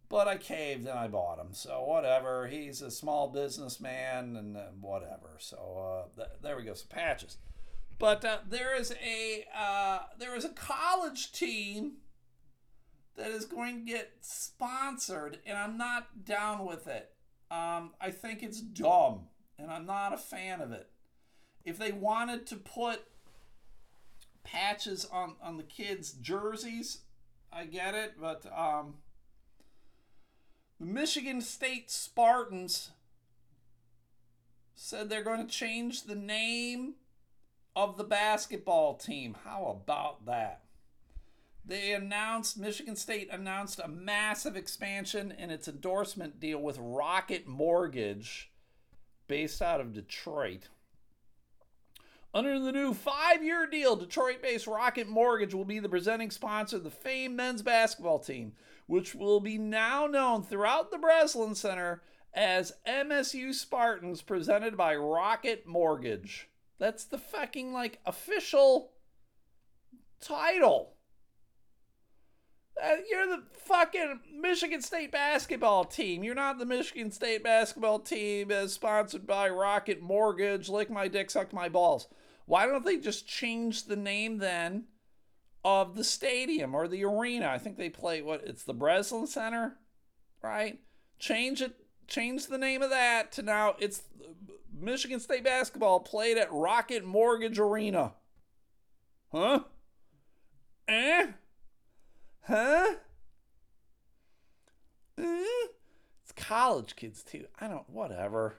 But 0.10 0.28
I 0.28 0.38
caved 0.38 0.88
and 0.88 0.98
I 0.98 1.08
bought 1.08 1.40
him. 1.40 1.54
So 1.54 1.84
whatever. 1.84 2.48
He's 2.48 2.82
a 2.82 2.90
small 2.90 3.30
businessman 3.30 4.36
and 4.36 4.58
uh, 4.58 4.72
whatever. 4.82 5.38
So 5.38 5.58
uh, 5.58 6.16
th- 6.16 6.42
there 6.42 6.58
we 6.58 6.64
go. 6.64 6.74
Some 6.74 6.88
patches. 6.90 7.38
But 8.00 8.26
uh, 8.26 8.40
there 8.50 8.76
is 8.76 8.92
a 9.04 9.46
uh, 9.56 10.00
there 10.18 10.36
is 10.36 10.46
a 10.46 10.50
college 10.50 11.32
team 11.32 11.98
that 13.18 13.32
is 13.32 13.46
going 13.46 13.86
to 13.86 13.92
get 13.92 14.14
sponsored, 14.22 15.40
and 15.46 15.58
I'm 15.58 15.78
not 15.78 16.26
down 16.26 16.66
with 16.66 16.88
it. 16.88 17.12
Um, 17.52 17.92
I 18.00 18.12
think 18.12 18.42
it's 18.42 18.62
dumb, 18.62 19.28
and 19.58 19.70
I'm 19.70 19.86
not 19.86 20.14
a 20.14 20.18
fan 20.18 20.62
of 20.62 20.72
it. 20.72 20.90
If 21.66 21.78
they 21.78 21.92
wanted 21.92 22.48
to 22.48 22.56
put 22.56 23.02
patches 24.44 25.06
on 25.12 25.36
on 25.42 25.58
the 25.58 25.64
kids' 25.64 26.14
jerseys, 26.14 27.00
I 27.52 27.66
get 27.66 27.96
it, 27.96 28.14
but 28.20 28.46
um, 28.58 28.96
the 30.80 30.86
Michigan 30.86 31.42
State 31.42 31.92
Spartans 31.92 32.92
said 34.74 35.10
they're 35.10 35.24
going 35.24 35.46
to 35.46 35.54
change 35.54 36.04
the 36.04 36.16
name 36.16 36.96
of 37.76 37.98
the 37.98 38.04
basketball 38.04 38.96
team. 38.96 39.36
How 39.44 39.66
about 39.66 40.26
that? 40.26 40.62
They 41.66 41.92
announced, 41.94 42.58
Michigan 42.58 42.96
State 42.96 43.30
announced 43.32 43.80
a 43.84 43.88
massive 43.88 44.56
expansion 44.56 45.32
in 45.38 45.52
its 45.52 45.68
endorsement 45.68 46.40
deal 46.40 46.60
with 46.60 46.78
Rocket 46.80 47.46
Mortgage, 47.46 48.50
based 49.28 49.62
out 49.62 49.80
of 49.80 49.94
Detroit. 49.94 50.70
Under 52.34 52.58
the 52.60 52.72
new 52.72 52.94
five 52.94 53.44
year 53.44 53.68
deal, 53.68 53.96
Detroit 53.96 54.42
based 54.42 54.68
Rocket 54.68 55.08
Mortgage 55.08 55.54
will 55.54 55.66
be 55.66 55.80
the 55.80 55.90
presenting 55.90 56.32
sponsor 56.32 56.78
of 56.78 56.84
the 56.84 56.90
famed 56.90 57.36
men's 57.36 57.62
basketball 57.62 58.20
team, 58.20 58.54
which 58.90 59.14
will 59.14 59.40
be 59.40 59.56
now 59.56 60.08
known 60.08 60.42
throughout 60.42 60.90
the 60.90 60.98
Breslin 60.98 61.54
Center 61.54 62.02
as 62.34 62.74
MSU 62.88 63.54
Spartans, 63.54 64.24
presented 64.24 64.76
by 64.76 64.96
Rocket 64.96 65.68
Mortgage. 65.68 66.50
That's 66.80 67.04
the 67.04 67.20
fucking 67.20 67.72
like 67.72 68.00
official 68.04 68.94
title. 70.20 70.96
Uh, 72.84 72.96
you're 73.12 73.28
the 73.28 73.44
fucking 73.52 74.22
Michigan 74.42 74.82
State 74.82 75.12
basketball 75.12 75.86
team. 75.86 76.24
You're 76.24 76.34
not 76.34 76.58
the 76.58 76.66
Michigan 76.66 77.12
State 77.12 77.44
basketball 77.44 78.00
team 78.00 78.50
as 78.52 78.74
sponsored 78.74 79.28
by 79.28 79.50
Rocket 79.50 80.02
Mortgage, 80.02 80.68
lick 80.68 80.90
my 80.90 81.08
dick, 81.08 81.30
suck 81.30 81.54
my 81.54 81.70
balls. 81.70 82.08
Why 82.48 82.66
don't 82.66 82.84
they 82.84 82.98
just 82.98 83.28
change 83.28 83.86
the 83.86 83.96
name 83.96 84.40
then 84.40 84.86
of 85.64 85.96
the 85.96 86.04
stadium 86.04 86.76
or 86.76 86.88
the 86.88 87.04
arena? 87.04 87.48
I 87.48 87.58
think 87.58 87.78
they 87.78 87.90
play 87.90 88.22
what 88.22 88.44
it's 88.46 88.64
the 88.64 88.74
Breslin 88.74 89.28
Center, 89.28 89.78
right? 90.42 90.80
Change 91.20 91.62
it, 91.62 91.76
change 92.08 92.48
the 92.48 92.58
name 92.58 92.82
of 92.82 92.90
that 92.90 93.32
to 93.34 93.42
now 93.42 93.76
it's 93.80 94.04
Michigan 94.80 95.20
State 95.20 95.44
basketball 95.44 96.00
played 96.00 96.38
at 96.38 96.52
Rocket 96.52 97.04
Mortgage 97.04 97.60
Arena. 97.60 98.14
Huh? 99.32 99.62
Eh? 100.88 101.28
Huh? 102.42 102.86
Uh, 105.18 105.68
it's 106.24 106.32
college 106.36 106.96
kids 106.96 107.24
too. 107.24 107.46
I 107.60 107.68
don't. 107.68 107.90
Whatever. 107.90 108.56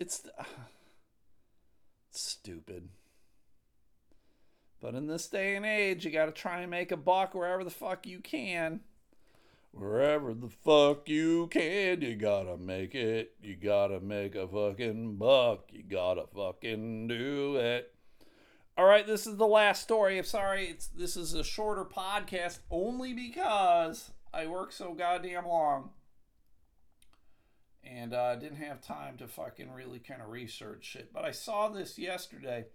It's, 0.00 0.26
uh, 0.38 0.44
stupid. 2.10 2.88
But 4.80 4.94
in 4.94 5.06
this 5.06 5.26
day 5.26 5.56
and 5.56 5.66
age, 5.66 6.04
you 6.04 6.10
got 6.10 6.26
to 6.26 6.32
try 6.32 6.60
and 6.60 6.70
make 6.70 6.92
a 6.92 6.96
buck 6.96 7.34
wherever 7.34 7.64
the 7.64 7.70
fuck 7.70 8.06
you 8.06 8.20
can. 8.20 8.80
Wherever 9.72 10.34
the 10.34 10.48
fuck 10.48 11.08
you 11.08 11.46
can, 11.48 12.00
you 12.00 12.16
gotta 12.16 12.56
make 12.56 12.94
it. 12.94 13.34
You 13.42 13.54
gotta 13.54 14.00
make 14.00 14.34
a 14.34 14.48
fucking 14.48 15.16
buck. 15.16 15.68
You 15.70 15.82
gotta 15.82 16.26
fucking 16.34 17.08
do 17.08 17.56
it. 17.56 17.94
All 18.76 18.86
right, 18.86 19.06
this 19.06 19.26
is 19.26 19.36
the 19.36 19.46
last 19.46 19.82
story. 19.82 20.18
I'm 20.18 20.24
sorry, 20.24 20.68
it's 20.68 20.86
this 20.88 21.16
is 21.16 21.34
a 21.34 21.44
shorter 21.44 21.84
podcast 21.84 22.60
only 22.70 23.12
because 23.12 24.10
I 24.32 24.46
work 24.46 24.72
so 24.72 24.94
goddamn 24.94 25.46
long, 25.46 25.90
and 27.84 28.14
I 28.14 28.32
uh, 28.32 28.36
didn't 28.36 28.58
have 28.58 28.80
time 28.80 29.16
to 29.18 29.28
fucking 29.28 29.70
really 29.70 29.98
kind 29.98 30.22
of 30.22 30.30
research 30.30 30.84
shit. 30.86 31.12
But 31.12 31.24
I 31.24 31.30
saw 31.30 31.68
this 31.68 31.98
yesterday. 31.98 32.66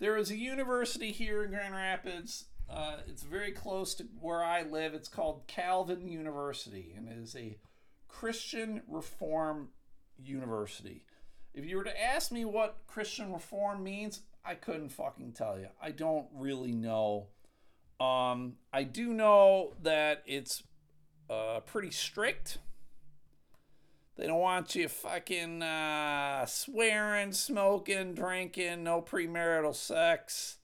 There 0.00 0.16
is 0.16 0.30
a 0.30 0.36
university 0.36 1.12
here 1.12 1.44
in 1.44 1.50
Grand 1.50 1.74
Rapids. 1.74 2.46
Uh, 2.70 2.96
it's 3.06 3.22
very 3.22 3.52
close 3.52 3.94
to 3.96 4.04
where 4.18 4.42
I 4.42 4.62
live. 4.62 4.94
It's 4.94 5.10
called 5.10 5.46
Calvin 5.46 6.08
University, 6.08 6.94
and 6.96 7.06
it 7.06 7.18
is 7.18 7.36
a 7.36 7.58
Christian 8.08 8.80
Reform 8.88 9.68
University. 10.16 11.04
If 11.52 11.66
you 11.66 11.76
were 11.76 11.84
to 11.84 12.02
ask 12.02 12.32
me 12.32 12.46
what 12.46 12.78
Christian 12.86 13.30
Reform 13.30 13.84
means, 13.84 14.22
I 14.42 14.54
couldn't 14.54 14.88
fucking 14.88 15.32
tell 15.32 15.58
you. 15.58 15.68
I 15.82 15.90
don't 15.90 16.28
really 16.34 16.72
know. 16.72 17.26
Um, 18.00 18.54
I 18.72 18.84
do 18.84 19.12
know 19.12 19.74
that 19.82 20.22
it's 20.24 20.62
uh, 21.28 21.60
pretty 21.66 21.90
strict. 21.90 22.56
They 24.16 24.26
don't 24.26 24.40
want 24.40 24.74
you 24.74 24.88
fucking 24.88 25.62
uh, 25.62 26.44
swearing, 26.46 27.32
smoking, 27.32 28.14
drinking, 28.14 28.84
no 28.84 29.00
premarital 29.00 29.74
sex. 29.74 30.58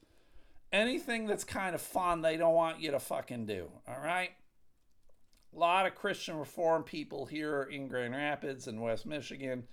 Anything 0.73 1.27
that's 1.27 1.45
kind 1.45 1.75
of 1.75 1.81
fun, 1.81 2.21
they 2.21 2.37
don't 2.37 2.55
want 2.55 2.81
you 2.81 2.91
to 2.91 3.01
fucking 3.01 3.47
do. 3.47 3.69
All 3.89 4.01
right? 4.03 4.31
A 5.55 5.59
lot 5.59 5.87
of 5.87 5.95
Christian 5.95 6.37
reform 6.37 6.83
people 6.83 7.25
here 7.25 7.63
in 7.63 7.89
Grand 7.89 8.15
Rapids 8.15 8.67
and 8.67 8.83
West 8.83 9.07
Michigan, 9.07 9.65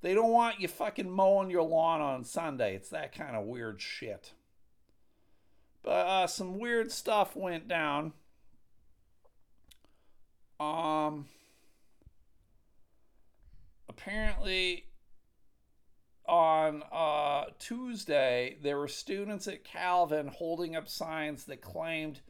they 0.00 0.14
don't 0.14 0.32
want 0.32 0.60
you 0.60 0.68
fucking 0.68 1.10
mowing 1.10 1.50
your 1.50 1.62
lawn 1.62 2.00
on 2.00 2.24
Sunday. 2.24 2.74
It's 2.74 2.90
that 2.90 3.12
kind 3.14 3.36
of 3.36 3.44
weird 3.44 3.82
shit. 3.82 4.32
But 5.82 6.06
uh, 6.06 6.26
some 6.26 6.58
weird 6.58 6.90
stuff 6.90 7.36
went 7.36 7.68
down. 7.68 8.12
Um, 10.58 11.26
apparently, 13.96 14.84
on 16.26 16.82
uh, 16.92 17.44
Tuesday, 17.58 18.58
there 18.62 18.78
were 18.78 18.88
students 18.88 19.46
at 19.48 19.64
Calvin 19.64 20.28
holding 20.28 20.76
up 20.76 20.88
signs 20.88 21.44
that 21.44 21.60
claimed 21.60 22.20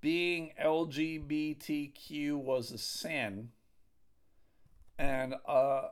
being 0.00 0.52
LGBTQ 0.62 2.34
was 2.34 2.72
a 2.72 2.78
sin. 2.78 3.50
And 4.98 5.34
uh, 5.46 5.88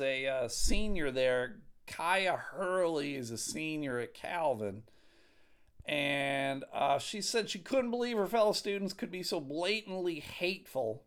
a 0.00 0.26
uh, 0.26 0.48
senior 0.48 1.10
there, 1.10 1.56
Kaya 1.86 2.36
Hurley 2.36 3.16
is 3.16 3.30
a 3.30 3.38
senior 3.38 3.98
at 3.98 4.14
Calvin. 4.14 4.82
And 5.84 6.64
uh, 6.72 6.98
she 6.98 7.20
said 7.20 7.50
she 7.50 7.58
couldn't 7.58 7.90
believe 7.90 8.16
her 8.16 8.26
fellow 8.26 8.52
students 8.52 8.92
could 8.92 9.10
be 9.10 9.22
so 9.22 9.40
blatantly 9.40 10.20
hateful 10.20 11.04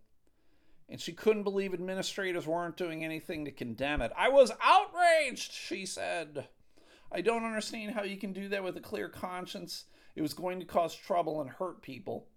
and 0.90 1.02
she 1.02 1.14
couldn't 1.14 1.44
believe 1.44 1.74
administrators 1.74 2.46
weren't 2.46 2.78
doing 2.78 3.04
anything 3.04 3.46
to 3.46 3.52
condemn 3.52 4.02
it. 4.02 4.12
I 4.16 4.30
was 4.30 4.52
outraged, 4.62 5.52
she 5.52 5.86
said. 5.86 6.48
I 7.12 7.22
don't 7.22 7.44
understand 7.44 7.96
how 7.96 8.04
you 8.04 8.18
can 8.18 8.34
do 8.34 8.50
that 8.50 8.64
with 8.64 8.78
a 8.78 8.82
clear 8.82 9.10
conscience. 9.10 9.86
It 10.16 10.22
was 10.22 10.34
going 10.34 10.60
to 10.60 10.66
cause 10.66 10.96
trouble 10.96 11.42
and 11.42 11.50
hurt 11.50 11.82
people. 11.82 12.28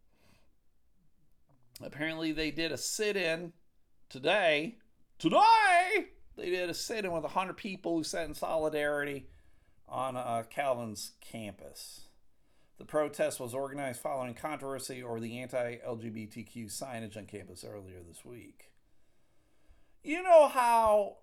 Apparently, 1.83 2.33
they 2.33 2.51
did 2.51 2.73
a 2.73 2.77
sit 2.77 3.17
in 3.17 3.53
today. 4.09 4.79
Today! 5.19 6.09
They 6.37 6.51
did 6.51 6.71
a 6.71 6.75
sit 6.75 7.05
in 7.05 7.13
with 7.13 7.25
100 7.25 7.57
people 7.57 7.97
who 7.97 8.05
sat 8.05 8.27
in 8.27 8.35
solidarity 8.35 9.29
on 9.89 10.17
uh, 10.17 10.45
Calvin's 10.49 11.13
campus. 11.21 12.08
The 12.79 12.85
protest 12.85 13.41
was 13.41 13.55
organized 13.55 14.01
following 14.01 14.35
controversy 14.35 15.03
over 15.03 15.19
the 15.19 15.41
anti 15.41 15.77
LGBTQ 15.77 16.67
signage 16.67 17.17
on 17.17 17.27
campus 17.27 17.65
earlier 17.65 17.99
this 18.07 18.25
week. 18.25 18.71
You 20.05 20.23
know 20.23 20.47
how 20.47 21.17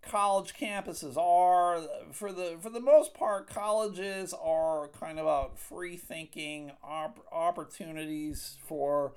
college 0.00 0.54
campuses 0.54 1.16
are 1.16 1.80
for 2.12 2.32
the 2.32 2.56
for 2.60 2.70
the 2.70 2.80
most 2.80 3.14
part 3.14 3.48
colleges 3.48 4.34
are 4.34 4.88
kind 4.88 5.18
of 5.18 5.24
about 5.24 5.58
free 5.58 5.96
thinking 5.96 6.72
op- 6.82 7.24
opportunities 7.32 8.56
for 8.64 9.14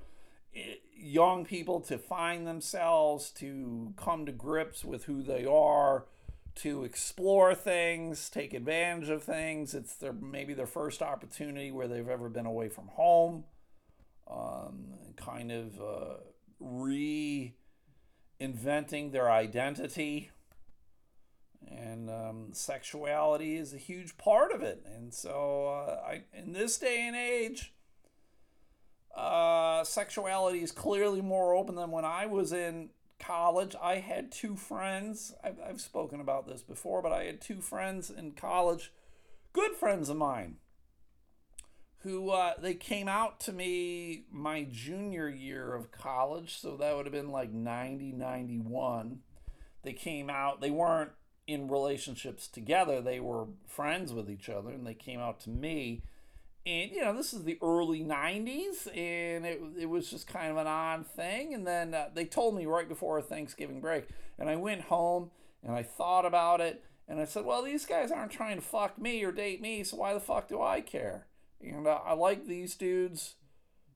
eh, 0.56 0.76
young 0.96 1.44
people 1.46 1.82
to 1.82 1.98
find 1.98 2.48
themselves 2.48 3.32
to 3.32 3.94
come 3.98 4.26
to 4.26 4.32
grips 4.32 4.86
with 4.86 5.06
who 5.06 5.22
they 5.24 5.46
are 5.46 6.06
to 6.56 6.84
explore 6.86 7.53
things, 7.53 8.30
take 8.30 8.53
advantage 8.53 9.10
of 9.10 9.24
things. 9.24 9.74
It's 9.74 9.95
their 9.95 10.14
maybe 10.14 10.53
their 10.53 10.68
first 10.68 11.01
opportunity 11.01 11.72
where 11.72 11.88
they've 11.88 12.08
ever 12.08 12.30
been 12.30 12.45
away 12.45 12.70
from 12.70 12.88
home, 12.88 13.43
um, 14.30 14.93
kind 15.18 15.51
of 15.51 15.80
uh, 15.82 16.16
reinventing 16.62 17.51
their 19.12 19.30
identity. 19.30 20.32
And 21.68 22.10
um, 22.10 22.49
sexuality 22.51 23.58
is 23.58 23.74
a 23.74 23.78
huge 23.78 24.18
part 24.18 24.51
of 24.51 24.62
it. 24.62 24.86
And 24.86 25.14
so, 25.14 25.68
uh, 25.68 26.08
I, 26.08 26.24
in 26.34 26.53
this 26.53 26.78
day 26.78 27.06
and 27.08 27.16
age, 27.16 27.74
uh, 29.16 29.84
sexuality 29.84 30.62
is 30.62 30.72
clearly 30.72 31.22
more 31.22 31.56
open 31.56 31.76
than 31.76 31.89
when 31.89 32.06
I 32.06 32.28
was 32.28 32.53
in 32.53 32.89
college, 33.20 33.76
I 33.82 33.95
had 33.95 34.32
two 34.32 34.55
friends. 34.55 35.34
I've, 35.43 35.59
I've 35.59 35.82
spoken 35.82 36.20
about 36.20 36.47
this 36.47 36.61
before, 36.61 37.01
but 37.01 37.11
I 37.11 37.26
had 37.26 37.41
two 37.41 37.61
friends 37.61 38.09
in 38.09 38.32
college, 38.32 38.91
good 39.53 39.76
friends 39.76 40.09
of 40.09 40.18
mine, 40.18 40.57
who 41.99 42.30
uh, 42.30 42.53
they 42.59 42.76
came 42.76 43.07
out 43.07 43.39
to 43.41 43.53
me 43.53 44.26
my 44.32 44.68
junior 44.70 45.30
year 45.30 45.74
of 45.74 45.91
college. 45.91 46.59
So 46.59 46.78
that 46.78 46.95
would 46.95 47.05
have 47.05 47.13
been 47.13 47.32
like 47.32 47.51
90, 47.51 48.11
91. 48.11 49.20
They 49.84 49.93
came 49.93 50.30
out, 50.30 50.61
they 50.61 50.72
weren't 50.72 51.11
in 51.47 51.68
relationships 51.68 52.47
together, 52.47 53.01
they 53.01 53.20
were 53.20 53.45
friends 53.68 54.11
with 54.11 54.30
each 54.30 54.49
other, 54.49 54.72
and 54.72 54.86
they 54.86 54.95
came 54.95 55.20
out 55.20 55.39
to 55.41 55.49
me 55.51 56.01
and 56.66 56.91
you 56.91 57.03
know 57.03 57.16
this 57.16 57.34
is 57.34 57.43
the 57.43 57.57
early 57.61 58.03
90s 58.03 58.88
and 58.88 59.45
it, 59.45 59.61
it 59.80 59.86
was 59.86 60.09
just 60.09 60.28
kind 60.28 60.51
of 60.51 60.57
an 60.57 60.68
odd 60.68 61.05
thing. 61.05 61.53
And 61.53 61.66
then 61.66 61.93
uh, 61.93 62.09
they 62.13 62.26
told 62.26 62.55
me 62.55 62.66
right 62.66 62.89
before 62.89 63.22
thanksgiving 63.22 63.80
break 63.80 64.07
and 64.39 64.49
i 64.49 64.55
went 64.55 64.82
home 64.82 65.32
and 65.63 65.74
i 65.76 65.84
thought 65.84 66.26
about 66.26 66.61
it 66.61 66.84
and 67.07 67.20
i 67.20 67.26
said 67.26 67.45
well 67.45 67.61
these 67.61 67.86
guys 67.86 68.11
aren't 68.11 68.32
trying 68.32 68.55
to 68.55 68.66
fuck 68.66 68.99
me 68.99 69.24
or 69.24 69.32
date 69.32 69.61
me 69.61 69.84
so 69.84 69.97
why 69.97 70.13
the 70.13 70.20
fuck 70.20 70.47
do 70.47 70.61
i 70.61 70.82
care? 70.82 71.28
And 71.61 71.88
uh, 71.88 71.99
i 72.05 72.13
like 72.13 72.45
these 72.45 72.76
dudes 72.76 73.36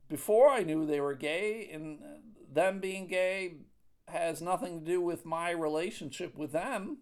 before 0.07 0.49
i 0.49 0.63
knew 0.63 0.85
they 0.85 1.01
were 1.01 1.15
gay 1.15 1.69
and 1.73 1.99
uh, 2.01 2.17
them 2.51 2.79
being 2.79 3.07
gay 3.07 3.53
has 4.07 4.41
nothing 4.41 4.79
to 4.79 4.85
do 4.85 5.01
with 5.01 5.25
my 5.25 5.51
relationship 5.51 6.35
with 6.35 6.51
them 6.51 6.99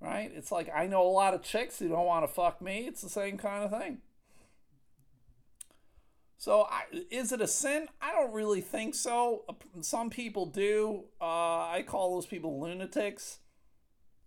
right? 0.00 0.30
It's 0.32 0.52
like 0.52 0.70
i 0.74 0.86
know 0.86 1.02
a 1.02 1.10
lot 1.10 1.34
of 1.34 1.42
chicks 1.42 1.78
who 1.78 1.88
don't 1.88 2.06
want 2.06 2.26
to 2.26 2.32
fuck 2.32 2.62
me. 2.62 2.86
It's 2.86 3.02
the 3.02 3.08
same 3.08 3.36
kind 3.36 3.64
of 3.64 3.70
thing 3.70 3.98
so, 6.38 6.68
I, 6.70 6.84
is 7.10 7.32
it 7.32 7.40
a 7.40 7.48
sin? 7.48 7.88
I 8.00 8.12
don't 8.12 8.32
really 8.32 8.60
think 8.60 8.94
so. 8.94 9.44
Some 9.80 10.08
people 10.08 10.46
do. 10.46 11.04
Uh, 11.20 11.24
I 11.68 11.84
call 11.84 12.14
those 12.14 12.26
people 12.26 12.60
lunatics. 12.60 13.40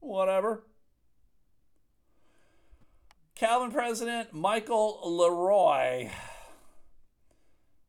Whatever. 0.02 0.64
Calvin 3.36 3.72
president 3.72 4.34
Michael 4.34 5.00
Le 5.04 5.32
Roy 5.32 6.12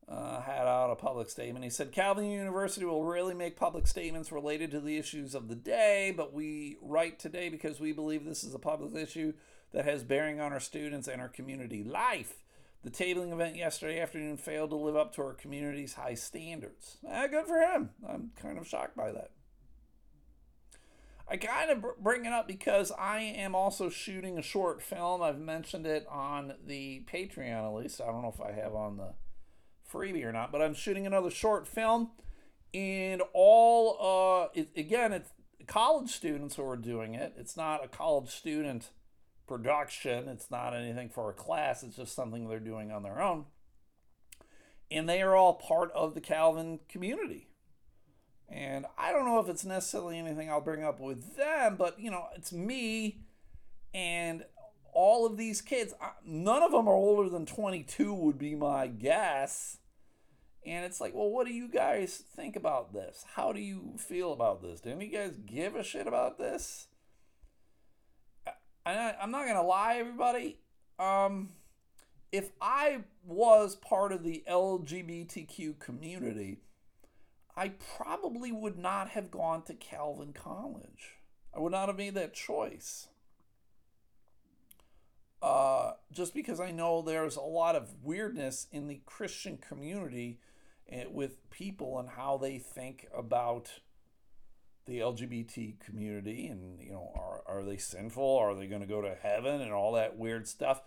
uh, 0.09 0.41
had 0.41 0.69
out 0.69 0.91
a 0.91 0.97
public 0.97 1.29
statement. 1.29 1.65
He 1.65 1.71
said 1.71 1.91
Calvin 1.91 2.27
University 2.27 2.87
will 2.87 3.05
rarely 3.05 3.35
make 3.35 3.57
public 3.57 3.89
statements 3.89 4.31
related 4.31 4.71
to 4.71 4.81
the 4.81 4.99
issues 4.99 5.35
of 5.35 5.49
the 5.49 5.57
day, 5.57 6.15
but 6.17 6.33
we 6.33 6.77
write 6.81 7.19
today 7.19 7.49
because 7.49 7.81
we 7.81 7.93
believe 7.93 8.25
this 8.25 8.45
is 8.45 8.55
a 8.55 8.59
public 8.61 8.95
issue 8.95 9.33
that 9.73 9.85
has 9.85 10.05
bearing 10.05 10.41
on 10.41 10.53
our 10.53 10.61
students 10.61 11.09
and 11.09 11.21
our 11.21 11.29
community 11.29 11.83
life. 11.83 12.37
The 12.83 12.91
tabling 12.91 13.33
event 13.33 13.57
yesterday 13.57 14.01
afternoon 14.01 14.37
failed 14.37 14.71
to 14.71 14.77
live 14.77 14.97
up 14.97 15.15
to 15.15 15.23
our 15.23 15.35
community's 15.35 15.95
high 15.95 16.15
standards. 16.15 16.97
Eh, 17.09 17.29
good 17.29 17.47
for 17.47 17.59
him. 17.59 17.91
I'm 18.09 18.33
kind 18.41 18.59
of 18.59 18.67
shocked 18.67 18.97
by 18.97 19.13
that. 19.13 19.31
I 21.29 21.37
kind 21.37 21.71
of 21.71 21.85
bring 22.03 22.27
it 22.27 22.33
up 22.33 22.49
because 22.49 22.91
I 22.99 23.21
am 23.21 23.55
also 23.55 23.89
shooting 23.89 24.37
a 24.37 24.43
short 24.43 24.83
film. 24.83 25.23
I've 25.23 25.39
mentioned 25.39 25.87
it 25.87 26.07
on 26.11 26.55
the 26.67 27.07
Patreon 27.11 27.69
at 27.69 27.75
least. 27.75 28.01
I 28.01 28.07
don't 28.07 28.23
know 28.23 28.35
if 28.35 28.41
I 28.41 28.53
have 28.53 28.75
on 28.75 28.97
the 28.97 29.15
freebie 29.91 30.25
or 30.25 30.33
not, 30.33 30.51
but 30.51 30.61
I'm 30.61 30.75
shooting 30.75 31.07
another 31.07 31.31
short 31.31 31.69
film. 31.69 32.11
And 32.75 33.23
all, 33.33 33.97
uh, 34.01 34.49
it, 34.59 34.71
again, 34.77 35.13
it's 35.13 35.31
college 35.67 36.11
students 36.11 36.57
who 36.57 36.69
are 36.69 36.77
doing 36.77 37.15
it. 37.15 37.35
It's 37.39 37.57
not 37.57 37.85
a 37.85 37.89
college 37.89 38.31
student 38.31 38.91
production. 39.47 40.29
It's 40.29 40.51
not 40.51 40.75
anything 40.75 41.09
for 41.09 41.31
a 41.31 41.35
class, 41.35 41.83
it's 41.83 41.97
just 41.97 42.15
something 42.15 42.49
they're 42.49 42.61
doing 42.61 42.91
on 42.91 43.03
their 43.03 43.21
own. 43.21 43.47
And 44.91 45.09
they 45.09 45.23
are 45.23 45.35
all 45.35 45.55
part 45.55 45.91
of 45.93 46.15
the 46.15 46.21
Calvin 46.21 46.81
community. 46.89 47.49
And 48.49 48.85
I 48.99 49.13
don't 49.13 49.25
know 49.25 49.39
if 49.39 49.49
it's 49.49 49.65
necessarily 49.65 50.19
anything 50.19 50.51
I'll 50.51 50.61
bring 50.61 50.85
up 50.85 51.01
with 51.01 51.37
them, 51.37 51.77
but 51.77 51.99
you 51.99 52.11
know, 52.11 52.27
it's 52.37 52.53
me 52.53 53.23
and 53.95 54.45
all 54.93 55.25
of 55.25 55.39
these 55.39 55.63
kids. 55.63 55.95
None 56.25 56.63
of 56.63 56.73
them 56.73 56.87
are 56.87 56.95
older 56.95 57.31
than 57.31 57.47
22, 57.47 58.13
would 58.13 58.39
be 58.39 58.55
my 58.55 58.87
guess. 58.87 59.79
And 60.65 60.85
it's 60.85 61.01
like, 61.01 61.15
well, 61.15 61.31
what 61.31 61.47
do 61.47 61.53
you 61.53 61.67
guys 61.67 62.23
think 62.37 62.55
about 62.55 62.93
this? 62.93 63.25
How 63.35 63.53
do 63.53 63.61
you 63.61 63.95
feel 63.99 64.33
about 64.33 64.63
this? 64.63 64.81
Do 64.81 64.91
any 64.91 65.09
guys 65.09 65.37
give 65.45 65.75
a 65.75 65.83
shit 65.83 66.07
about 66.07 66.39
this? 66.39 66.87
I, 68.85 69.15
I'm 69.21 69.31
not 69.31 69.47
gonna 69.47 69.63
lie, 69.63 69.97
everybody. 69.97 70.59
Um, 70.99 71.51
if 72.31 72.51
I 72.61 73.01
was 73.25 73.77
part 73.77 74.13
of 74.13 74.25
the 74.25 74.43
LGBTQ 74.49 75.79
community, 75.79 76.59
I 77.57 77.73
probably 77.97 78.51
would 78.51 78.79
not 78.79 79.11
have 79.11 79.31
gone 79.31 79.63
to 79.65 79.75
Calvin 79.75 80.33
College. 80.33 81.17
I 81.55 81.61
would 81.61 81.73
not 81.73 81.89
have 81.89 81.99
made 81.99 82.15
that 82.15 82.33
choice. 82.33 83.09
Uh, 85.43 85.93
just 86.13 86.35
because 86.35 86.61
I 86.61 86.71
know 86.71 87.03
there's 87.03 87.37
a 87.37 87.43
lot 87.43 87.75
of 87.75 88.03
weirdness 88.03 88.69
in 88.71 88.87
the 88.87 89.01
Christian 89.05 89.59
community 89.59 90.39
eh, 90.89 91.05
with 91.11 91.51
people 91.51 91.99
and 91.99 92.11
how 92.11 92.39
they 92.39 92.59
think 92.59 93.09
about 93.15 93.81
the 94.87 94.99
LGBT 94.99 95.79
community 95.81 96.47
and 96.47 96.81
you 96.81 96.93
know 96.93 97.13
are, 97.15 97.43
are 97.47 97.63
they 97.63 97.77
sinful 97.77 98.37
are 98.37 98.55
they 98.55 98.67
going 98.67 98.81
to 98.81 98.87
go 98.87 99.01
to 99.01 99.15
heaven 99.23 99.61
and 99.61 99.73
all 99.73 99.93
that 99.93 100.17
weird 100.17 100.49
stuff 100.49 100.83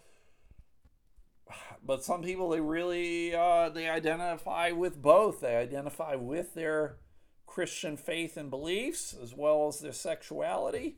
but 1.83 2.03
some 2.03 2.21
people 2.21 2.49
they 2.49 2.61
really 2.61 3.35
uh, 3.35 3.69
they 3.69 3.89
identify 3.89 4.71
with 4.71 5.01
both. 5.01 5.41
They 5.41 5.55
identify 5.55 6.15
with 6.15 6.53
their 6.53 6.97
Christian 7.45 7.97
faith 7.97 8.37
and 8.37 8.49
beliefs 8.49 9.15
as 9.21 9.33
well 9.35 9.67
as 9.67 9.79
their 9.79 9.93
sexuality. 9.93 10.97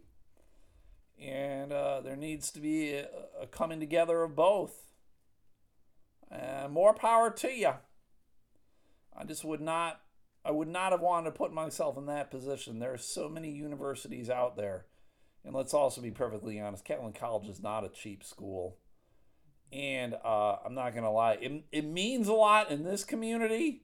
And 1.20 1.74
uh, 1.74 2.02
there 2.02 2.16
needs 2.16 2.52
to 2.52 2.60
be 2.60 2.93
a, 2.93 3.08
a 3.41 3.48
coming 3.48 3.80
together 3.80 4.24
of 4.24 4.36
both. 4.36 4.84
Uh, 6.32 6.68
more 6.70 6.93
power 6.93 7.32
to 7.32 7.52
you. 7.52 7.74
I 9.18 9.24
just 9.24 9.43
would 9.43 9.62
not 9.62 10.02
I 10.48 10.52
would 10.52 10.70
not 10.70 10.93
have 10.93 11.02
wanted 11.02 11.26
to 11.26 11.38
put 11.38 11.52
myself 11.52 11.98
in 11.98 12.06
that 12.06 12.32
position. 12.32 12.80
There 12.80 12.93
are 12.93 12.98
so 12.98 13.28
many 13.28 13.52
universities 13.52 14.30
out 14.30 14.56
there. 14.56 14.86
And 15.43 15.54
let's 15.54 15.74
also 15.74 16.00
be 16.00 16.10
perfectly 16.10 16.58
honest, 16.58 16.86
Calvin 16.86 17.12
College 17.12 17.50
is 17.50 17.62
not 17.62 17.84
a 17.84 17.89
cheap 17.89 18.24
school. 18.24 18.78
And 19.74 20.14
uh, 20.14 20.56
I'm 20.66 20.74
not 20.74 20.93
going 20.93 21.04
to 21.04 21.10
lie, 21.10 21.34
it, 21.34 21.66
it 21.74 21.86
means 21.86 22.30
a 22.30 22.34
lot 22.34 22.72
in 22.72 22.84
this 22.84 23.04
community. 23.04 23.84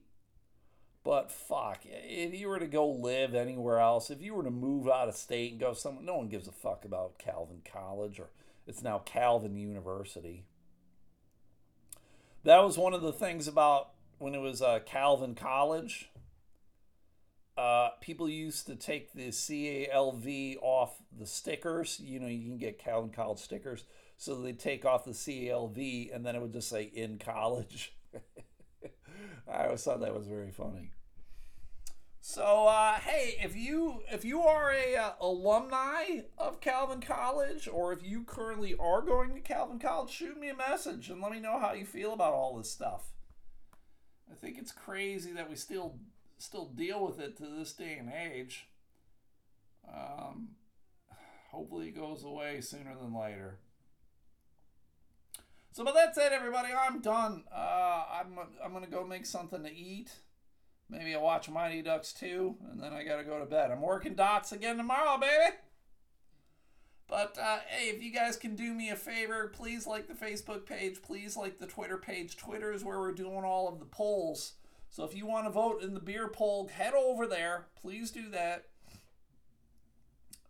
But 1.04 1.30
fuck, 1.30 1.80
if 1.84 2.34
you 2.34 2.48
were 2.48 2.58
to 2.58 2.66
go 2.66 2.88
live 2.88 3.34
anywhere 3.34 3.78
else, 3.78 4.08
if 4.08 4.22
you 4.22 4.32
were 4.32 4.42
to 4.44 4.50
move 4.50 4.88
out 4.88 5.08
of 5.08 5.16
state 5.16 5.52
and 5.52 5.60
go 5.60 5.74
somewhere, 5.74 6.02
no 6.02 6.16
one 6.16 6.28
gives 6.28 6.48
a 6.48 6.52
fuck 6.52 6.86
about 6.86 7.18
Calvin 7.18 7.60
College 7.70 8.18
or 8.18 8.30
it's 8.66 8.82
now 8.82 9.02
Calvin 9.04 9.54
University. 9.54 10.46
That 12.44 12.64
was 12.64 12.78
one 12.78 12.94
of 12.94 13.02
the 13.02 13.12
things 13.12 13.46
about 13.46 13.90
when 14.16 14.34
it 14.34 14.40
was 14.40 14.62
uh, 14.62 14.78
Calvin 14.86 15.34
College 15.34 16.08
uh, 17.56 17.90
people 18.00 18.28
used 18.28 18.66
to 18.66 18.74
take 18.74 19.12
the 19.12 19.28
CALV 19.28 20.56
off 20.60 20.96
the 21.16 21.26
stickers. 21.26 22.00
You 22.00 22.20
know, 22.20 22.26
you 22.26 22.48
can 22.48 22.58
get 22.58 22.78
Calvin 22.78 23.10
College 23.10 23.38
stickers. 23.38 23.84
So 24.16 24.40
they 24.40 24.52
take 24.52 24.84
off 24.84 25.04
the 25.04 25.12
CALV 25.12 26.14
and 26.14 26.24
then 26.24 26.34
it 26.34 26.42
would 26.42 26.52
just 26.52 26.68
say 26.68 26.90
in 26.94 27.18
college. 27.18 27.94
I 29.48 29.64
always 29.66 29.82
thought 29.82 30.00
that 30.00 30.14
was 30.14 30.26
very 30.26 30.50
funny. 30.50 30.90
So 32.20 32.66
uh, 32.66 32.94
hey, 32.94 33.36
if 33.42 33.54
you 33.54 34.02
if 34.10 34.24
you 34.24 34.40
are 34.42 34.72
a 34.72 34.96
uh, 34.96 35.12
alumni 35.20 36.22
of 36.38 36.58
Calvin 36.58 37.02
College, 37.02 37.68
or 37.68 37.92
if 37.92 38.02
you 38.02 38.24
currently 38.24 38.74
are 38.80 39.02
going 39.02 39.34
to 39.34 39.40
Calvin 39.40 39.78
College, 39.78 40.10
shoot 40.10 40.40
me 40.40 40.48
a 40.48 40.56
message 40.56 41.10
and 41.10 41.20
let 41.20 41.32
me 41.32 41.38
know 41.38 41.58
how 41.58 41.74
you 41.74 41.84
feel 41.84 42.14
about 42.14 42.32
all 42.32 42.56
this 42.56 42.70
stuff. 42.70 43.12
I 44.30 44.34
think 44.34 44.56
it's 44.56 44.72
crazy 44.72 45.32
that 45.32 45.50
we 45.50 45.56
still 45.56 45.96
still 46.44 46.66
deal 46.66 47.04
with 47.04 47.18
it 47.18 47.36
to 47.38 47.46
this 47.46 47.72
day 47.72 47.96
and 47.98 48.12
age. 48.12 48.66
Um, 49.88 50.50
hopefully, 51.50 51.88
it 51.88 51.96
goes 51.96 52.22
away 52.22 52.60
sooner 52.60 52.94
than 53.00 53.14
later. 53.14 53.58
So, 55.72 55.84
but 55.84 55.94
that's 55.94 56.18
it, 56.18 56.32
everybody. 56.32 56.68
I'm 56.72 57.00
done. 57.00 57.44
Uh, 57.52 58.04
I'm 58.12 58.38
I'm 58.62 58.72
gonna 58.72 58.86
go 58.86 59.04
make 59.04 59.26
something 59.26 59.62
to 59.64 59.74
eat. 59.74 60.10
Maybe 60.88 61.14
I'll 61.14 61.22
watch 61.22 61.48
Mighty 61.48 61.80
Ducks 61.80 62.12
2, 62.12 62.56
and 62.70 62.82
then 62.82 62.92
I 62.92 63.04
gotta 63.04 63.24
go 63.24 63.38
to 63.38 63.46
bed. 63.46 63.70
I'm 63.70 63.80
working 63.80 64.14
dots 64.14 64.52
again 64.52 64.76
tomorrow, 64.76 65.18
baby. 65.18 65.56
But 67.08 67.38
uh, 67.38 67.58
hey, 67.68 67.88
if 67.88 68.02
you 68.02 68.12
guys 68.12 68.36
can 68.36 68.54
do 68.54 68.72
me 68.74 68.90
a 68.90 68.96
favor, 68.96 69.48
please 69.48 69.86
like 69.86 70.08
the 70.08 70.14
Facebook 70.14 70.66
page. 70.66 71.02
Please 71.02 71.36
like 71.36 71.58
the 71.58 71.66
Twitter 71.66 71.96
page. 71.96 72.36
Twitter 72.36 72.72
is 72.72 72.84
where 72.84 72.98
we're 72.98 73.12
doing 73.12 73.44
all 73.44 73.68
of 73.68 73.78
the 73.78 73.86
polls. 73.86 74.54
So 74.94 75.02
if 75.02 75.16
you 75.16 75.26
want 75.26 75.44
to 75.46 75.50
vote 75.50 75.82
in 75.82 75.92
the 75.92 75.98
beer 75.98 76.28
poll, 76.28 76.68
head 76.68 76.94
over 76.94 77.26
there. 77.26 77.66
Please 77.82 78.12
do 78.12 78.30
that. 78.30 78.66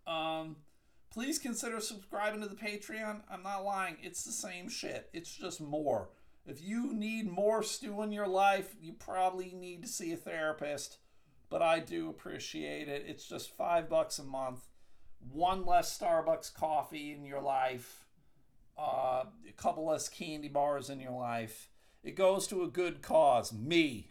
Um, 0.07 0.57
please 1.11 1.38
consider 1.38 1.80
subscribing 1.80 2.42
to 2.42 2.49
the 2.49 2.55
Patreon. 2.55 3.22
I'm 3.30 3.42
not 3.42 3.64
lying, 3.64 3.97
it's 4.03 4.22
the 4.22 4.32
same 4.32 4.68
shit. 4.68 5.09
It's 5.14 5.34
just 5.34 5.62
more. 5.62 6.11
If 6.47 6.61
you 6.61 6.92
need 6.92 7.26
more 7.26 7.62
Stu 7.62 8.03
in 8.03 8.12
your 8.12 8.28
life, 8.28 8.74
you 8.82 8.92
probably 8.92 9.55
need 9.55 9.80
to 9.80 9.88
see 9.88 10.12
a 10.12 10.16
therapist. 10.18 10.99
But 11.49 11.62
I 11.62 11.78
do 11.78 12.11
appreciate 12.11 12.86
it. 12.86 13.07
It's 13.09 13.26
just 13.26 13.57
five 13.57 13.88
bucks 13.88 14.18
a 14.18 14.24
month. 14.24 14.61
One 15.32 15.64
less 15.64 15.99
Starbucks 15.99 16.53
coffee 16.53 17.12
in 17.12 17.24
your 17.24 17.40
life. 17.40 18.05
Uh, 18.78 19.24
a 19.49 19.53
couple 19.57 19.86
less 19.86 20.11
candy 20.11 20.49
bars 20.49 20.90
in 20.90 21.01
your 21.01 21.18
life. 21.18 21.70
It 22.03 22.14
goes 22.14 22.47
to 22.49 22.62
a 22.62 22.68
good 22.68 23.01
cause. 23.01 23.51
Me. 23.51 24.11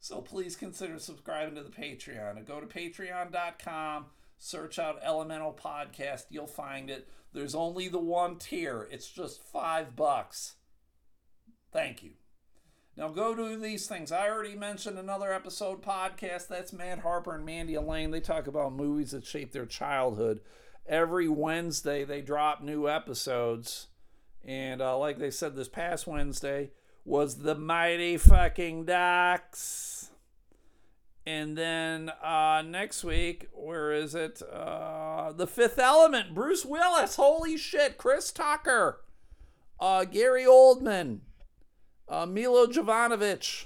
So 0.00 0.20
please 0.20 0.56
consider 0.56 0.98
subscribing 0.98 1.56
to 1.56 1.62
the 1.62 1.70
Patreon. 1.70 2.44
Go 2.46 2.60
to 2.60 2.66
patreon.com, 2.66 4.06
search 4.38 4.78
out 4.78 5.00
Elemental 5.02 5.52
Podcast, 5.52 6.24
you'll 6.30 6.46
find 6.46 6.88
it. 6.88 7.08
There's 7.32 7.54
only 7.54 7.88
the 7.88 7.98
one 7.98 8.36
tier. 8.36 8.88
It's 8.90 9.10
just 9.10 9.42
5 9.42 9.96
bucks. 9.96 10.54
Thank 11.72 12.02
you. 12.02 12.12
Now 12.96 13.08
go 13.10 13.32
to 13.34 13.56
these 13.56 13.86
things. 13.86 14.10
I 14.10 14.28
already 14.28 14.56
mentioned 14.56 14.98
another 14.98 15.32
episode 15.32 15.82
podcast. 15.82 16.48
That's 16.48 16.72
Matt 16.72 16.98
Harper 16.98 17.34
and 17.34 17.44
Mandy 17.44 17.74
Elaine. 17.74 18.10
They 18.10 18.20
talk 18.20 18.48
about 18.48 18.72
movies 18.72 19.12
that 19.12 19.24
shaped 19.24 19.52
their 19.52 19.66
childhood. 19.66 20.40
Every 20.84 21.28
Wednesday 21.28 22.04
they 22.04 22.22
drop 22.22 22.60
new 22.60 22.88
episodes. 22.88 23.86
And 24.44 24.80
uh, 24.80 24.98
like 24.98 25.18
they 25.18 25.30
said 25.30 25.54
this 25.54 25.68
past 25.68 26.08
Wednesday, 26.08 26.70
was 27.08 27.38
the 27.38 27.54
Mighty 27.54 28.18
Fucking 28.18 28.84
Ducks. 28.84 30.10
And 31.24 31.56
then 31.56 32.10
uh, 32.22 32.62
next 32.66 33.02
week, 33.02 33.48
where 33.54 33.92
is 33.92 34.14
it? 34.14 34.42
Uh, 34.42 35.32
the 35.32 35.46
Fifth 35.46 35.78
Element, 35.78 36.34
Bruce 36.34 36.66
Willis. 36.66 37.16
Holy 37.16 37.56
shit, 37.56 37.96
Chris 37.96 38.30
Tucker, 38.30 39.00
uh, 39.80 40.04
Gary 40.04 40.44
Oldman, 40.44 41.20
uh, 42.10 42.26
Milo 42.26 42.66
Jovanovic. 42.66 43.64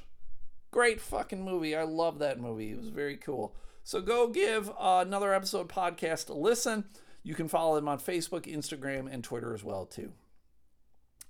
Great 0.71 1.01
fucking 1.01 1.45
movie. 1.45 1.75
I 1.75 1.83
love 1.83 2.21
that 2.21 2.41
movie. 2.41 2.71
It 2.71 2.79
was 2.79 2.89
very 2.89 3.17
cool. 3.17 3.57
So 3.83 4.01
go 4.01 4.29
give 4.29 4.71
uh, 4.71 5.03
another 5.05 5.35
episode 5.35 5.69
podcast 5.69 6.31
a 6.31 6.35
listen. 6.35 6.85
You 7.25 7.35
can 7.35 7.49
follow 7.49 7.75
them 7.75 7.89
on 7.89 7.99
Facebook, 7.99 8.47
Instagram, 8.47 9.13
and 9.13 9.25
Twitter 9.25 9.53
as 9.53 9.65
well 9.65 9.85
too. 9.85 10.13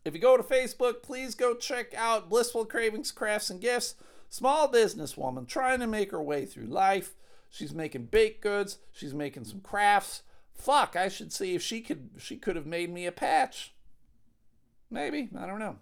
If 0.04 0.14
you 0.14 0.20
go 0.20 0.36
to 0.36 0.42
Facebook, 0.42 1.02
please 1.02 1.34
go 1.34 1.54
check 1.54 1.94
out 1.94 2.28
Blissful 2.28 2.64
Cravings 2.64 3.12
Crafts 3.12 3.50
and 3.50 3.60
Gifts. 3.60 3.94
Small 4.28 4.68
businesswoman 4.68 5.46
trying 5.46 5.80
to 5.80 5.86
make 5.86 6.10
her 6.10 6.22
way 6.22 6.44
through 6.44 6.66
life. 6.66 7.14
She's 7.50 7.74
making 7.74 8.06
baked 8.06 8.40
goods. 8.40 8.78
She's 8.92 9.14
making 9.14 9.44
some 9.44 9.60
crafts. 9.60 10.22
Fuck, 10.54 10.96
I 10.96 11.08
should 11.08 11.32
see 11.32 11.54
if 11.54 11.62
she 11.62 11.80
could 11.80 12.10
she 12.18 12.36
could 12.36 12.56
have 12.56 12.66
made 12.66 12.92
me 12.92 13.06
a 13.06 13.12
patch. 13.12 13.74
Maybe, 14.90 15.28
I 15.38 15.46
don't 15.46 15.58
know. 15.58 15.76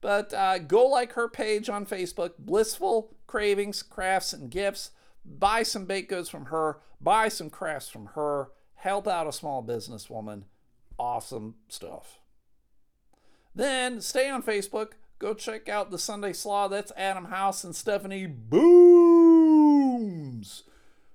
But 0.00 0.32
uh, 0.32 0.58
go 0.58 0.86
like 0.86 1.12
her 1.12 1.28
page 1.28 1.68
on 1.68 1.86
Facebook, 1.86 2.32
Blissful 2.38 3.14
Cravings, 3.26 3.82
Crafts, 3.82 4.32
and 4.32 4.50
Gifts. 4.50 4.92
Buy 5.24 5.62
some 5.62 5.84
baked 5.84 6.08
goods 6.08 6.28
from 6.28 6.46
her. 6.46 6.78
Buy 7.00 7.28
some 7.28 7.50
crafts 7.50 7.88
from 7.88 8.06
her. 8.14 8.50
Help 8.74 9.06
out 9.08 9.26
a 9.26 9.32
small 9.32 9.62
businesswoman. 9.62 10.44
Awesome 10.98 11.56
stuff. 11.68 12.18
Then 13.58 14.00
stay 14.00 14.30
on 14.30 14.42
Facebook. 14.44 14.92
Go 15.18 15.34
check 15.34 15.68
out 15.68 15.90
the 15.90 15.98
Sunday 15.98 16.32
Slaw. 16.32 16.68
That's 16.68 16.92
Adam 16.96 17.24
House 17.24 17.64
and 17.64 17.74
Stephanie 17.74 18.24
Booms. 18.24 18.62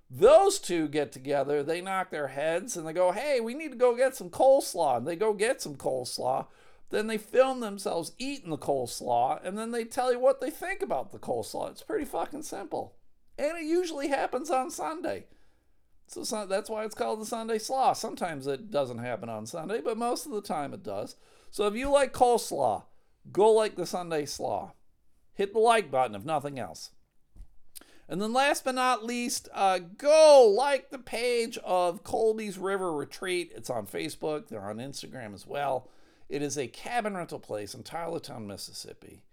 Those 0.10 0.60
two 0.60 0.90
get 0.90 1.14
together. 1.14 1.64
They 1.64 1.80
knock 1.80 2.12
their 2.12 2.28
heads 2.28 2.76
and 2.76 2.86
they 2.86 2.92
go, 2.92 3.14
hey, 3.14 3.40
we 3.40 3.54
need 3.54 3.72
to 3.72 3.78
go 3.78 3.96
get 3.96 4.18
some 4.18 4.30
coleslaw. 4.30 4.98
And 4.98 5.08
they 5.08 5.16
go 5.16 5.32
get 5.34 5.62
some 5.62 5.78
coleslaw. 5.78 6.48
Then 6.90 7.08
they 7.08 7.18
film 7.18 7.62
themselves 7.62 8.12
eating 8.18 8.50
the 8.50 8.58
coleslaw 8.58 9.40
and 9.42 9.58
then 9.58 9.72
they 9.72 9.86
tell 9.86 10.12
you 10.12 10.20
what 10.20 10.42
they 10.42 10.50
think 10.50 10.82
about 10.82 11.14
the 11.14 11.20
coleslaw. 11.20 11.72
It's 11.72 11.82
pretty 11.82 12.04
fucking 12.04 12.44
simple. 12.44 12.98
And 13.40 13.58
it 13.58 13.64
usually 13.64 14.10
happens 14.10 14.52
on 14.52 14.70
Sunday. 14.70 15.28
So 16.14 16.46
that's 16.46 16.70
why 16.70 16.86
it's 16.86 16.96
called 16.96 17.22
the 17.22 17.26
Sunday 17.26 17.58
Slaw. 17.58 17.94
Sometimes 17.94 18.48
it 18.48 18.72
doesn't 18.72 19.00
happen 19.00 19.30
on 19.30 19.46
Sunday, 19.46 19.82
but 19.84 19.98
most 19.98 20.26
of 20.26 20.32
the 20.32 20.42
time 20.42 20.74
it 20.74 20.84
does. 20.84 21.16
So 21.52 21.68
if 21.68 21.76
you 21.76 21.90
like 21.90 22.14
coleslaw, 22.14 22.84
go 23.32 23.52
like 23.52 23.76
the 23.76 23.86
Sunday 23.86 24.26
Slaw. 24.26 24.74
Hit 25.34 25.54
the 25.54 25.60
like 25.60 25.90
button 25.90 26.16
if 26.16 26.24
nothing 26.24 26.60
else. 26.60 26.92
And 28.08 28.22
then 28.22 28.34
last 28.34 28.66
but 28.66 28.76
not 28.76 29.04
least, 29.04 29.50
uh, 29.54 29.80
go 29.98 30.54
like 30.56 30.90
the 30.90 31.00
page 31.00 31.58
of 31.64 32.04
Colby's 32.04 32.58
River 32.58 32.94
Retreat. 32.94 33.52
It's 33.56 33.70
on 33.70 33.88
Facebook, 33.88 34.48
they're 34.48 34.70
on 34.70 34.78
Instagram 34.78 35.34
as 35.34 35.48
well. 35.48 35.90
It 36.30 36.42
is 36.42 36.58
a 36.58 36.68
cabin 36.68 37.16
rental 37.16 37.40
place 37.40 37.74
in 37.74 37.84
Tylertown, 37.84 38.46
Mississippi. 38.46 39.24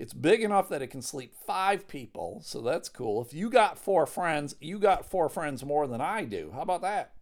It's 0.00 0.14
big 0.14 0.42
enough 0.42 0.70
that 0.70 0.80
it 0.80 0.86
can 0.86 1.02
sleep 1.02 1.34
five 1.46 1.86
people, 1.86 2.40
so 2.42 2.62
that's 2.62 2.88
cool. 2.88 3.20
If 3.20 3.34
you 3.34 3.50
got 3.50 3.78
four 3.78 4.06
friends, 4.06 4.56
you 4.58 4.78
got 4.78 5.04
four 5.04 5.28
friends 5.28 5.62
more 5.62 5.86
than 5.86 6.00
I 6.00 6.24
do. 6.24 6.52
How 6.54 6.62
about 6.62 6.80
that? 6.80 7.12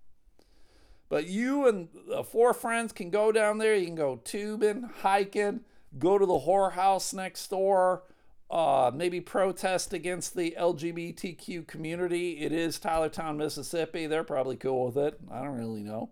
But 1.09 1.27
you 1.27 1.67
and 1.67 1.89
the 2.07 2.23
four 2.23 2.55
friends 2.55 2.93
can 2.93 3.11
go 3.11 3.33
down 3.33 3.59
there. 3.59 3.75
You 3.75 3.87
can 3.87 3.97
go 3.97 4.21
tubing, 4.23 4.89
hiking, 5.01 5.63
go 5.99 6.19
to 6.19 6.25
the 6.25 6.39
whorehouse 6.39 7.13
next 7.13 7.49
door, 7.49 8.05
uh, 8.49 8.93
maybe 8.95 9.21
protest 9.21 9.93
against 9.93 10.37
the 10.37 10.55
LGBTQ 10.57 11.67
community. 11.67 12.39
It 12.39 12.53
is 12.53 12.79
Tylertown, 12.79 13.39
Mississippi. 13.39 14.07
They're 14.07 14.23
probably 14.23 14.55
cool 14.55 14.87
with 14.87 14.97
it. 14.99 15.19
I 15.33 15.43
don't 15.43 15.59
really 15.59 15.83
know. 15.83 16.11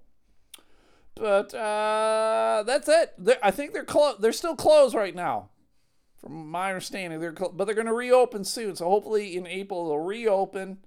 But 1.14 1.54
uh, 1.54 2.64
that's 2.66 2.88
it. 2.88 3.12
They're, 3.18 3.38
I 3.40 3.52
think 3.52 3.72
they're 3.72 3.84
clo- 3.84 4.16
They're 4.18 4.32
still 4.32 4.56
closed 4.56 4.96
right 4.96 5.14
now. 5.14 5.50
From 6.18 6.50
my 6.50 6.68
understanding. 6.68 7.20
They're 7.20 7.32
but 7.32 7.64
they're 7.64 7.74
going 7.74 7.86
to 7.86 7.92
reopen 7.92 8.44
soon, 8.44 8.76
so 8.76 8.88
hopefully 8.88 9.36
in 9.36 9.46
April 9.46 9.88
they'll 9.88 9.98
reopen, 9.98 10.78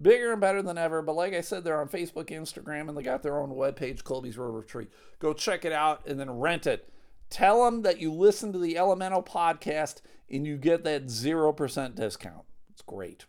bigger 0.00 0.32
and 0.32 0.40
better 0.40 0.62
than 0.62 0.78
ever. 0.78 1.02
But 1.02 1.16
like 1.16 1.34
I 1.34 1.40
said, 1.40 1.64
they're 1.64 1.80
on 1.80 1.88
Facebook, 1.88 2.30
Instagram, 2.30 2.88
and 2.88 2.96
they 2.96 3.02
got 3.02 3.22
their 3.22 3.38
own 3.38 3.50
webpage, 3.50 4.04
Colby's 4.04 4.38
River 4.38 4.52
Retreat. 4.52 4.90
Go 5.18 5.32
check 5.32 5.64
it 5.64 5.72
out 5.72 6.06
and 6.06 6.18
then 6.18 6.30
rent 6.30 6.66
it. 6.66 6.92
Tell 7.28 7.64
them 7.64 7.82
that 7.82 8.00
you 8.00 8.12
listen 8.12 8.52
to 8.52 8.58
the 8.58 8.76
Elemental 8.76 9.22
podcast 9.22 10.00
and 10.28 10.46
you 10.46 10.56
get 10.56 10.84
that 10.84 11.06
0% 11.06 11.94
discount. 11.94 12.44
It's 12.70 12.82
great. 12.82 13.26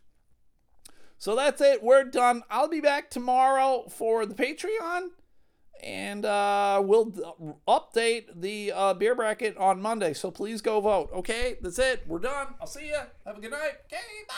So 1.17 1.35
that's 1.35 1.61
it. 1.61 1.83
We're 1.83 2.03
done. 2.03 2.41
I'll 2.49 2.67
be 2.67 2.81
back 2.81 3.11
tomorrow 3.11 3.85
for 3.89 4.25
the 4.25 4.33
Patreon 4.33 5.09
and 5.83 6.25
uh, 6.25 6.81
we'll 6.83 7.11
update 7.67 8.25
the 8.39 8.71
uh, 8.71 8.93
beer 8.93 9.15
bracket 9.15 9.57
on 9.57 9.81
Monday. 9.81 10.13
So 10.13 10.31
please 10.31 10.61
go 10.61 10.79
vote. 10.79 11.09
Okay, 11.13 11.57
that's 11.61 11.79
it. 11.79 12.03
We're 12.07 12.19
done. 12.19 12.47
I'll 12.59 12.67
see 12.67 12.87
you. 12.87 12.99
Have 13.25 13.37
a 13.37 13.41
good 13.41 13.51
night. 13.51 13.73
Okay, 13.87 14.01
bye. 14.27 14.35